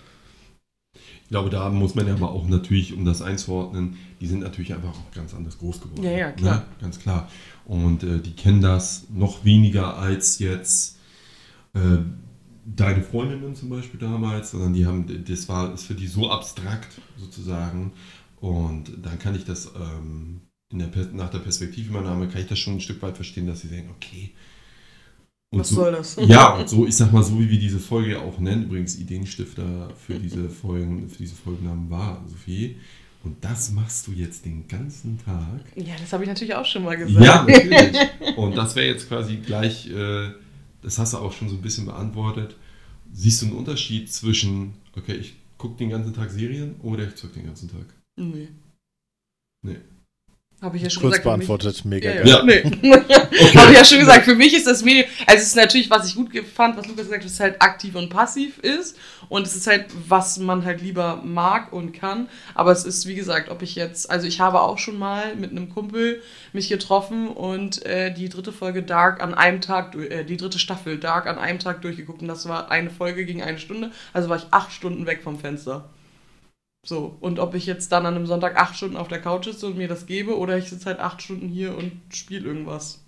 Ich 1.23 1.29
glaube, 1.29 1.49
da 1.49 1.69
muss 1.69 1.93
man 1.93 2.07
ja 2.07 2.13
aber 2.13 2.31
auch 2.31 2.47
natürlich, 2.47 2.93
um 2.93 3.03
das 3.03 3.21
einzuordnen, 3.21 3.97
die 4.21 4.27
sind 4.27 4.39
natürlich 4.39 4.73
einfach 4.73 4.91
auch 4.91 5.11
ganz 5.13 5.33
anders 5.33 5.57
groß 5.57 5.81
geworden. 5.81 6.03
Ja, 6.03 6.11
ja, 6.11 6.31
klar. 6.31 6.55
Ne? 6.55 6.65
Ganz 6.79 6.99
klar. 6.99 7.29
Und 7.65 8.03
äh, 8.03 8.19
die 8.19 8.31
kennen 8.31 8.61
das 8.61 9.07
noch 9.13 9.43
weniger 9.43 9.97
als 9.97 10.39
jetzt 10.39 10.97
äh, 11.73 11.97
deine 12.75 13.01
Freundinnen 13.01 13.55
zum 13.55 13.69
Beispiel 13.69 13.99
damals, 13.99 14.51
sondern 14.51 14.73
die 14.73 14.85
haben, 14.85 15.25
das 15.25 15.47
war 15.47 15.73
ist 15.73 15.85
für 15.85 15.95
die 15.95 16.07
so 16.07 16.29
abstrakt 16.29 17.01
sozusagen. 17.17 17.93
Und 18.39 18.91
dann 19.01 19.17
kann 19.17 19.35
ich 19.35 19.45
das 19.45 19.71
ähm, 19.75 20.41
der, 20.71 20.89
nach 21.13 21.29
der 21.29 21.39
Perspektivübernahme 21.39 22.27
kann 22.27 22.41
ich 22.41 22.47
das 22.47 22.59
schon 22.59 22.73
ein 22.73 22.81
Stück 22.81 23.01
weit 23.01 23.15
verstehen, 23.15 23.47
dass 23.47 23.61
sie 23.61 23.69
sagen, 23.69 23.89
okay. 23.95 24.33
Und 25.49 25.61
Was 25.61 25.69
so, 25.69 25.75
soll 25.75 25.93
das? 25.93 26.17
Ja, 26.27 26.55
und 26.55 26.67
so, 26.67 26.85
ich 26.85 26.95
sag 26.95 27.13
mal, 27.13 27.23
so 27.23 27.39
wie 27.39 27.49
wir 27.49 27.59
diese 27.59 27.79
Folge 27.79 28.19
auch 28.19 28.37
nennen, 28.37 28.65
übrigens 28.65 28.97
Ideenstifter 28.97 29.89
für 29.95 30.15
diese 30.15 30.49
Folgen, 30.49 31.09
für 31.09 31.19
diese 31.19 31.35
Folgennamen 31.35 31.89
war, 31.89 32.21
Sophie. 32.27 32.77
Und 33.23 33.43
das 33.43 33.71
machst 33.71 34.07
du 34.07 34.11
jetzt 34.11 34.45
den 34.45 34.67
ganzen 34.67 35.17
Tag. 35.23 35.61
Ja, 35.75 35.95
das 35.99 36.11
habe 36.13 36.23
ich 36.23 36.29
natürlich 36.29 36.53
auch 36.53 36.65
schon 36.65 36.83
mal 36.83 36.97
gesagt. 36.97 37.25
Ja, 37.25 37.43
natürlich. 37.43 37.97
Und 38.37 38.55
das 38.55 38.75
wäre 38.75 38.87
jetzt 38.87 39.07
quasi 39.07 39.37
gleich. 39.37 39.89
Äh, 39.89 40.31
das 40.87 40.99
hast 40.99 41.13
du 41.13 41.17
auch 41.17 41.33
schon 41.33 41.49
so 41.49 41.55
ein 41.55 41.61
bisschen 41.61 41.85
beantwortet. 41.85 42.55
Siehst 43.11 43.41
du 43.41 43.47
einen 43.47 43.55
Unterschied 43.55 44.09
zwischen, 44.09 44.73
okay, 44.95 45.15
ich 45.15 45.35
gucke 45.57 45.75
den 45.75 45.89
ganzen 45.89 46.13
Tag 46.13 46.29
Serien 46.29 46.79
oder 46.79 47.05
ich 47.05 47.15
zocke 47.15 47.33
den 47.33 47.45
ganzen 47.45 47.67
Tag? 47.67 47.93
Nee. 48.15 48.47
Nee. 49.63 49.79
Habe 50.59 50.77
ich 50.77 50.83
ja 50.83 50.89
schon 50.89 51.01
Kurz 51.03 51.17
gesagt. 51.17 51.25
beantwortet, 51.25 51.85
mega 51.85 52.11
ja, 52.11 52.25
ja. 52.25 52.43
Nee. 52.43 52.63
okay. 52.65 53.57
Habe 53.57 53.71
ich 53.71 53.77
ja 53.77 53.85
schon 53.85 53.99
gesagt, 53.99 54.25
für 54.25 54.33
mich 54.33 54.55
ist 54.55 54.65
das 54.65 54.83
Medium, 54.83 55.05
also 55.27 55.37
es 55.37 55.49
ist 55.49 55.55
natürlich, 55.55 55.91
was 55.91 56.07
ich 56.07 56.15
gut 56.15 56.31
fand, 56.51 56.75
was 56.75 56.87
Lukas 56.87 57.05
gesagt 57.05 57.21
hat, 57.21 57.25
dass 57.25 57.33
es 57.33 57.39
halt 57.39 57.61
aktiv 57.61 57.93
und 57.93 58.09
passiv 58.09 58.57
ist 58.57 58.97
und 59.29 59.45
es 59.45 59.55
ist 59.55 59.67
halt, 59.67 59.85
was 60.07 60.39
man 60.39 60.65
halt 60.65 60.81
lieber 60.81 61.21
mag 61.23 61.71
und 61.71 61.91
kann, 61.93 62.27
aber 62.55 62.71
es 62.71 62.85
ist, 62.85 63.05
wie 63.05 63.13
gesagt, 63.13 63.49
ob 63.49 63.61
ich 63.61 63.75
jetzt, 63.75 64.09
also 64.09 64.25
ich 64.25 64.39
habe 64.39 64.61
auch 64.61 64.79
schon 64.79 64.97
mal 64.97 65.35
mit 65.35 65.51
einem 65.51 65.69
Kumpel 65.69 66.23
mich 66.53 66.69
getroffen 66.69 67.27
und 67.27 67.85
äh, 67.85 68.11
die 68.11 68.27
dritte 68.27 68.51
Folge 68.51 68.81
Dark 68.81 69.21
an 69.21 69.35
einem 69.35 69.61
Tag, 69.61 69.93
äh, 69.93 70.23
die 70.23 70.37
dritte 70.37 70.57
Staffel 70.57 70.97
Dark 70.97 71.27
an 71.27 71.37
einem 71.37 71.59
Tag 71.59 71.83
durchgeguckt 71.83 72.23
und 72.23 72.27
das 72.27 72.49
war 72.49 72.71
eine 72.71 72.89
Folge 72.89 73.25
gegen 73.25 73.43
eine 73.43 73.59
Stunde, 73.59 73.91
also 74.11 74.27
war 74.27 74.37
ich 74.37 74.47
acht 74.49 74.71
Stunden 74.71 75.05
weg 75.05 75.21
vom 75.21 75.37
Fenster. 75.37 75.87
So, 76.87 77.17
und 77.19 77.39
ob 77.39 77.53
ich 77.53 77.65
jetzt 77.65 77.91
dann 77.91 78.05
an 78.05 78.15
einem 78.15 78.27
Sonntag 78.27 78.55
acht 78.55 78.77
Stunden 78.77 78.95
auf 78.95 79.09
der 79.09 79.19
Couch 79.19 79.43
sitze 79.43 79.67
und 79.67 79.77
mir 79.77 79.89
das 79.89 80.05
gebe 80.05 80.37
oder 80.37 80.57
ich 80.57 80.69
sitze 80.69 80.85
halt 80.85 80.99
acht 80.99 81.21
Stunden 81.21 81.49
hier 81.49 81.77
und 81.77 81.91
spiele 82.13 82.47
irgendwas. 82.47 83.03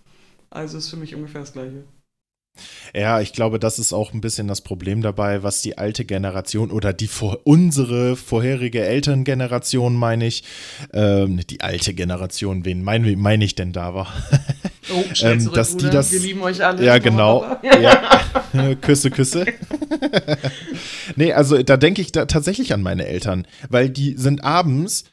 Also 0.50 0.78
ist 0.78 0.90
für 0.90 0.98
mich 0.98 1.16
ungefähr 1.16 1.40
das 1.40 1.54
Gleiche. 1.54 1.86
Ja, 2.94 3.22
ich 3.22 3.32
glaube, 3.32 3.58
das 3.58 3.80
ist 3.80 3.94
auch 3.94 4.14
ein 4.14 4.20
bisschen 4.20 4.50
das 4.50 4.60
Problem 4.60 5.02
dabei, 5.02 5.44
was 5.44 5.62
die 5.62 5.78
alte 5.78 6.04
Generation 6.04 6.72
oder 6.72 6.92
die 6.92 7.08
vor, 7.08 7.40
unsere 7.46 8.18
vorherige 8.18 8.84
Elterngeneration, 8.84 9.96
meine 9.96 10.28
ich, 10.28 10.44
ähm, 10.92 11.40
die 11.48 11.62
alte 11.62 11.94
Generation, 11.94 12.66
wen 12.66 12.84
meine 12.84 13.16
mein 13.16 13.40
ich 13.40 13.56
denn 13.56 13.72
da 13.72 13.94
war? 13.94 14.14
Oh, 14.94 15.04
ähm, 15.22 15.40
zurück, 15.40 15.56
dass 15.56 15.78
die 15.78 15.90
das, 15.90 16.12
Wir 16.12 16.20
lieben 16.20 16.42
euch 16.42 16.64
alle. 16.64 16.84
Ja, 16.84 16.98
genau. 16.98 17.46
ja. 17.64 18.76
Küsse, 18.82 19.12
Küsse. 19.12 19.46
nee, 21.16 21.34
also 21.34 21.62
da 21.64 21.78
denke 21.78 22.02
ich 22.02 22.12
da 22.12 22.26
tatsächlich 22.26 22.74
an 22.74 22.82
meine 22.82 23.06
Eltern, 23.06 23.48
weil 23.70 23.90
die 23.90 24.16
sind 24.18 24.44
abends 24.44 25.06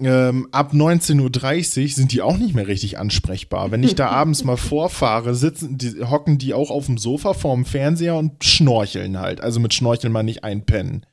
ähm, 0.00 0.48
ab 0.50 0.72
19.30 0.72 1.82
Uhr 1.82 1.88
sind 1.88 2.12
die 2.12 2.22
auch 2.22 2.36
nicht 2.36 2.54
mehr 2.54 2.66
richtig 2.66 2.98
ansprechbar. 2.98 3.70
Wenn 3.70 3.82
ich 3.82 3.94
da 3.94 4.08
abends 4.08 4.42
mal 4.42 4.56
vorfahre, 4.56 5.34
sitzen, 5.34 5.78
die, 5.78 6.02
hocken 6.02 6.38
die 6.38 6.54
auch 6.54 6.70
auf 6.70 6.86
dem 6.86 6.98
Sofa 6.98 7.34
vorm 7.34 7.64
Fernseher 7.64 8.16
und 8.16 8.42
schnorcheln 8.42 9.20
halt. 9.20 9.40
Also 9.40 9.60
mit 9.60 9.74
Schnorcheln 9.74 10.12
mal 10.12 10.22
nicht 10.22 10.44
einpennen. 10.44 11.06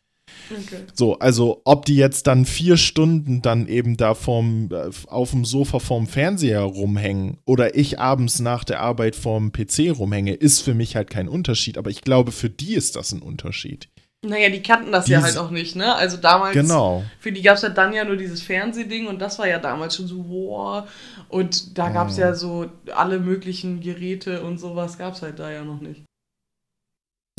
Okay. 0.52 0.84
So, 0.94 1.20
also 1.20 1.62
ob 1.66 1.86
die 1.86 1.96
jetzt 1.96 2.28
dann 2.28 2.46
vier 2.46 2.78
Stunden 2.78 3.42
dann 3.42 3.68
eben 3.68 3.98
da 3.98 4.14
vorm, 4.14 4.70
äh, 4.72 4.90
auf 5.08 5.32
dem 5.32 5.46
Sofa 5.46 5.80
vorm 5.80 6.08
Fernseher 6.08 6.62
rumhängen 6.62 7.38
oder 7.46 7.76
ich 7.76 8.00
abends 8.00 8.40
nach 8.40 8.64
der 8.64 8.82
Arbeit 8.82 9.16
vorm 9.16 9.52
PC 9.52 9.92
rumhänge, 9.92 10.34
ist 10.34 10.62
für 10.62 10.74
mich 10.74 10.96
halt 10.96 11.10
kein 11.10 11.28
Unterschied. 11.28 11.78
Aber 11.78 11.90
ich 11.90 12.02
glaube, 12.02 12.32
für 12.32 12.50
die 12.50 12.74
ist 12.74 12.96
das 12.96 13.12
ein 13.12 13.22
Unterschied. 13.22 13.90
Naja, 14.22 14.50
die 14.50 14.62
kannten 14.62 14.92
das 14.92 15.06
Dies, 15.06 15.14
ja 15.14 15.22
halt 15.22 15.38
auch 15.38 15.50
nicht, 15.50 15.78
ne? 15.78 15.96
Also 15.96 16.18
damals, 16.18 16.54
genau. 16.54 17.06
für 17.20 17.32
die 17.32 17.42
gab 17.42 17.56
es 17.56 17.62
ja 17.62 17.70
dann 17.70 17.94
ja 17.94 18.04
nur 18.04 18.18
dieses 18.18 18.42
Fernsehding 18.42 19.08
und 19.08 19.20
das 19.20 19.40
war 19.40 19.48
ja 19.48 19.60
damals 19.60 19.96
schon 19.96 20.08
so, 20.08 20.28
wow. 20.28 20.90
Und 21.30 21.78
da 21.78 21.90
gab 21.90 22.10
es 22.10 22.18
ja 22.18 22.34
so 22.34 22.70
alle 22.94 23.20
möglichen 23.20 23.80
Geräte 23.80 24.42
und 24.42 24.58
sowas 24.60 24.98
gab 24.98 25.14
es 25.14 25.22
halt 25.22 25.40
da 25.40 25.50
ja 25.50 25.64
noch 25.64 25.80
nicht. 25.80 26.04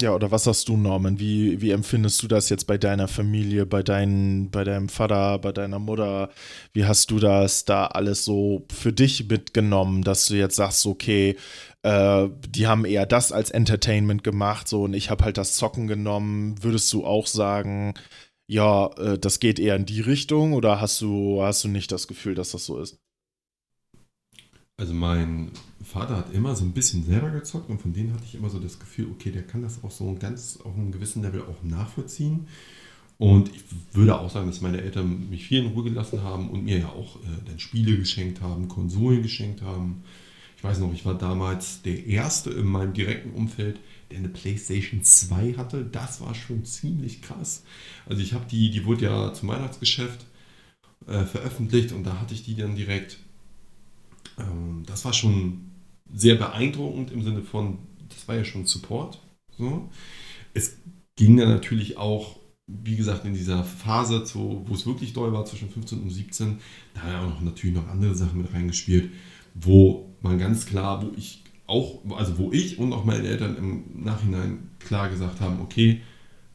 Ja, 0.01 0.14
oder 0.14 0.30
was 0.30 0.44
sagst 0.44 0.68
du, 0.68 0.76
Norman? 0.78 1.18
Wie, 1.18 1.61
wie 1.61 1.72
empfindest 1.72 2.22
du 2.22 2.28
das 2.28 2.48
jetzt 2.48 2.66
bei 2.66 2.78
deiner 2.78 3.07
Familie, 3.07 3.66
bei, 3.66 3.82
dein, 3.82 4.51
bei 4.51 4.64
deinem 4.64 4.88
Vater, 4.88 5.38
bei 5.38 5.53
deiner 5.53 5.78
Mutter? 5.78 6.30
Wie 6.72 6.86
hast 6.86 7.11
du 7.11 7.18
das 7.18 7.66
da 7.66 7.86
alles 7.86 8.24
so 8.24 8.66
für 8.72 8.92
dich 8.94 9.28
mitgenommen, 9.28 10.03
dass 10.03 10.26
du 10.26 10.34
jetzt 10.36 10.57
sagst, 10.57 10.86
okay, 10.86 11.36
äh, 11.82 12.28
die 12.48 12.66
haben 12.66 12.86
eher 12.86 13.05
das 13.05 13.30
als 13.30 13.51
Entertainment 13.51 14.24
gemacht, 14.24 14.68
so 14.68 14.84
und 14.84 14.94
ich 14.94 15.11
habe 15.11 15.24
halt 15.24 15.36
das 15.36 15.55
Zocken 15.55 15.86
genommen. 15.86 16.62
Würdest 16.62 16.90
du 16.94 17.05
auch 17.05 17.26
sagen, 17.26 17.92
ja, 18.46 18.86
äh, 18.98 19.18
das 19.18 19.38
geht 19.40 19.59
eher 19.59 19.76
in 19.76 19.86
die 19.86 20.01
Richtung 20.01 20.55
oder 20.55 20.80
hast 20.80 21.01
du, 21.03 21.42
hast 21.42 21.64
du 21.64 21.68
nicht 21.68 21.92
das 21.92 22.09
Gefühl, 22.09 22.34
dass 22.34 22.53
das 22.53 22.64
so 22.64 22.78
ist? 22.80 22.98
Also 24.81 24.95
mein 24.95 25.51
Vater 25.85 26.16
hat 26.16 26.33
immer 26.33 26.57
so 26.57 26.64
ein 26.64 26.72
bisschen 26.72 27.05
selber 27.05 27.28
gezockt 27.28 27.68
und 27.68 27.83
von 27.83 27.93
denen 27.93 28.14
hatte 28.14 28.24
ich 28.24 28.35
immer 28.35 28.49
so 28.49 28.59
das 28.59 28.78
Gefühl, 28.78 29.09
okay, 29.11 29.31
der 29.31 29.43
kann 29.43 29.61
das 29.61 29.85
auch 29.85 29.91
so 29.91 30.16
ganz 30.18 30.59
auf 30.64 30.74
einem 30.74 30.91
gewissen 30.91 31.20
Level 31.22 31.43
auch 31.43 31.62
nachvollziehen. 31.62 32.49
Und 33.18 33.55
ich 33.55 33.62
würde 33.93 34.18
auch 34.18 34.31
sagen, 34.31 34.47
dass 34.47 34.62
meine 34.62 34.81
Eltern 34.81 35.28
mich 35.28 35.47
viel 35.47 35.59
in 35.59 35.72
Ruhe 35.72 35.85
gelassen 35.85 36.22
haben 36.22 36.49
und 36.49 36.64
mir 36.64 36.78
ja 36.78 36.89
auch 36.89 37.16
äh, 37.16 37.28
dann 37.45 37.59
Spiele 37.59 37.99
geschenkt 37.99 38.41
haben, 38.41 38.68
Konsolen 38.68 39.22
geschenkt 39.22 39.61
haben. 39.61 40.03
Ich 40.57 40.64
weiß 40.64 40.78
noch, 40.78 40.95
ich 40.95 41.05
war 41.05 41.18
damals 41.18 41.83
der 41.83 42.07
Erste 42.07 42.49
in 42.49 42.64
meinem 42.64 42.95
direkten 42.95 43.33
Umfeld, 43.33 43.81
der 44.11 44.20
eine 44.20 44.31
PlayStation 44.31 45.03
2 45.03 45.57
hatte. 45.59 45.85
Das 45.85 46.22
war 46.22 46.35
schon 46.35 46.64
ziemlich 46.64 47.20
krass. 47.20 47.64
Also 48.07 48.22
ich 48.22 48.33
habe 48.33 48.47
die, 48.51 48.70
die 48.70 48.87
wurde 48.87 49.05
ja 49.05 49.35
zum 49.35 49.51
Weihnachtsgeschäft 49.51 50.24
äh, 51.07 51.26
veröffentlicht 51.26 51.93
und 51.93 52.05
da 52.05 52.18
hatte 52.18 52.33
ich 52.33 52.45
die 52.45 52.57
dann 52.57 52.76
direkt 52.76 53.18
ähm, 54.41 54.82
das 54.86 55.05
war 55.05 55.12
schon 55.12 55.70
sehr 56.12 56.34
beeindruckend 56.34 57.12
im 57.12 57.22
Sinne 57.22 57.43
von, 57.43 57.78
das 58.09 58.26
war 58.26 58.36
ja 58.36 58.45
schon 58.45 58.66
Support. 58.66 59.20
So. 59.57 59.88
Es 60.55 60.76
ging 61.16 61.36
dann 61.36 61.49
natürlich 61.49 61.97
auch, 61.97 62.36
wie 62.66 62.97
gesagt, 62.97 63.24
in 63.24 63.34
dieser 63.34 63.64
Phase, 63.64 64.24
zu, 64.24 64.64
wo 64.66 64.74
es 64.74 64.86
wirklich 64.86 65.12
doll 65.12 65.32
war, 65.32 65.45
zwischen 65.45 65.70
15 65.70 66.01
und 66.01 66.11
17, 66.11 66.59
da 66.95 67.03
haben 67.03 67.32
auch 67.32 67.41
natürlich 67.41 67.76
noch 67.76 67.88
andere 67.88 68.14
Sachen 68.14 68.43
mit 68.43 68.53
reingespielt, 68.53 69.11
wo 69.55 70.14
man 70.22 70.38
ganz 70.38 70.66
klar, 70.66 71.03
wo 71.03 71.12
ich 71.16 71.45
auch, 71.66 72.01
also 72.16 72.38
wo 72.38 72.53
ich 72.53 72.78
und 72.78 72.93
auch 72.93 73.05
meine 73.05 73.28
Eltern 73.28 73.57
im 73.57 74.03
Nachhinein 74.03 74.70
klar 74.80 75.09
gesagt 75.09 75.41
haben, 75.41 75.61
okay, 75.61 76.01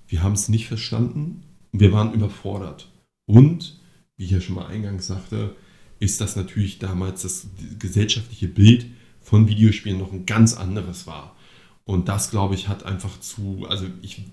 wir 0.08 0.24
haben 0.24 0.34
es 0.34 0.50
nicht 0.50 0.68
verstanden, 0.68 1.44
wir 1.72 1.92
waren 1.92 2.14
überfordert. 2.14 2.92
Und, 3.26 3.80
wie 4.18 4.26
ich 4.26 4.32
ja 4.32 4.42
schon 4.42 4.56
mal 4.56 4.68
eingangs 4.68 5.08
sagte, 5.08 5.56
ist 6.06 6.22
das 6.22 6.36
natürlich 6.36 6.80
damals 6.80 7.24
das 7.24 7.48
gesellschaftliche 7.80 8.48
Bild 8.48 8.86
von 9.22 9.48
Videospielen 9.48 10.00
noch 10.00 10.14
ein 10.14 10.26
ganz 10.26 10.54
anderes 10.54 11.08
war. 11.08 11.36
Und 11.84 12.08
das, 12.08 12.32
glaube 12.32 12.56
ich, 12.56 12.68
hat 12.68 12.84
einfach 12.84 13.20
zu, 13.20 13.66
also 13.68 13.86
ich, 14.02 14.24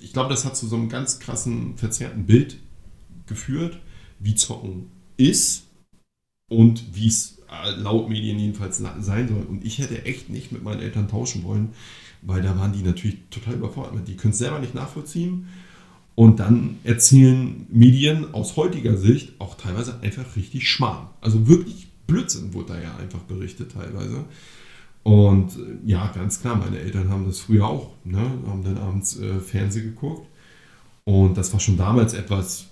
ich 0.00 0.12
glaube, 0.12 0.30
das 0.30 0.44
hat 0.44 0.56
zu 0.56 0.66
so 0.66 0.76
einem 0.76 0.88
ganz 0.88 1.18
krassen, 1.18 1.76
verzerrten 1.76 2.26
Bild 2.26 2.58
geführt, 3.26 3.78
wie 4.18 4.34
Zocken 4.34 4.90
ist 5.16 5.64
und 6.50 6.94
wie 6.94 7.08
es 7.08 7.38
äh, 7.50 7.70
laut 7.70 8.08
Medien 8.08 8.38
jedenfalls 8.38 8.78
sein 8.78 9.28
soll. 9.28 9.46
Und 9.48 9.64
ich 9.64 9.78
hätte 9.78 10.04
echt 10.04 10.28
nicht 10.28 10.52
mit 10.52 10.62
meinen 10.62 10.80
Eltern 10.80 11.08
tauschen 11.08 11.42
wollen, 11.44 11.70
weil 12.22 12.42
da 12.42 12.58
waren 12.58 12.72
die 12.72 12.82
natürlich 12.82 13.18
total 13.30 13.54
überfordert. 13.54 14.08
Die 14.08 14.16
können 14.16 14.32
es 14.32 14.38
selber 14.38 14.58
nicht 14.58 14.74
nachvollziehen 14.74 15.48
und 16.14 16.40
dann 16.40 16.78
erzählen 16.84 17.66
Medien 17.70 18.34
aus 18.34 18.56
heutiger 18.56 18.96
Sicht 18.96 19.40
auch 19.40 19.56
teilweise 19.56 19.98
einfach 20.00 20.36
richtig 20.36 20.68
Schmarrn. 20.68 21.08
Also 21.20 21.48
wirklich 21.48 21.88
Blödsinn 22.06 22.54
wurde 22.54 22.74
da 22.74 22.80
ja 22.80 22.96
einfach 22.96 23.20
berichtet 23.20 23.72
teilweise. 23.72 24.24
Und 25.02 25.56
äh, 25.56 25.76
ja, 25.84 26.06
ganz 26.14 26.40
klar, 26.40 26.56
meine 26.56 26.78
Eltern 26.78 27.10
haben 27.10 27.26
das 27.26 27.40
früher 27.40 27.66
auch, 27.66 27.90
ne, 28.04 28.18
haben 28.46 28.64
dann 28.64 28.78
abends 28.78 29.18
äh, 29.18 29.40
Fernsehen 29.40 29.94
geguckt. 29.94 30.28
Und 31.04 31.36
das 31.36 31.52
war 31.52 31.60
schon 31.60 31.76
damals 31.76 32.14
etwas, 32.14 32.66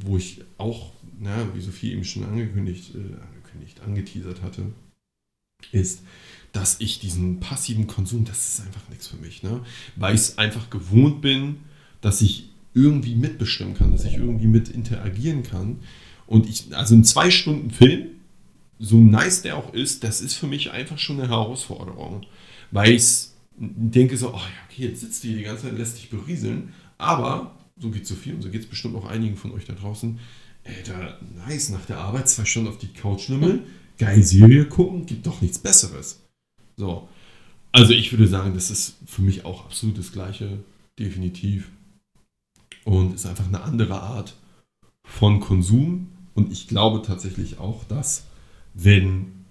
wo 0.00 0.16
ich 0.16 0.42
auch, 0.56 0.92
na, 1.18 1.36
wie 1.54 1.60
Sophie 1.60 1.92
eben 1.92 2.04
schon 2.04 2.24
angekündigt, 2.24 2.94
äh, 2.94 2.98
angekündigt, 2.98 3.80
angeteasert 3.84 4.42
hatte, 4.42 4.62
ist, 5.72 6.02
dass 6.52 6.80
ich 6.80 6.98
diesen 6.98 7.40
passiven 7.40 7.86
Konsum, 7.86 8.24
das 8.24 8.48
ist 8.48 8.60
einfach 8.66 8.88
nichts 8.88 9.08
für 9.08 9.16
mich, 9.16 9.42
ne? 9.42 9.60
weil 9.96 10.14
ich 10.14 10.22
es 10.22 10.38
einfach 10.38 10.70
gewohnt 10.70 11.20
bin, 11.20 11.56
dass 12.00 12.22
ich 12.22 12.50
irgendwie 12.76 13.14
mitbestimmen 13.14 13.74
kann, 13.74 13.90
dass 13.90 14.04
ich 14.04 14.16
irgendwie 14.16 14.46
mit 14.46 14.68
interagieren 14.68 15.42
kann. 15.42 15.78
Und 16.26 16.48
ich, 16.48 16.76
also 16.76 16.94
ein 16.94 17.04
zwei 17.04 17.30
Stunden 17.30 17.70
Film, 17.70 18.08
so 18.78 18.98
nice 18.98 19.40
der 19.40 19.56
auch 19.56 19.72
ist, 19.72 20.04
das 20.04 20.20
ist 20.20 20.34
für 20.34 20.46
mich 20.46 20.70
einfach 20.70 20.98
schon 20.98 21.18
eine 21.18 21.30
Herausforderung. 21.30 22.26
Weil 22.70 22.92
ich 22.92 23.28
denke 23.56 24.18
so, 24.18 24.28
oh 24.28 24.36
ja, 24.36 24.42
okay, 24.68 24.88
jetzt 24.88 25.00
sitzt 25.00 25.24
du 25.24 25.28
hier 25.28 25.38
die 25.38 25.44
ganze 25.44 25.62
Zeit, 25.62 25.78
lässt 25.78 25.96
dich 25.96 26.10
berieseln. 26.10 26.74
Aber, 26.98 27.56
so 27.80 27.90
geht 27.90 28.02
es 28.02 28.08
so 28.10 28.14
viel 28.14 28.34
und 28.34 28.42
so 28.42 28.50
geht 28.50 28.60
es 28.60 28.66
bestimmt 28.66 28.94
auch 28.96 29.06
einigen 29.06 29.36
von 29.36 29.52
euch 29.52 29.64
da 29.64 29.72
draußen, 29.72 30.18
Alter, 30.64 31.18
nice, 31.46 31.70
nach 31.70 31.86
der 31.86 31.98
Arbeit 31.98 32.28
zwei 32.28 32.44
Stunden 32.44 32.68
auf 32.68 32.78
die 32.78 32.88
Couch 32.88 33.30
nimmeln, 33.30 33.62
geil 33.98 34.22
Serie 34.22 34.66
gucken, 34.66 35.06
gibt 35.06 35.26
doch 35.26 35.40
nichts 35.40 35.58
Besseres. 35.58 36.20
So. 36.76 37.08
Also 37.72 37.92
ich 37.92 38.10
würde 38.12 38.26
sagen, 38.26 38.52
das 38.54 38.70
ist 38.70 38.96
für 39.06 39.22
mich 39.22 39.44
auch 39.44 39.64
absolut 39.64 39.96
das 39.96 40.12
Gleiche, 40.12 40.58
definitiv 40.98 41.70
und 42.86 43.14
ist 43.14 43.26
einfach 43.26 43.48
eine 43.48 43.62
andere 43.62 44.00
Art 44.00 44.36
von 45.04 45.40
Konsum. 45.40 46.08
Und 46.34 46.52
ich 46.52 46.68
glaube 46.68 47.02
tatsächlich 47.02 47.58
auch, 47.58 47.84
dass 47.84 48.26
wenn 48.74 49.44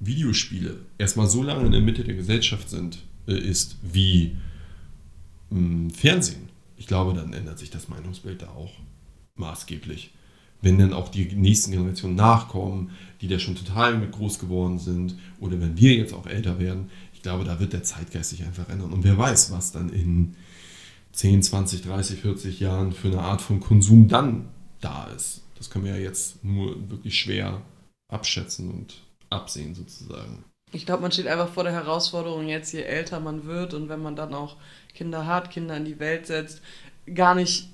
Videospiele 0.00 0.78
erstmal 0.98 1.28
so 1.28 1.42
lange 1.42 1.66
in 1.66 1.72
der 1.72 1.82
Mitte 1.82 2.02
der 2.02 2.14
Gesellschaft 2.14 2.70
sind, 2.70 3.02
äh, 3.28 3.38
ist 3.38 3.76
wie 3.82 4.36
mh, 5.50 5.58
hm, 5.58 5.90
Fernsehen, 5.90 6.48
ich 6.78 6.86
glaube, 6.86 7.12
dann 7.12 7.34
ändert 7.34 7.58
sich 7.58 7.70
das 7.70 7.88
Meinungsbild 7.88 8.40
da 8.40 8.48
auch 8.48 8.72
maßgeblich. 9.36 10.14
Wenn 10.62 10.78
dann 10.78 10.94
auch 10.94 11.08
die 11.08 11.26
nächsten 11.26 11.72
Generationen 11.72 12.14
nachkommen, 12.14 12.90
die 13.20 13.28
da 13.28 13.38
schon 13.38 13.54
total 13.54 13.98
mit 13.98 14.12
groß 14.12 14.38
geworden 14.38 14.78
sind, 14.78 15.16
oder 15.40 15.60
wenn 15.60 15.76
wir 15.76 15.94
jetzt 15.94 16.14
auch 16.14 16.26
älter 16.26 16.58
werden, 16.58 16.88
ich 17.12 17.20
glaube, 17.20 17.44
da 17.44 17.60
wird 17.60 17.74
der 17.74 17.82
Zeitgeist 17.82 18.30
sich 18.30 18.44
einfach 18.44 18.68
ändern. 18.68 18.92
Und 18.92 19.04
wer 19.04 19.18
weiß, 19.18 19.50
was 19.50 19.72
dann 19.72 19.90
in 19.90 20.36
10, 21.12 21.42
20, 21.42 21.82
30, 21.82 22.20
40 22.20 22.60
Jahren 22.60 22.92
für 22.92 23.08
eine 23.08 23.20
Art 23.20 23.40
von 23.40 23.60
Konsum 23.60 24.08
dann 24.08 24.48
da 24.80 25.08
ist. 25.08 25.42
Das 25.56 25.70
können 25.70 25.84
wir 25.84 25.96
ja 25.96 26.02
jetzt 26.02 26.44
nur 26.44 26.90
wirklich 26.90 27.18
schwer 27.18 27.62
abschätzen 28.08 28.70
und 28.70 29.02
absehen 29.30 29.74
sozusagen. 29.74 30.44
Ich 30.72 30.86
glaube, 30.86 31.02
man 31.02 31.12
steht 31.12 31.26
einfach 31.26 31.48
vor 31.48 31.64
der 31.64 31.72
Herausforderung 31.72 32.48
jetzt, 32.48 32.72
je 32.72 32.82
älter 32.82 33.20
man 33.20 33.44
wird 33.44 33.74
und 33.74 33.88
wenn 33.88 34.02
man 34.02 34.16
dann 34.16 34.32
auch 34.32 34.56
Kinder 34.94 35.26
hat, 35.26 35.50
Kinder 35.50 35.76
in 35.76 35.84
die 35.84 36.00
Welt 36.00 36.26
setzt, 36.26 36.62
gar 37.14 37.34
nicht 37.34 37.68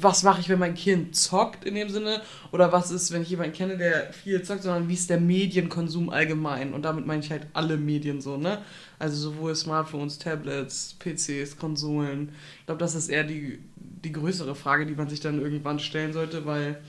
was 0.00 0.22
mache 0.22 0.40
ich, 0.40 0.48
wenn 0.48 0.58
mein 0.58 0.74
Kind 0.74 1.14
zockt 1.14 1.64
in 1.64 1.74
dem 1.74 1.88
Sinne 1.88 2.20
oder 2.52 2.72
was 2.72 2.90
ist, 2.90 3.12
wenn 3.12 3.22
ich 3.22 3.30
jemanden 3.30 3.52
kenne, 3.52 3.76
der 3.76 4.12
viel 4.12 4.42
zockt, 4.42 4.62
sondern 4.62 4.88
wie 4.88 4.94
ist 4.94 5.10
der 5.10 5.20
Medienkonsum 5.20 6.10
allgemein 6.10 6.74
und 6.74 6.82
damit 6.82 7.06
meine 7.06 7.22
ich 7.22 7.30
halt 7.30 7.46
alle 7.52 7.76
Medien 7.76 8.20
so, 8.20 8.36
ne? 8.36 8.58
Also 8.98 9.16
sowohl 9.30 9.54
Smartphones, 9.54 10.18
Tablets, 10.18 10.96
PCs, 10.98 11.56
Konsolen. 11.56 12.30
Ich 12.60 12.66
glaube, 12.66 12.80
das 12.80 12.94
ist 12.94 13.08
eher 13.08 13.24
die, 13.24 13.60
die 13.76 14.12
größere 14.12 14.54
Frage, 14.54 14.86
die 14.86 14.94
man 14.94 15.08
sich 15.08 15.20
dann 15.20 15.40
irgendwann 15.40 15.78
stellen 15.78 16.12
sollte, 16.12 16.44
weil 16.46 16.82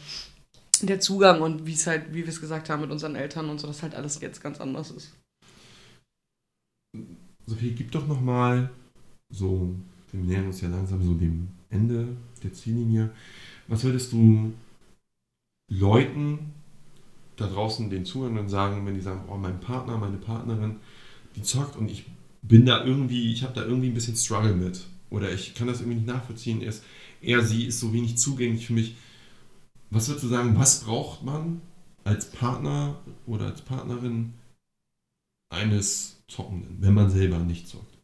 der 0.82 1.00
Zugang 1.00 1.42
und 1.42 1.66
wie 1.66 1.74
es 1.74 1.86
halt, 1.86 2.14
wie 2.14 2.24
wir 2.24 2.30
es 2.30 2.42
gesagt 2.42 2.70
haben 2.70 2.82
mit 2.82 2.92
unseren 2.92 3.16
Eltern 3.16 3.50
und 3.50 3.60
so, 3.60 3.68
das 3.68 3.84
halt 3.84 3.96
alles 3.96 4.20
jetzt 4.22 4.42
ganz 4.42 4.60
anders 4.60 4.92
ist. 4.92 5.14
Sophie, 7.46 7.72
gib 7.72 7.92
doch 7.92 8.08
nochmal 8.08 8.70
so, 9.32 9.76
wir 10.12 10.24
nähern 10.24 10.48
uns 10.48 10.62
ja 10.62 10.70
langsam 10.70 11.04
so 11.04 11.14
dem 11.14 11.50
Ende 11.70 12.16
der 12.44 12.54
Ziellinie. 12.54 13.12
Was 13.68 13.84
würdest 13.84 14.12
du 14.14 14.54
Leuten 15.70 16.54
da 17.36 17.48
draußen, 17.48 17.90
den 17.90 18.06
Zuhörern 18.06 18.50
sagen, 18.50 18.86
wenn 18.86 18.96
die 18.96 19.02
sagen, 19.02 19.24
oh, 19.28 19.38
mein 19.38 19.60
Partner, 19.60 19.98
meine 19.98 20.18
Partnerin, 20.18 20.78
die 21.36 21.44
zockt 21.44 21.76
und 21.76 21.90
ich 21.90 22.06
bin 22.42 22.66
da 22.66 22.84
irgendwie, 22.84 23.32
ich 23.32 23.44
habe 23.44 23.54
da 23.54 23.64
irgendwie 23.64 23.88
ein 23.88 23.94
bisschen 23.94 24.16
Struggle 24.16 24.54
mit 24.54 24.86
oder 25.10 25.32
ich 25.32 25.54
kann 25.56 25.68
das 25.68 25.80
irgendwie 25.80 25.98
nicht 26.00 26.08
nachvollziehen, 26.08 26.62
ist, 26.62 26.84
er, 27.22 27.44
sie 27.44 27.66
ist 27.66 27.80
so 27.80 27.94
wenig 27.94 28.18
zugänglich 28.18 28.68
für 28.68 28.74
mich. 28.74 28.96
Was 29.90 30.08
würdest 30.08 30.26
du 30.26 30.30
sagen, 30.30 30.58
was 30.58 30.84
braucht 30.84 31.24
man 31.24 31.62
als 32.04 32.32
Partner 32.32 33.00
oder 33.26 33.48
als 33.48 33.62
Partnerin 33.62 34.34
eines 35.50 36.22
Zockenden, 36.28 36.78
wenn 36.80 36.94
man 36.94 37.10
selber 37.10 37.40
nicht 37.40 37.68
zockt? 37.68 37.99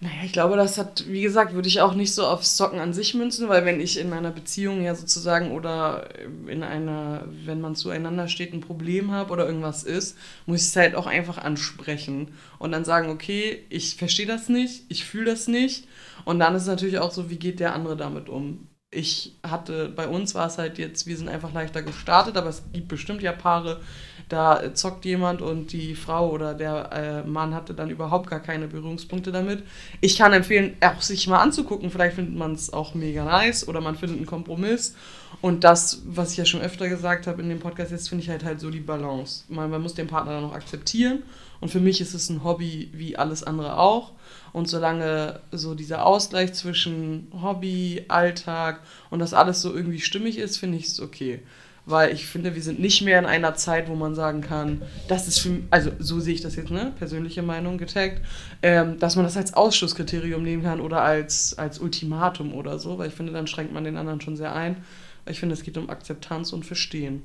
Naja, 0.00 0.22
ich 0.24 0.32
glaube, 0.32 0.56
das 0.56 0.78
hat, 0.78 1.08
wie 1.08 1.22
gesagt, 1.22 1.54
würde 1.54 1.66
ich 1.66 1.80
auch 1.80 1.94
nicht 1.94 2.14
so 2.14 2.24
aufs 2.24 2.56
Zocken 2.56 2.78
an 2.78 2.92
sich 2.92 3.14
münzen, 3.14 3.48
weil 3.48 3.64
wenn 3.64 3.80
ich 3.80 3.98
in 3.98 4.08
meiner 4.08 4.30
Beziehung 4.30 4.84
ja 4.84 4.94
sozusagen 4.94 5.50
oder 5.50 6.08
in 6.46 6.62
einer, 6.62 7.24
wenn 7.44 7.60
man 7.60 7.74
zueinander 7.74 8.28
steht, 8.28 8.52
ein 8.52 8.60
Problem 8.60 9.10
habe 9.10 9.32
oder 9.32 9.46
irgendwas 9.46 9.82
ist, 9.82 10.16
muss 10.46 10.60
ich 10.62 10.68
es 10.68 10.76
halt 10.76 10.94
auch 10.94 11.06
einfach 11.06 11.38
ansprechen 11.38 12.28
und 12.60 12.70
dann 12.70 12.84
sagen, 12.84 13.10
okay, 13.10 13.64
ich 13.70 13.96
verstehe 13.96 14.26
das 14.26 14.48
nicht, 14.48 14.84
ich 14.88 15.04
fühle 15.04 15.32
das 15.32 15.48
nicht 15.48 15.88
und 16.24 16.38
dann 16.38 16.54
ist 16.54 16.62
es 16.62 16.68
natürlich 16.68 17.00
auch 17.00 17.10
so, 17.10 17.28
wie 17.28 17.38
geht 17.38 17.58
der 17.58 17.74
andere 17.74 17.96
damit 17.96 18.28
um? 18.28 18.68
ich 18.90 19.36
hatte, 19.42 19.90
bei 19.90 20.08
uns 20.08 20.34
war 20.34 20.46
es 20.46 20.58
halt 20.58 20.78
jetzt, 20.78 21.06
wir 21.06 21.16
sind 21.16 21.28
einfach 21.28 21.52
leichter 21.52 21.82
gestartet, 21.82 22.36
aber 22.36 22.48
es 22.48 22.62
gibt 22.72 22.88
bestimmt 22.88 23.22
ja 23.22 23.32
Paare, 23.32 23.80
da 24.28 24.74
zockt 24.74 25.06
jemand 25.06 25.40
und 25.40 25.72
die 25.72 25.94
Frau 25.94 26.30
oder 26.30 26.52
der 26.52 26.92
äh, 26.92 27.28
Mann 27.28 27.54
hatte 27.54 27.72
dann 27.72 27.88
überhaupt 27.88 28.28
gar 28.28 28.40
keine 28.40 28.68
Berührungspunkte 28.68 29.32
damit. 29.32 29.62
Ich 30.02 30.18
kann 30.18 30.34
empfehlen, 30.34 30.76
auch 30.80 31.00
sich 31.00 31.26
mal 31.28 31.38
anzugucken. 31.38 31.90
Vielleicht 31.90 32.16
findet 32.16 32.36
man 32.36 32.52
es 32.52 32.72
auch 32.72 32.94
mega 32.94 33.24
nice 33.24 33.66
oder 33.66 33.80
man 33.80 33.96
findet 33.96 34.18
einen 34.18 34.26
Kompromiss. 34.26 34.94
Und 35.40 35.64
das, 35.64 36.02
was 36.06 36.32
ich 36.32 36.36
ja 36.36 36.44
schon 36.44 36.60
öfter 36.60 36.88
gesagt 36.88 37.26
habe 37.26 37.40
in 37.40 37.48
dem 37.48 37.60
Podcast, 37.60 37.90
jetzt 37.90 38.08
finde 38.08 38.22
ich 38.22 38.30
halt 38.30 38.44
halt 38.44 38.60
so 38.60 38.70
die 38.70 38.80
Balance. 38.80 39.44
Man, 39.48 39.70
man 39.70 39.80
muss 39.80 39.94
den 39.94 40.08
Partner 40.08 40.32
dann 40.32 40.42
noch 40.42 40.54
akzeptieren. 40.54 41.22
Und 41.60 41.70
für 41.70 41.80
mich 41.80 42.00
ist 42.00 42.14
es 42.14 42.28
ein 42.28 42.44
Hobby 42.44 42.90
wie 42.92 43.16
alles 43.16 43.42
andere 43.42 43.78
auch. 43.78 44.12
Und 44.52 44.68
solange 44.68 45.40
so 45.52 45.74
dieser 45.74 46.04
Ausgleich 46.04 46.52
zwischen 46.52 47.28
Hobby, 47.42 48.04
Alltag 48.08 48.80
und 49.10 49.20
das 49.20 49.34
alles 49.34 49.62
so 49.62 49.74
irgendwie 49.74 50.00
stimmig 50.00 50.38
ist, 50.38 50.58
finde 50.58 50.76
ich 50.78 50.86
es 50.86 51.00
okay 51.00 51.40
weil 51.88 52.12
ich 52.12 52.26
finde, 52.26 52.54
wir 52.54 52.62
sind 52.62 52.78
nicht 52.78 53.02
mehr 53.02 53.18
in 53.18 53.24
einer 53.24 53.54
Zeit, 53.54 53.88
wo 53.88 53.94
man 53.94 54.14
sagen 54.14 54.40
kann, 54.42 54.82
das 55.08 55.26
ist 55.26 55.38
für, 55.38 55.60
also 55.70 55.90
so 55.98 56.20
sehe 56.20 56.34
ich 56.34 56.40
das 56.42 56.56
jetzt, 56.56 56.70
ne, 56.70 56.92
persönliche 56.98 57.42
Meinung 57.42 57.78
getaggt, 57.78 58.20
ähm, 58.62 58.98
dass 58.98 59.16
man 59.16 59.24
das 59.24 59.36
als 59.36 59.54
Ausschlusskriterium 59.54 60.42
nehmen 60.42 60.62
kann 60.62 60.80
oder 60.80 61.00
als, 61.00 61.56
als 61.56 61.78
Ultimatum 61.78 62.52
oder 62.52 62.78
so, 62.78 62.98
weil 62.98 63.08
ich 63.08 63.14
finde, 63.14 63.32
dann 63.32 63.46
schränkt 63.46 63.72
man 63.72 63.84
den 63.84 63.96
anderen 63.96 64.20
schon 64.20 64.36
sehr 64.36 64.54
ein. 64.54 64.76
Weil 65.24 65.32
ich 65.32 65.40
finde, 65.40 65.54
es 65.54 65.62
geht 65.62 65.78
um 65.78 65.88
Akzeptanz 65.88 66.52
und 66.52 66.66
Verstehen. 66.66 67.22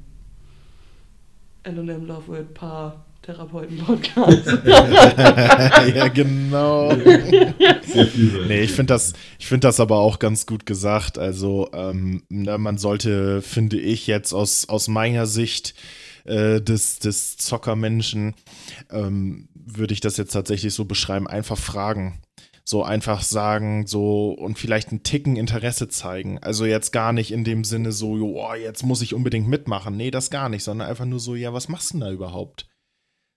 L&M 1.64 2.05
Love 2.05 2.28
Word 2.28 2.53
Paar 2.53 3.05
Therapeuten-Podcast. 3.24 4.45
ja, 5.95 6.07
genau. 6.09 6.93
nee, 6.93 8.61
ich 8.61 8.71
finde 8.71 8.93
das, 8.93 9.13
find 9.39 9.63
das 9.63 9.80
aber 9.80 9.97
auch 9.97 10.19
ganz 10.19 10.45
gut 10.45 10.65
gesagt. 10.65 11.17
Also, 11.17 11.69
ähm, 11.74 12.24
ne, 12.30 12.57
man 12.57 12.78
sollte, 12.78 13.41
finde 13.41 13.80
ich, 13.80 14.07
jetzt 14.07 14.34
aus, 14.34 14.69
aus 14.69 14.88
meiner 14.88 15.26
Sicht 15.26 15.74
äh, 16.26 16.61
des, 16.61 16.99
des 16.99 17.38
Zockermenschen, 17.38 18.36
ähm, 18.91 19.47
würde 19.55 19.93
ich 19.93 20.01
das 20.01 20.17
jetzt 20.17 20.34
tatsächlich 20.34 20.74
so 20.74 20.86
beschreiben, 20.86 21.28
einfach 21.28 21.57
fragen 21.57 22.21
so 22.65 22.84
einfach 22.84 23.21
sagen, 23.21 23.88
so 23.88 24.30
und 24.32 24.57
vielleicht 24.57 24.89
einen 24.89 25.03
Ticken 25.03 25.36
Interesse 25.36 25.89
zeigen. 25.89 26.39
Also 26.39 26.65
jetzt 26.65 26.91
gar 26.91 27.11
nicht 27.11 27.32
in 27.32 27.43
dem 27.43 27.65
Sinne 27.65 27.91
so, 27.91 28.13
oh, 28.13 28.53
jetzt 28.53 28.84
muss 28.84 29.01
ich 29.01 29.13
unbedingt 29.13 29.49
mitmachen. 29.49 29.97
Nee, 29.97 30.11
das 30.11 30.30
gar 30.30 30.47
nicht, 30.47 30.63
sondern 30.63 30.88
einfach 30.88 31.05
nur 31.05 31.19
so, 31.19 31.36
ja, 31.36 31.51
was 31.53 31.67
machst 31.67 31.89
du 31.89 31.95
denn 31.95 32.07
da 32.07 32.11
überhaupt? 32.11 32.67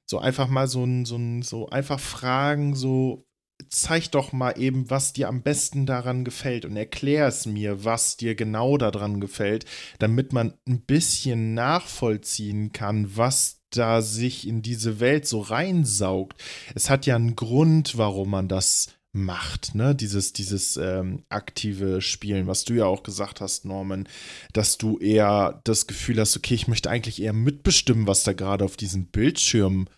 So 0.06 0.18
einfach 0.18 0.48
mal 0.48 0.68
so 0.68 0.84
ein, 0.84 1.04
so 1.04 1.16
ein, 1.16 1.42
so 1.42 1.68
einfach 1.68 2.00
fragen, 2.00 2.74
so 2.74 3.26
zeig 3.68 4.10
doch 4.10 4.32
mal 4.32 4.58
eben, 4.58 4.90
was 4.90 5.12
dir 5.12 5.28
am 5.28 5.42
besten 5.42 5.86
daran 5.86 6.24
gefällt 6.24 6.64
und 6.64 6.76
erklär 6.76 7.26
es 7.26 7.46
mir, 7.46 7.84
was 7.84 8.16
dir 8.16 8.34
genau 8.34 8.76
daran 8.76 9.20
gefällt, 9.20 9.64
damit 9.98 10.32
man 10.32 10.54
ein 10.68 10.80
bisschen 10.82 11.54
nachvollziehen 11.54 12.72
kann, 12.72 13.16
was 13.16 13.62
da 13.70 14.02
sich 14.02 14.46
in 14.46 14.62
diese 14.62 15.00
Welt 15.00 15.26
so 15.26 15.40
reinsaugt. 15.40 16.40
Es 16.74 16.88
hat 16.88 17.06
ja 17.06 17.16
einen 17.16 17.36
Grund, 17.36 17.98
warum 17.98 18.30
man 18.30 18.48
das 18.48 18.88
macht, 19.12 19.74
ne? 19.74 19.94
Dieses, 19.94 20.32
dieses 20.34 20.76
ähm, 20.76 21.24
aktive 21.30 22.02
Spielen, 22.02 22.46
was 22.46 22.64
du 22.64 22.74
ja 22.74 22.84
auch 22.84 23.02
gesagt 23.02 23.40
hast, 23.40 23.64
Norman, 23.64 24.08
dass 24.52 24.76
du 24.78 24.98
eher 24.98 25.62
das 25.64 25.86
Gefühl 25.86 26.20
hast, 26.20 26.36
okay, 26.36 26.54
ich 26.54 26.68
möchte 26.68 26.90
eigentlich 26.90 27.22
eher 27.22 27.32
mitbestimmen, 27.32 28.06
was 28.06 28.24
da 28.24 28.34
gerade 28.34 28.64
auf 28.64 28.76
diesem 28.76 29.06
Bildschirm 29.06 29.88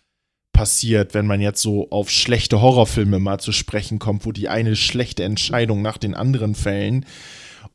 passiert, 0.59 1.13
wenn 1.13 1.25
man 1.25 1.39
jetzt 1.39 1.61
so 1.61 1.89
auf 1.89 2.09
schlechte 2.09 2.61
Horrorfilme 2.61 3.17
mal 3.19 3.39
zu 3.39 3.53
sprechen 3.53 3.97
kommt, 3.97 4.25
wo 4.25 4.33
die 4.33 4.49
eine 4.49 4.75
schlechte 4.75 5.23
Entscheidung 5.23 5.81
nach 5.81 5.97
den 5.97 6.15
anderen 6.15 6.53
fällen 6.53 7.05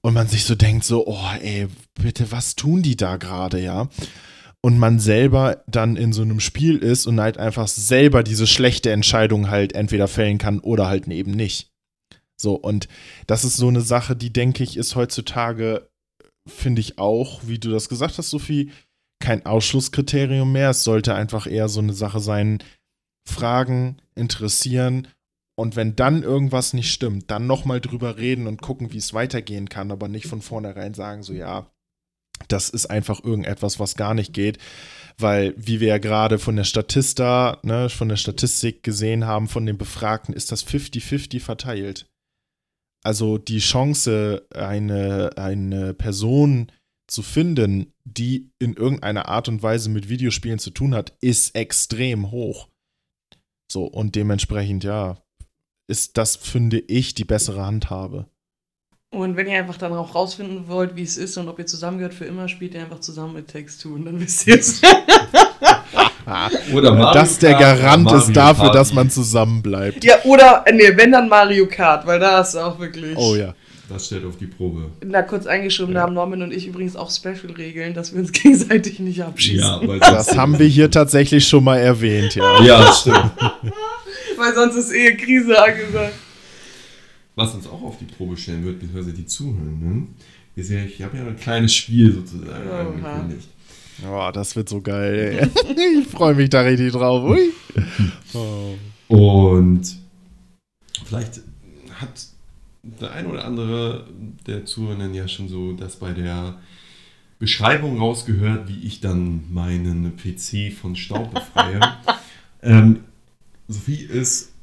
und 0.02 0.12
man 0.12 0.28
sich 0.28 0.44
so 0.44 0.54
denkt, 0.54 0.84
so, 0.84 1.06
oh, 1.06 1.30
ey, 1.40 1.68
bitte, 1.94 2.30
was 2.30 2.56
tun 2.56 2.82
die 2.82 2.94
da 2.94 3.16
gerade, 3.16 3.58
ja? 3.58 3.88
und 4.60 4.78
man 4.78 4.98
selber 4.98 5.64
dann 5.66 5.96
in 5.96 6.12
so 6.12 6.20
einem 6.20 6.40
Spiel 6.40 6.76
ist 6.76 7.06
und 7.06 7.20
halt 7.20 7.38
einfach 7.38 7.68
selber 7.68 8.22
diese 8.22 8.46
schlechte 8.46 8.92
Entscheidung 8.92 9.48
halt 9.48 9.74
entweder 9.74 10.06
fällen 10.06 10.36
kann 10.36 10.58
oder 10.58 10.86
halt 10.86 11.08
eben 11.08 11.30
nicht. 11.30 11.70
So, 12.36 12.54
und 12.54 12.86
das 13.26 13.44
ist 13.44 13.56
so 13.56 13.68
eine 13.68 13.80
Sache, 13.80 14.14
die 14.14 14.32
denke 14.32 14.62
ich, 14.62 14.76
ist 14.76 14.94
heutzutage, 14.94 15.88
finde 16.46 16.82
ich 16.82 16.98
auch, 16.98 17.40
wie 17.44 17.58
du 17.58 17.70
das 17.70 17.88
gesagt 17.88 18.18
hast, 18.18 18.28
Sophie, 18.28 18.72
kein 19.24 19.46
Ausschlusskriterium 19.46 20.52
mehr. 20.52 20.70
Es 20.70 20.84
sollte 20.84 21.14
einfach 21.14 21.46
eher 21.46 21.68
so 21.68 21.80
eine 21.80 21.94
Sache 21.94 22.20
sein, 22.20 22.62
fragen, 23.26 23.96
interessieren 24.14 25.08
und 25.56 25.76
wenn 25.76 25.94
dann 25.94 26.22
irgendwas 26.22 26.72
nicht 26.72 26.92
stimmt, 26.92 27.30
dann 27.30 27.46
nochmal 27.46 27.80
drüber 27.80 28.18
reden 28.18 28.46
und 28.46 28.60
gucken, 28.60 28.92
wie 28.92 28.98
es 28.98 29.14
weitergehen 29.14 29.68
kann, 29.68 29.90
aber 29.90 30.08
nicht 30.08 30.26
von 30.26 30.42
vornherein 30.42 30.94
sagen, 30.94 31.22
so 31.22 31.32
ja, 31.32 31.70
das 32.48 32.68
ist 32.68 32.86
einfach 32.86 33.22
irgendetwas, 33.22 33.78
was 33.78 33.94
gar 33.94 34.14
nicht 34.14 34.32
geht, 34.32 34.58
weil, 35.16 35.54
wie 35.56 35.78
wir 35.78 35.88
ja 35.88 35.98
gerade 35.98 36.40
von 36.40 36.56
der 36.56 36.64
Statista, 36.64 37.60
ne, 37.62 37.88
von 37.88 38.08
der 38.08 38.16
Statistik 38.16 38.82
gesehen 38.82 39.26
haben, 39.26 39.46
von 39.46 39.64
den 39.64 39.78
Befragten, 39.78 40.34
ist 40.34 40.50
das 40.50 40.66
50-50 40.66 41.40
verteilt. 41.40 42.06
Also 43.04 43.38
die 43.38 43.60
Chance, 43.60 44.46
eine, 44.52 45.30
eine 45.36 45.94
Person 45.94 46.72
zu 47.06 47.22
finden, 47.22 47.92
die 48.04 48.50
in 48.58 48.74
irgendeiner 48.74 49.28
Art 49.28 49.48
und 49.48 49.62
Weise 49.62 49.90
mit 49.90 50.08
Videospielen 50.08 50.58
zu 50.58 50.70
tun 50.70 50.94
hat, 50.94 51.16
ist 51.20 51.54
extrem 51.54 52.30
hoch. 52.30 52.68
So, 53.70 53.84
und 53.84 54.14
dementsprechend, 54.14 54.84
ja, 54.84 55.18
ist 55.86 56.16
das, 56.16 56.36
finde 56.36 56.78
ich, 56.78 57.14
die 57.14 57.24
bessere 57.24 57.64
Handhabe. 57.64 58.26
Und 59.10 59.36
wenn 59.36 59.46
ihr 59.46 59.58
einfach 59.58 59.76
dann 59.76 59.92
auch 59.92 60.14
rausfinden 60.14 60.66
wollt, 60.68 60.96
wie 60.96 61.02
es 61.02 61.16
ist 61.16 61.36
und 61.36 61.48
ob 61.48 61.58
ihr 61.58 61.66
zusammengehört 61.66 62.14
für 62.14 62.24
immer, 62.24 62.48
spielt 62.48 62.74
ihr 62.74 62.80
einfach 62.80 63.00
zusammen 63.00 63.34
mit 63.34 63.48
Text 63.48 63.84
und 63.86 64.06
dann 64.06 64.18
wisst 64.20 64.46
ihr 64.46 64.58
es. 64.58 64.82
oder 66.72 66.94
Mario 66.94 67.12
das 67.12 67.38
der 67.38 67.54
Garant 67.54 68.10
ist 68.10 68.32
dafür, 68.32 68.64
Party. 68.64 68.78
dass 68.78 68.92
man 68.92 69.10
zusammen 69.10 69.62
bleibt. 69.62 70.02
Ja, 70.04 70.16
oder, 70.24 70.64
nee, 70.72 70.96
wenn 70.96 71.12
dann 71.12 71.28
Mario 71.28 71.68
Kart, 71.68 72.06
weil 72.06 72.18
da 72.18 72.40
ist 72.40 72.56
auch 72.56 72.78
wirklich. 72.80 73.16
Oh 73.16 73.36
ja. 73.36 73.54
Das 73.88 74.06
stellt 74.06 74.24
auf 74.24 74.38
die 74.38 74.46
Probe. 74.46 74.90
Na, 75.04 75.22
kurz 75.22 75.46
eingeschoben, 75.46 75.94
ja. 75.94 76.00
da 76.00 76.06
haben 76.06 76.14
Norman 76.14 76.42
und 76.42 76.52
ich 76.52 76.66
übrigens 76.66 76.96
auch 76.96 77.10
Special-Regeln, 77.10 77.94
dass 77.94 78.12
wir 78.12 78.20
uns 78.20 78.32
gegenseitig 78.32 78.98
nicht 78.98 79.22
abschießen. 79.22 79.60
Ja, 79.60 79.86
weil 79.86 80.00
das, 80.00 80.28
das 80.28 80.36
haben 80.36 80.58
wir 80.58 80.66
hier 80.66 80.90
tatsächlich 80.90 81.46
schon 81.46 81.64
mal 81.64 81.78
erwähnt, 81.78 82.34
ja. 82.34 82.62
Ja, 82.62 82.92
stimmt. 82.92 83.32
weil 84.36 84.54
sonst 84.54 84.76
ist 84.76 84.92
eh 84.92 85.14
Krise 85.16 85.62
angesagt 85.62 86.14
was 87.36 87.54
uns 87.54 87.66
auch 87.66 87.82
auf 87.82 87.98
die 87.98 88.04
Probe 88.04 88.36
stellen 88.36 88.64
wird, 88.64 88.80
beziehungsweise 88.80 89.12
die 89.12 89.26
Zuhörenden, 89.26 90.14
ist 90.56 90.70
ja, 90.70 90.84
ich 90.84 91.02
habe 91.02 91.16
ja 91.16 91.26
ein 91.26 91.36
kleines 91.36 91.74
Spiel 91.74 92.12
sozusagen 92.12 92.68
Oha. 92.68 92.80
angekündigt. 92.80 93.48
Oh, 94.08 94.30
das 94.32 94.56
wird 94.56 94.68
so 94.68 94.80
geil. 94.80 95.50
Ey. 95.66 96.00
ich 96.00 96.08
freue 96.08 96.34
mich 96.34 96.50
da 96.50 96.62
richtig 96.62 96.92
drauf. 96.92 97.24
Ui. 97.24 97.52
Oh. 98.32 98.74
Und 99.08 99.96
vielleicht 101.04 101.40
hat 101.94 102.26
der 103.00 103.12
ein 103.12 103.26
oder 103.26 103.44
andere 103.44 104.06
der 104.46 104.64
Zuhörenden 104.64 105.14
ja 105.14 105.28
schon 105.28 105.48
so 105.48 105.72
das 105.72 105.96
bei 105.96 106.12
der 106.12 106.58
Beschreibung 107.38 107.98
rausgehört, 107.98 108.68
wie 108.68 108.86
ich 108.86 109.00
dann 109.00 109.52
meinen 109.52 110.16
PC 110.16 110.72
von 110.72 110.96
Staub 110.96 111.32
befreie. 111.32 111.80
ähm, 112.62 113.00
Sophie 113.68 114.02
ist 114.02 114.54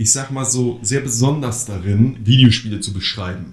ich 0.00 0.12
sag 0.12 0.30
mal 0.30 0.46
so, 0.46 0.78
sehr 0.80 1.02
besonders 1.02 1.66
darin, 1.66 2.16
Videospiele 2.24 2.80
zu 2.80 2.94
beschreiben. 2.94 3.52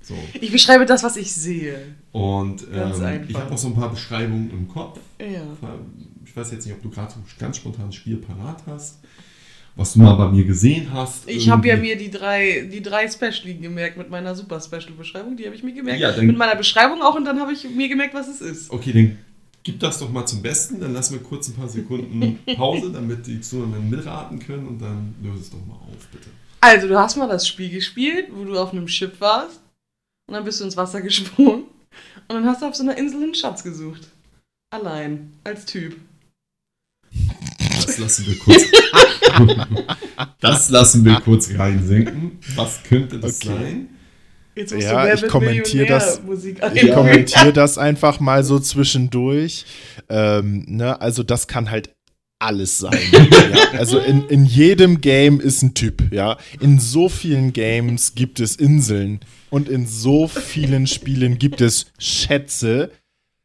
So. 0.00 0.14
Ich 0.40 0.50
beschreibe 0.50 0.86
das, 0.86 1.02
was 1.02 1.18
ich 1.18 1.30
sehe. 1.34 1.84
Und 2.12 2.66
ähm, 2.72 3.26
ich 3.28 3.36
habe 3.36 3.50
noch 3.50 3.58
so 3.58 3.68
ein 3.68 3.74
paar 3.74 3.90
Beschreibungen 3.90 4.50
im 4.52 4.68
Kopf. 4.68 4.98
Ja. 5.20 5.42
Ich 6.24 6.34
weiß 6.34 6.50
jetzt 6.52 6.64
nicht, 6.64 6.74
ob 6.74 6.82
du 6.82 6.88
gerade 6.88 7.12
so 7.12 7.18
ganz 7.38 7.58
spontan 7.58 7.86
ein 7.86 7.92
Spiel 7.92 8.16
parat 8.16 8.62
hast, 8.66 9.00
was 9.74 9.94
du 9.94 10.00
mal 10.00 10.14
bei 10.14 10.28
mir 10.28 10.44
gesehen 10.44 10.92
hast. 10.92 11.28
Ich 11.28 11.48
habe 11.48 11.66
ja 11.66 11.76
mir 11.76 11.96
die 11.96 12.10
drei, 12.10 12.68
die 12.70 12.82
drei 12.82 13.08
Special 13.08 13.54
gemerkt 13.54 13.96
mit 13.96 14.10
meiner 14.10 14.34
super 14.34 14.60
Special-Beschreibung. 14.60 15.36
Die 15.36 15.46
habe 15.46 15.54
ich 15.54 15.62
mir 15.62 15.72
gemerkt. 15.72 16.00
Ja, 16.00 16.14
mit 16.20 16.36
meiner 16.36 16.56
Beschreibung 16.56 17.02
auch 17.02 17.14
und 17.14 17.24
dann 17.24 17.40
habe 17.40 17.52
ich 17.52 17.68
mir 17.70 17.88
gemerkt, 17.88 18.14
was 18.14 18.28
es 18.28 18.40
ist. 18.40 18.70
Okay, 18.70 18.92
dann 18.92 19.18
gib 19.62 19.80
das 19.80 19.98
doch 19.98 20.10
mal 20.10 20.26
zum 20.26 20.42
Besten, 20.42 20.80
dann 20.80 20.92
lassen 20.92 21.14
wir 21.14 21.22
kurz 21.22 21.48
ein 21.48 21.54
paar 21.54 21.68
Sekunden 21.68 22.38
Pause, 22.56 22.90
damit 22.92 23.26
die 23.26 23.40
Zuhörenden 23.40 23.88
mitraten 23.88 24.38
können 24.38 24.66
und 24.66 24.80
dann 24.80 25.14
löse 25.22 25.42
es 25.42 25.50
doch 25.50 25.64
mal 25.66 25.74
auf, 25.74 26.06
bitte. 26.10 26.28
Also, 26.60 26.86
du 26.86 26.98
hast 26.98 27.16
mal 27.16 27.28
das 27.28 27.48
Spiel 27.48 27.70
gespielt, 27.70 28.28
wo 28.32 28.44
du 28.44 28.58
auf 28.58 28.72
einem 28.72 28.88
Schiff 28.88 29.20
warst 29.20 29.60
und 30.28 30.34
dann 30.34 30.44
bist 30.44 30.60
du 30.60 30.64
ins 30.64 30.76
Wasser 30.76 31.00
gesprungen 31.00 31.64
und 32.28 32.34
dann 32.34 32.44
hast 32.44 32.62
du 32.62 32.66
auf 32.66 32.74
so 32.74 32.82
einer 32.82 32.96
Insel 32.96 33.22
einen 33.22 33.34
Schatz 33.34 33.62
gesucht. 33.62 34.08
Allein, 34.70 35.32
als 35.44 35.66
Typ. 35.66 35.96
Das 37.76 37.98
lassen 37.98 38.26
wir 38.26 38.38
kurz. 38.38 38.62
das 40.40 40.70
lassen 40.70 41.04
wir 41.04 41.20
kurz 41.20 41.50
reinsenken. 41.56 42.38
Was 42.54 42.82
könnte 42.82 43.18
das 43.18 43.36
okay. 43.36 43.48
sein? 43.48 43.88
ja, 44.78 45.14
ich 45.14 45.26
kommentiere 45.28 45.86
das, 45.86 46.20
ich 46.74 46.92
kommentiere 46.92 47.52
das 47.54 47.78
einfach 47.78 48.20
mal 48.20 48.44
so 48.44 48.58
zwischendurch. 48.58 49.64
Ähm, 50.08 50.64
ne? 50.68 51.00
Also 51.00 51.22
das 51.22 51.46
kann 51.46 51.70
halt 51.70 51.94
alles 52.38 52.78
sein. 52.78 52.98
ja, 53.12 53.78
also 53.78 53.98
in, 53.98 54.26
in 54.28 54.44
jedem 54.44 55.00
Game 55.00 55.40
ist 55.40 55.62
ein 55.62 55.74
Typ, 55.74 56.12
ja. 56.12 56.36
In 56.60 56.80
so 56.80 57.08
vielen 57.08 57.52
Games 57.52 58.14
gibt 58.14 58.40
es 58.40 58.56
Inseln 58.56 59.20
und 59.48 59.68
in 59.68 59.86
so 59.86 60.26
vielen 60.26 60.86
Spielen 60.86 61.38
gibt 61.38 61.60
es 61.60 61.86
Schätze. 61.98 62.90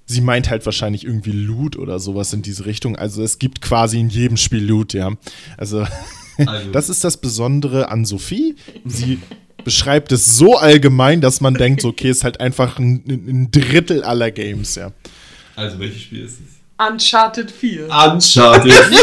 Sie 0.10 0.22
meint 0.22 0.49
halt 0.49 0.66
wahrscheinlich 0.66 1.03
irgendwie 1.03 1.34
Loot 1.34 1.76
oder 1.78 1.99
sowas 1.99 2.34
in 2.34 2.41
diese 2.41 2.66
Richtung. 2.66 2.95
Also 2.95 3.22
es 3.22 3.39
gibt 3.39 3.62
quasi 3.62 3.99
in 3.99 4.10
jedem 4.10 4.38
Spiel 4.38 4.64
Loot, 4.64 4.93
ja. 4.93 5.12
Also, 5.58 5.86
also. 6.38 6.72
das 6.72 6.89
ist 6.89 7.03
das 7.03 7.18
Besondere 7.18 7.89
an 7.89 8.05
Sophie. 8.05 8.55
Sie 8.86 9.20
beschreibt 9.66 10.14
es 10.14 10.38
so 10.38 10.58
allgemein, 10.58 11.20
dass 11.20 11.41
man 11.41 11.53
denkt, 11.53 11.84
okay, 11.84 12.10
ist 12.10 12.24
halt 12.24 12.39
einfach 12.39 12.80
ein, 12.80 13.03
ein 13.05 13.51
Drittel 13.51 14.03
aller 14.03 14.32
Games, 14.32 14.76
ja. 14.76 14.93
Also 15.58 15.78
welches 15.80 16.03
Spiel 16.03 16.24
ist 16.24 16.39
es? 16.39 16.88
Uncharted 16.88 17.51
4. 17.51 17.86
Uncharted 17.86 18.72
4. 18.72 18.97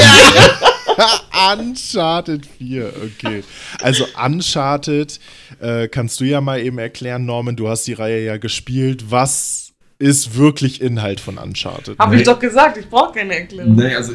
Uncharted 1.52 2.46
4, 2.46 2.92
okay. 3.04 3.44
Also 3.80 4.06
Uncharted, 4.24 5.18
äh, 5.60 5.88
kannst 5.88 6.20
du 6.20 6.24
ja 6.24 6.40
mal 6.40 6.60
eben 6.60 6.78
erklären, 6.78 7.26
Norman, 7.26 7.56
du 7.56 7.68
hast 7.68 7.86
die 7.86 7.92
Reihe 7.92 8.24
ja 8.24 8.36
gespielt. 8.36 9.10
Was 9.10 9.63
ist 9.98 10.36
wirklich 10.36 10.80
Inhalt 10.80 11.20
von 11.20 11.38
Uncharted? 11.38 11.98
Hab 11.98 12.10
nee. 12.10 12.18
ich 12.18 12.24
doch 12.24 12.38
gesagt, 12.38 12.76
ich 12.76 12.88
brauche 12.88 13.14
keine 13.18 13.36
Erklärung. 13.36 13.76
Nee, 13.76 13.94
also 13.94 14.12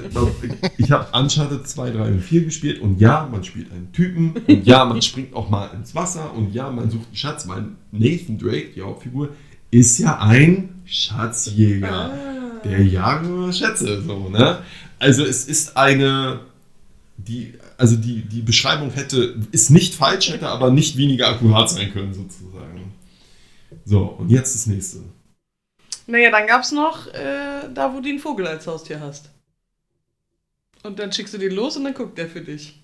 ich 0.78 0.92
habe 0.92 1.08
Uncharted 1.18 1.68
2, 1.68 1.92
3 1.92 2.08
und 2.08 2.22
4 2.22 2.44
gespielt 2.46 2.82
und 2.82 3.00
ja, 3.00 3.28
man 3.32 3.44
spielt 3.44 3.72
einen 3.72 3.92
Typen 3.92 4.34
und 4.48 4.66
ja, 4.66 4.86
man 4.86 5.02
springt 5.02 5.34
auch 5.34 5.50
mal 5.50 5.70
ins 5.76 5.96
Wasser 5.96 6.34
und 6.34 6.54
ja, 6.54 6.70
man 6.70 6.90
sucht 6.90 7.08
einen 7.08 7.16
Schatz, 7.16 7.48
weil 7.48 7.66
Nathan 7.92 8.38
Drake, 8.38 8.70
die 8.76 8.82
Hauptfigur, 8.82 9.30
ist 9.72 10.00
ja 10.00 10.20
ein 10.20 10.82
Schatzjäger. 10.86 12.12
Ah 12.12 12.30
der 12.64 12.84
jagen 12.84 13.52
Schätze. 13.54 14.02
So, 14.02 14.30
ne? 14.30 14.60
Also 15.00 15.24
es 15.24 15.46
ist 15.46 15.78
eine, 15.78 16.42
die, 17.18 17.54
also 17.78 17.96
die, 17.96 18.22
die 18.22 18.42
Beschreibung 18.42 18.92
hätte, 18.92 19.36
ist 19.52 19.70
nicht 19.70 19.96
falsch, 19.96 20.30
hätte 20.30 20.48
aber 20.48 20.72
nicht 20.72 20.98
weniger 20.98 21.30
akkurat 21.30 21.70
sein 21.70 21.92
können, 21.92 22.14
sozusagen. 22.14 22.94
So, 23.86 24.02
und 24.02 24.30
jetzt 24.30 24.56
das 24.56 24.68
nächste. 24.68 25.00
Naja, 26.10 26.32
dann 26.32 26.48
gab 26.48 26.64
es 26.64 26.72
noch 26.72 27.06
äh, 27.14 27.70
da, 27.72 27.94
wo 27.94 27.98
du 27.98 28.10
den 28.10 28.18
Vogel 28.18 28.48
als 28.48 28.66
Haustier 28.66 29.00
hast. 29.00 29.30
Und 30.82 30.98
dann 30.98 31.14
schickst 31.14 31.36
du 31.36 31.38
den 31.38 31.54
los 31.54 31.78
und 31.78 31.84
dann 31.84 31.94
guckt 31.94 32.18
der 32.18 32.28
für 32.28 32.42
dich. 32.42 32.82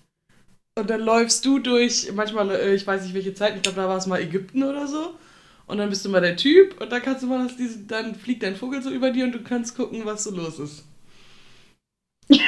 Und 0.78 0.90
dann 0.90 1.00
läufst 1.00 1.44
du 1.44 1.58
durch, 1.58 2.12
manchmal, 2.12 2.52
äh, 2.52 2.74
ich 2.76 2.86
weiß 2.86 3.02
nicht 3.02 3.14
welche 3.14 3.34
Zeit, 3.34 3.56
ich 3.56 3.62
glaube, 3.62 3.80
da 3.80 3.88
war 3.88 3.96
es 3.96 4.06
mal 4.06 4.20
Ägypten 4.20 4.62
oder 4.62 4.86
so. 4.86 5.18
Und 5.66 5.78
dann 5.78 5.90
bist 5.90 6.04
du 6.04 6.08
mal 6.08 6.20
der 6.20 6.36
Typ 6.36 6.80
und 6.80 6.92
dann 6.92 7.02
kannst 7.02 7.24
du 7.24 7.26
mal, 7.26 7.48
diese, 7.58 7.80
dann 7.80 8.14
fliegt 8.14 8.44
dein 8.44 8.54
Vogel 8.54 8.80
so 8.80 8.90
über 8.90 9.10
dir 9.10 9.24
und 9.24 9.32
du 9.32 9.42
kannst 9.42 9.76
gucken, 9.76 10.04
was 10.04 10.22
so 10.22 10.30
los 10.30 10.60
ist. 10.60 10.84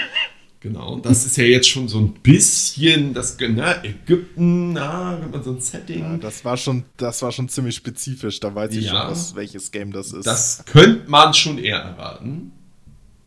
Genau, 0.60 0.98
das 0.98 1.24
ist 1.24 1.36
ja 1.36 1.44
jetzt 1.44 1.68
schon 1.68 1.86
so 1.86 1.98
ein 2.00 2.14
bisschen 2.14 3.14
das 3.14 3.38
ne, 3.38 3.80
Ägypten, 3.84 4.72
na, 4.72 5.12
hat 5.12 5.30
man 5.30 5.42
so 5.44 5.52
ein 5.52 5.60
Setting. 5.60 6.00
Ja, 6.00 6.16
das 6.16 6.44
war 6.44 6.56
schon, 6.56 6.84
das 6.96 7.22
war 7.22 7.30
schon 7.30 7.48
ziemlich 7.48 7.76
spezifisch. 7.76 8.40
Da 8.40 8.52
weiß 8.52 8.74
ich 8.74 8.86
ja, 8.86 9.02
schon, 9.02 9.10
was, 9.10 9.34
welches 9.36 9.70
Game 9.70 9.92
das 9.92 10.12
ist. 10.12 10.26
Das 10.26 10.64
könnte 10.66 11.08
man 11.08 11.32
schon 11.32 11.58
eher 11.58 11.78
erwarten. 11.78 12.50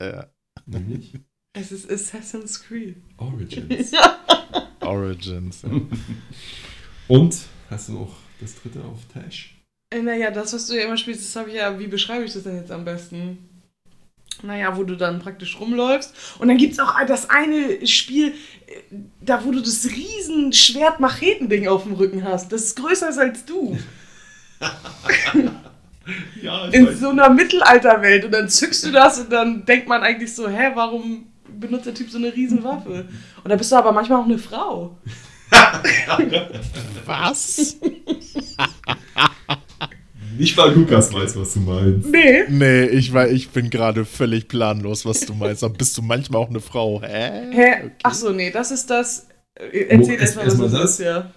Ja. 0.01 0.27
Nämlich? 0.65 1.13
Es 1.53 1.71
ist 1.71 1.89
Assassin's 1.89 2.61
Creed. 2.61 2.97
Origins. 3.17 3.91
Origins. 4.81 5.61
Ja. 5.61 5.69
Und 7.07 7.37
hast 7.69 7.89
du 7.89 7.93
noch 7.93 8.15
das 8.41 8.55
dritte 8.55 8.83
auf 8.83 8.99
Tash? 9.13 9.57
Äh, 9.89 10.01
naja, 10.01 10.31
das, 10.31 10.51
was 10.53 10.67
du 10.67 10.75
ja 10.75 10.83
immer 10.83 10.97
spielst, 10.97 11.21
das 11.21 11.35
habe 11.35 11.49
ich 11.49 11.55
ja, 11.55 11.79
wie 11.79 11.87
beschreibe 11.87 12.25
ich 12.25 12.33
das 12.33 12.43
denn 12.43 12.57
jetzt 12.57 12.71
am 12.71 12.83
besten? 12.83 13.37
Naja, 14.43 14.75
wo 14.75 14.83
du 14.83 14.95
dann 14.95 15.19
praktisch 15.19 15.59
rumläufst. 15.59 16.13
Und 16.39 16.47
dann 16.47 16.57
gibt 16.57 16.73
es 16.73 16.79
auch 16.79 16.93
das 17.05 17.29
eine 17.29 17.85
Spiel, 17.85 18.29
äh, 18.67 18.95
da 19.21 19.43
wo 19.45 19.51
du 19.51 19.59
das 19.59 19.85
riesen 19.85 20.51
Schwert-Macheten-Ding 20.53 21.67
auf 21.67 21.83
dem 21.83 21.93
Rücken 21.93 22.23
hast. 22.23 22.51
Das 22.51 22.63
ist 22.63 22.75
größer 22.77 23.07
als 23.19 23.45
du. 23.45 23.77
ja, 26.41 26.65
In 26.67 26.95
so 26.95 27.09
einer 27.09 27.29
Mittelalterwelt. 27.29 28.25
Und 28.25 28.31
dann 28.31 28.49
zückst 28.49 28.85
du 28.85 28.91
das 28.91 29.19
und 29.19 29.31
dann 29.31 29.65
denkt 29.65 29.87
man 29.87 30.01
eigentlich 30.01 30.35
so, 30.35 30.47
hä, 30.47 30.71
warum 30.73 31.27
benutzt 31.59 31.85
der 31.85 31.93
Typ 31.93 32.09
so 32.09 32.17
eine 32.17 32.33
riesen 32.33 32.63
Waffe? 32.63 33.07
Und 33.43 33.49
da 33.49 33.55
bist 33.55 33.71
du 33.71 33.75
aber 33.75 33.91
manchmal 33.91 34.19
auch 34.21 34.25
eine 34.25 34.39
Frau. 34.39 34.97
Was? 37.05 37.77
Nicht 40.37 40.55
mal 40.57 40.73
Lukas 40.73 41.13
weiß, 41.13 41.35
was 41.35 41.53
du 41.53 41.59
meinst. 41.61 42.07
Nee. 42.07 42.43
Nee, 42.49 42.85
ich, 42.85 43.13
ich 43.13 43.49
bin 43.49 43.69
gerade 43.69 44.05
völlig 44.05 44.47
planlos, 44.47 45.05
was 45.05 45.21
du 45.21 45.33
meinst. 45.33 45.63
Aber 45.63 45.73
bist 45.73 45.97
du 45.97 46.01
manchmal 46.01 46.41
auch 46.41 46.49
eine 46.49 46.61
Frau? 46.61 47.01
Hä? 47.01 47.51
Hä? 47.51 47.71
Okay. 47.71 47.91
Ach 48.03 48.13
so, 48.13 48.31
nee, 48.31 48.51
das 48.51 48.71
ist 48.71 48.89
das. 48.89 49.27
Äh, 49.55 49.87
erzähl 49.89 50.19
erstmal, 50.19 50.45
erst 50.45 50.59
was 50.59 50.71
das 50.71 50.91
ist, 50.91 50.99
ja. 50.99 51.31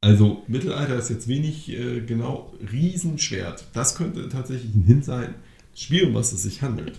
Also, 0.00 0.44
Mittelalter 0.46 0.96
ist 0.96 1.10
jetzt 1.10 1.26
wenig 1.28 1.68
äh, 1.70 2.00
genau 2.00 2.54
Riesenschwert. 2.70 3.64
Das 3.72 3.96
könnte 3.96 4.28
tatsächlich 4.28 4.74
ein 4.74 4.84
Hint 4.84 5.04
sein. 5.04 5.34
Das 5.72 5.82
Spiel, 5.82 6.06
um 6.06 6.14
was 6.14 6.32
es 6.32 6.42
sich 6.44 6.62
handelt, 6.62 6.92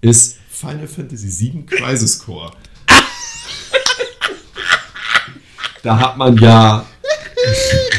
ist 0.00 0.38
Final 0.50 0.86
Fantasy 0.86 1.52
VII 1.52 1.66
Crisis 1.66 2.18
Core. 2.18 2.52
da 5.82 5.98
hat 5.98 6.16
man 6.16 6.36
ja 6.38 6.86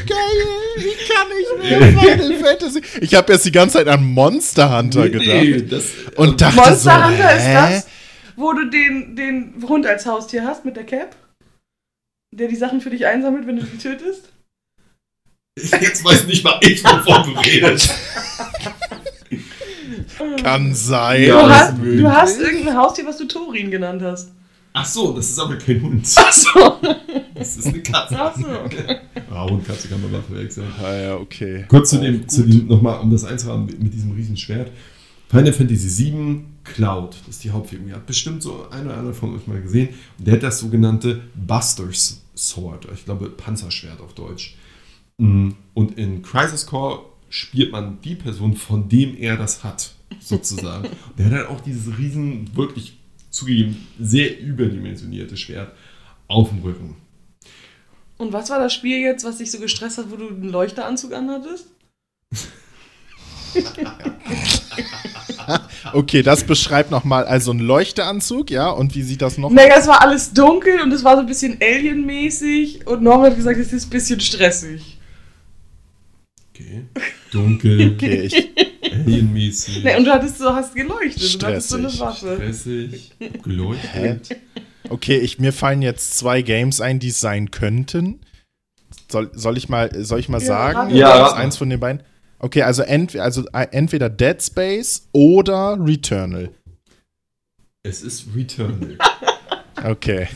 Geil, 0.06 0.46
wie 0.78 0.96
kann 1.08 1.28
ich 1.42 1.48
mehr 1.48 1.49
Final 1.62 2.34
Fantasy? 2.44 2.82
Ich 3.02 3.14
habe 3.16 3.34
jetzt 3.34 3.46
die 3.46 3.52
ganze 3.52 3.78
Zeit 3.78 3.88
an 3.88 4.04
Monster 4.04 4.78
Hunter 4.78 5.06
nee, 5.06 5.10
gedacht. 5.10 5.72
Das, 5.72 5.86
und 6.16 6.42
dachte 6.42 6.56
Monster 6.56 6.76
so, 6.76 7.04
Hunter 7.06 7.28
hä? 7.28 7.38
ist 7.38 7.86
das, 7.86 7.88
wo 8.36 8.54
du 8.54 8.70
den, 8.70 9.16
den 9.16 9.56
Hund 9.68 9.86
als 9.86 10.06
Haustier 10.06 10.46
hast 10.46 10.66
mit 10.66 10.76
der 10.76 10.86
Cap? 10.86 11.16
Der 12.32 12.48
die 12.48 12.56
Sachen 12.56 12.80
für 12.82 12.90
dich 12.90 13.06
einsammelt, 13.06 13.48
wenn 13.48 13.58
du 13.58 13.64
die 13.64 13.78
tötest? 13.78 14.30
Jetzt 15.58 16.06
weiß 16.06 16.26
nicht 16.26 16.44
mal 16.44 16.60
ich, 16.62 16.84
wovon 16.84 17.34
du 17.34 17.40
redest. 17.40 17.94
Kann 20.42 20.74
sein. 20.74 21.28
Du, 21.28 21.50
hast, 21.50 21.74
du 21.78 22.12
hast 22.12 22.40
irgendein 22.40 22.78
Haustier, 22.78 23.06
was 23.06 23.18
du 23.18 23.26
Torin 23.26 23.72
genannt 23.72 24.02
hast. 24.02 24.32
Ach 24.74 24.86
so, 24.86 25.14
das 25.14 25.30
ist 25.30 25.40
aber 25.40 25.58
kein 25.58 25.82
Hund. 25.82 26.08
Ach 26.16 26.32
so. 26.32 26.50
Das 27.36 27.56
ist 27.56 27.68
eine 27.68 27.82
Katze. 27.82 28.16
Ach 28.20 28.36
so. 28.36 28.48
Ah, 29.32 29.50
Hund, 29.50 29.66
Katze 29.66 29.88
kann 29.88 30.02
man 30.02 30.12
mal 30.12 30.22
verwechseln. 30.22 30.68
Ah 30.78 30.94
ja, 30.94 31.16
okay. 31.16 31.64
Kurz 31.70 31.92
zu 31.92 32.02
dem, 32.02 32.28
zu 32.28 32.44
dem 32.44 32.68
nochmal, 32.68 33.00
um 33.00 33.10
das 33.10 33.24
einzuhaben 33.24 33.66
mit 33.80 33.94
diesem 33.94 34.12
riesen 34.12 34.36
Schwert. 34.36 34.72
Final 35.30 35.54
Fantasy 35.54 36.12
VII 36.12 36.42
Cloud, 36.66 37.16
das 37.26 37.36
ist 37.36 37.44
die 37.44 37.52
Hauptfigur. 37.52 37.88
Ihr 37.88 37.96
habt 37.96 38.08
bestimmt 38.08 38.44
so 38.44 38.68
ein 38.72 38.86
oder 38.86 38.98
andere 38.98 39.14
von 39.14 39.36
euch 39.36 39.48
mal 39.48 39.62
gesehen. 39.62 39.90
Und 40.18 40.28
der 40.28 40.36
hat 40.36 40.44
das 40.44 40.60
sogenannte 40.60 41.22
Buster's 41.36 42.22
Sword, 42.36 42.88
ich 42.94 43.06
glaube 43.06 43.30
Panzerschwert 43.30 44.02
auf 44.02 44.14
Deutsch. 44.14 44.56
Mm, 45.18 45.52
und 45.74 45.98
in 45.98 46.22
Crisis 46.24 46.66
Core 46.66 47.04
spielt 47.30 47.72
man 47.72 48.00
die 48.02 48.16
Person, 48.16 48.56
von 48.56 48.90
dem 48.90 49.16
er 49.18 49.38
das 49.38 49.64
hat, 49.64 49.94
sozusagen. 50.20 50.88
Und 50.88 50.94
der 51.18 51.26
hat 51.28 51.34
halt 51.34 51.48
auch 51.50 51.62
dieses 51.62 51.98
riesen, 51.98 52.56
wirklich 52.56 52.99
zugegeben 53.30 53.88
sehr 54.00 54.40
überdimensionierte 54.40 55.38
Schwert 55.38 55.74
auf 56.28 56.50
dem 56.50 56.60
Rücken. 56.60 56.98
Und 58.18 58.34
was 58.34 58.50
war 58.50 58.60
das 58.60 58.74
Spiel 58.74 59.00
jetzt, 59.00 59.24
was 59.24 59.38
dich 59.38 59.50
so 59.50 59.60
gestresst 59.60 59.98
hat, 59.98 60.12
wo 60.12 60.18
du 60.18 60.28
einen 60.28 60.50
Leuchteranzug 60.50 61.14
anhattest? 61.14 61.68
okay, 65.94 66.22
das 66.22 66.44
beschreibt 66.44 66.92
nochmal 66.92 67.26
also 67.26 67.52
einen 67.52 67.62
Leuchteanzug, 67.62 68.52
ja? 68.52 68.70
Und 68.70 68.94
wie 68.94 69.04
sieht 69.04 69.22
das 69.22 69.38
noch 69.38 69.50
Naja, 69.50 69.76
es 69.80 69.88
war 69.88 70.02
alles 70.02 70.34
dunkel 70.34 70.82
und 70.82 70.92
es 70.92 71.04
war 71.04 71.16
so 71.16 71.22
ein 71.22 71.28
bisschen 71.28 71.58
Alien-mäßig 71.62 72.86
und 72.88 73.02
Norman 73.02 73.32
hat 73.32 73.38
gesagt, 73.38 73.58
es 73.58 73.74
ist 73.74 73.88
ein 73.88 73.92
bisschen 73.92 74.20
stressig. 74.20 74.98
Okay. 76.54 76.86
Dunkel. 77.32 77.94
okay, 77.94 78.22
ich, 78.24 78.50
Alienmäßig. 79.10 79.84
Nee, 79.84 79.98
und 79.98 80.06
du 80.06 80.12
hattest 80.12 80.38
so, 80.38 80.54
hast 80.54 80.76
geleuchtet 80.76 81.24
Stressig. 81.24 81.36
und 81.36 81.48
hattest 81.48 81.70
so 81.70 81.78
eine 81.78 82.00
Waffe. 82.00 82.36
Stressig, 82.36 83.12
geleuchtet. 83.44 84.40
Okay, 84.90 85.18
ich, 85.18 85.40
mir 85.40 85.54
fallen 85.54 85.82
jetzt 85.82 86.18
zwei 86.18 86.42
Games 86.42 86.82
ein, 86.82 87.00
die 87.00 87.10
es 87.10 87.20
sein 87.20 87.52
könnten. 87.52 88.22
Soll, 89.12 89.30
soll 89.34 89.58
ich 89.58 89.70
mal, 89.70 89.92
soll 90.04 90.20
ich 90.20 90.30
mal 90.30 90.42
ja, 90.42 90.48
sagen? 90.48 90.96
Ja, 90.96 91.34
eins 91.34 91.58
von 91.58 91.70
den 91.70 91.80
beiden. 91.80 92.04
Okay, 92.40 92.64
also, 92.64 92.84
ent, 92.84 93.16
also 93.16 93.46
äh, 93.54 93.68
entweder 93.72 94.10
Dead 94.10 94.42
Space 94.42 95.08
oder 95.12 95.78
Returnal. 95.80 96.50
Es 97.84 98.02
ist 98.02 98.28
Returnal. 98.36 98.98
okay. 99.84 100.28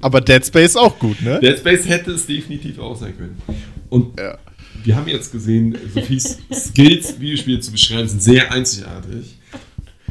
Aber 0.00 0.20
Dead 0.20 0.44
Space 0.44 0.76
auch 0.76 0.98
gut, 0.98 1.20
ne? 1.22 1.40
Dead 1.40 1.58
Space 1.58 1.88
hätte 1.88 2.12
es 2.12 2.26
definitiv 2.26 2.78
auch 2.78 2.96
sein 2.96 3.16
können. 3.16 3.42
Und 3.88 4.18
ja 4.18 4.38
wir 4.84 4.96
haben 4.96 5.08
jetzt 5.08 5.32
gesehen, 5.32 5.76
Sophies 5.94 6.38
Skills, 6.52 7.20
Videospiele 7.20 7.60
zu 7.60 7.72
beschreiben, 7.72 8.08
sind 8.08 8.22
sehr 8.22 8.52
einzigartig. 8.52 9.38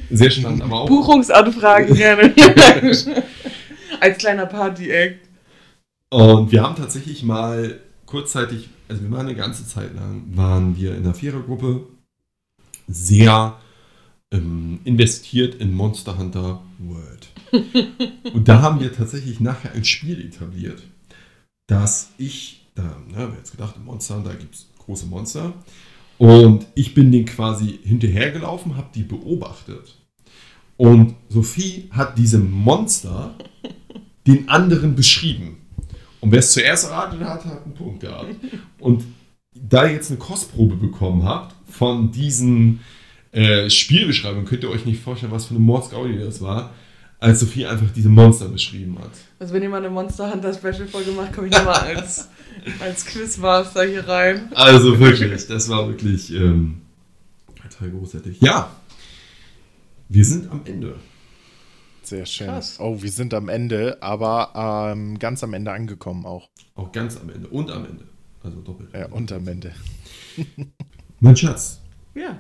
Sehr 0.09 0.29
spannend, 0.29 0.61
aber 0.61 0.81
auch. 0.81 0.87
Buchungsanfragen 0.87 1.95
gerne. 1.95 2.33
Als 3.99 4.17
kleiner 4.17 4.45
Party-Act. 4.45 5.27
Und 6.09 6.51
wir 6.51 6.63
haben 6.63 6.75
tatsächlich 6.75 7.23
mal 7.23 7.79
kurzzeitig, 8.05 8.69
also 8.89 9.01
wir 9.03 9.11
waren 9.11 9.27
eine 9.27 9.35
ganze 9.35 9.65
Zeit 9.65 9.95
lang, 9.95 10.23
waren 10.35 10.75
wir 10.75 10.95
in 10.95 11.03
einer 11.03 11.13
Vierergruppe 11.13 11.87
sehr 12.87 13.57
ähm, 14.31 14.79
investiert 14.83 15.55
in 15.55 15.73
Monster 15.73 16.17
Hunter 16.17 16.61
World. 16.79 17.29
Und 18.33 18.47
da 18.47 18.61
haben 18.61 18.79
wir 18.79 18.93
tatsächlich 18.93 19.39
nachher 19.39 19.73
ein 19.73 19.85
Spiel 19.85 20.25
etabliert, 20.25 20.83
dass 21.67 22.11
ich, 22.17 22.60
da 22.81 22.97
ne, 23.11 23.23
haben 23.23 23.31
wir 23.33 23.37
jetzt 23.37 23.51
gedacht, 23.51 23.75
im 23.75 23.85
Monster 23.85 24.15
Hunter 24.15 24.35
gibt 24.35 24.55
es 24.55 24.67
große 24.79 25.05
Monster. 25.05 25.53
Und 26.17 26.67
ich 26.75 26.93
bin 26.93 27.11
den 27.11 27.25
quasi 27.25 27.79
hinterhergelaufen, 27.83 28.77
habe 28.77 28.89
die 28.93 29.03
beobachtet. 29.03 29.97
Und 30.77 31.15
Sophie 31.29 31.89
hat 31.91 32.17
diesem 32.17 32.51
Monster 32.51 33.35
den 34.27 34.49
anderen 34.49 34.95
beschrieben. 34.95 35.57
Und 36.19 36.31
wer 36.31 36.39
es 36.39 36.51
zuerst 36.51 36.85
erraten 36.85 37.19
hat, 37.21 37.45
hat 37.45 37.65
einen 37.65 37.73
Punkt 37.73 38.01
gehabt. 38.01 38.35
Und 38.79 39.03
da 39.53 39.85
ihr 39.85 39.93
jetzt 39.93 40.11
eine 40.11 40.19
Kostprobe 40.19 40.75
bekommen 40.75 41.23
habt 41.23 41.55
von 41.67 42.11
diesen 42.11 42.81
äh, 43.31 43.69
Spielbeschreibungen, 43.69 44.45
könnt 44.45 44.63
ihr 44.63 44.69
euch 44.69 44.85
nicht 44.85 45.01
vorstellen, 45.01 45.31
was 45.31 45.45
für 45.45 45.55
eine 45.55 45.63
Mordsgaudi 45.63 46.19
das 46.19 46.41
war, 46.41 46.71
als 47.21 47.39
Sophie 47.39 47.65
einfach 47.67 47.89
diese 47.95 48.09
Monster 48.09 48.49
beschrieben 48.49 48.97
hat. 48.99 49.11
Also 49.39 49.53
wenn 49.53 49.61
jemand 49.61 49.85
eine 49.85 49.93
Monster 49.93 50.31
Hunter 50.31 50.53
Special 50.53 50.87
Folge 50.87 51.11
macht, 51.11 51.33
komme 51.33 51.47
ich 51.47 51.53
nochmal 51.53 51.95
als, 51.95 52.27
als 52.79 53.05
Quizmaster 53.05 53.83
hier 53.83 54.05
rein. 54.07 54.51
Also 54.55 54.99
wirklich, 54.99 55.47
das 55.47 55.69
war 55.69 55.87
wirklich 55.87 56.33
ähm, 56.33 56.81
total 57.55 57.91
großartig. 57.91 58.41
Ja, 58.41 58.75
wir 60.09 60.25
sind 60.25 60.51
am 60.51 60.61
Ende. 60.65 60.95
Sehr 62.01 62.25
schön. 62.25 62.47
Krass. 62.47 62.77
Oh, 62.79 63.01
wir 63.01 63.11
sind 63.11 63.33
am 63.35 63.47
Ende, 63.49 64.01
aber 64.01 64.91
ähm, 64.91 65.19
ganz 65.19 65.43
am 65.43 65.53
Ende 65.53 65.71
angekommen 65.71 66.25
auch. 66.25 66.49
Auch 66.75 66.91
ganz 66.91 67.17
am 67.17 67.29
Ende 67.29 67.47
und 67.47 67.69
am 67.69 67.85
Ende. 67.85 68.03
Also 68.43 68.59
doppelt. 68.61 68.89
Ja, 68.93 69.05
und 69.09 69.31
am 69.31 69.47
Ende. 69.47 69.71
Mein 71.19 71.37
Schatz, 71.37 71.79
Ja. 72.15 72.39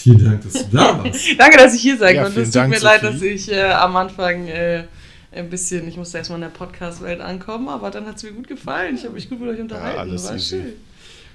Vielen 0.00 0.24
Dank, 0.24 0.42
dass 0.42 0.52
du 0.54 0.76
da 0.76 0.98
warst. 1.04 1.26
Danke, 1.38 1.58
dass 1.58 1.74
ich 1.74 1.82
hier 1.82 1.96
sein 1.98 2.14
Ja, 2.16 2.24
konnte. 2.24 2.40
Es 2.40 2.48
tut 2.48 2.56
Dank, 2.56 2.70
mir 2.74 2.80
leid, 2.80 3.00
Sophie. 3.02 3.12
dass 3.12 3.22
ich 3.22 3.52
äh, 3.52 3.62
am 3.64 3.96
Anfang 3.96 4.46
äh, 4.48 4.84
ein 5.32 5.50
bisschen, 5.50 5.86
ich 5.88 5.96
musste 5.96 6.18
erstmal 6.18 6.38
in 6.38 6.42
der 6.42 6.48
Podcast-Welt 6.48 7.20
ankommen, 7.20 7.68
aber 7.68 7.90
dann 7.90 8.06
hat 8.06 8.16
es 8.16 8.22
mir 8.22 8.32
gut 8.32 8.48
gefallen. 8.48 8.94
Ich 8.96 9.04
habe 9.04 9.14
mich 9.14 9.28
gut 9.28 9.40
mit 9.40 9.48
euch 9.50 9.60
unterhalten. 9.60 9.98
alles 9.98 10.24
War 10.24 10.34
easy. 10.36 10.56
schön. 10.56 10.72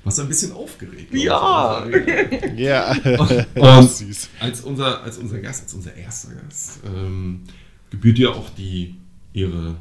Warst 0.04 0.18
du 0.18 0.24
ein 0.24 0.28
bisschen 0.28 0.52
aufgeregt? 0.52 1.14
Ja. 1.14 1.86
Ja, 2.58 2.92
Und 3.56 3.90
süß. 3.90 4.30
als 4.40 4.62
unser, 4.62 5.02
als 5.04 5.18
unser 5.18 5.40
Gast, 5.40 5.64
als 5.64 5.74
unser 5.74 5.94
erster 5.96 6.34
Gast, 6.36 6.80
ähm, 6.86 7.42
gebührt 7.90 8.18
dir 8.18 8.32
auch 8.32 8.50
die 8.50 8.96
Ehre, 9.34 9.76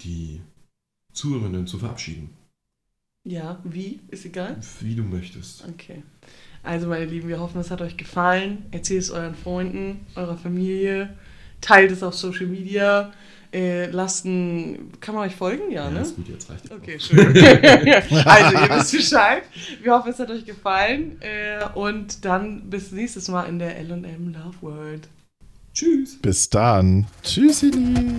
die 0.00 0.40
Zuhörerinnen 1.12 1.66
zu 1.66 1.78
verabschieden. 1.78 2.30
Ja, 3.22 3.58
wie? 3.64 4.00
Ist 4.08 4.24
egal. 4.26 4.56
Wie 4.80 4.94
du 4.96 5.02
möchtest. 5.04 5.64
Okay. 5.68 6.02
Also, 6.64 6.88
meine 6.88 7.04
Lieben, 7.04 7.28
wir 7.28 7.40
hoffen, 7.40 7.60
es 7.60 7.70
hat 7.70 7.82
euch 7.82 7.96
gefallen. 7.96 8.64
Erzählt 8.70 9.02
es 9.02 9.10
euren 9.10 9.34
Freunden, 9.34 10.06
eurer 10.16 10.36
Familie. 10.36 11.10
Teilt 11.60 11.90
es 11.92 12.02
auf 12.02 12.14
Social 12.14 12.46
Media. 12.46 13.12
Äh, 13.52 13.86
lasst 13.90 14.24
ein. 14.24 14.90
Kann 15.00 15.14
man 15.14 15.28
euch 15.28 15.36
folgen? 15.36 15.70
Ja, 15.70 15.84
Ja, 15.84 15.90
ne? 15.90 16.00
ist 16.00 16.16
gut, 16.16 16.28
jetzt 16.28 16.50
reicht 16.50 16.64
es. 16.64 16.70
Okay, 16.72 16.98
schön. 16.98 17.18
also, 18.26 18.56
ihr 18.58 18.70
wisst 18.70 18.92
Bescheid. 18.92 19.42
Wir 19.82 19.92
hoffen, 19.92 20.10
es 20.10 20.18
hat 20.18 20.30
euch 20.30 20.44
gefallen. 20.44 21.20
Äh, 21.20 21.64
und 21.74 22.24
dann 22.24 22.68
bis 22.68 22.90
nächstes 22.90 23.28
Mal 23.28 23.44
in 23.44 23.58
der 23.58 23.80
LM 23.80 24.32
Love 24.32 24.56
World. 24.62 25.08
Tschüss. 25.74 26.18
Bis 26.20 26.48
dann. 26.48 27.06
Tschüssini. 27.22 28.16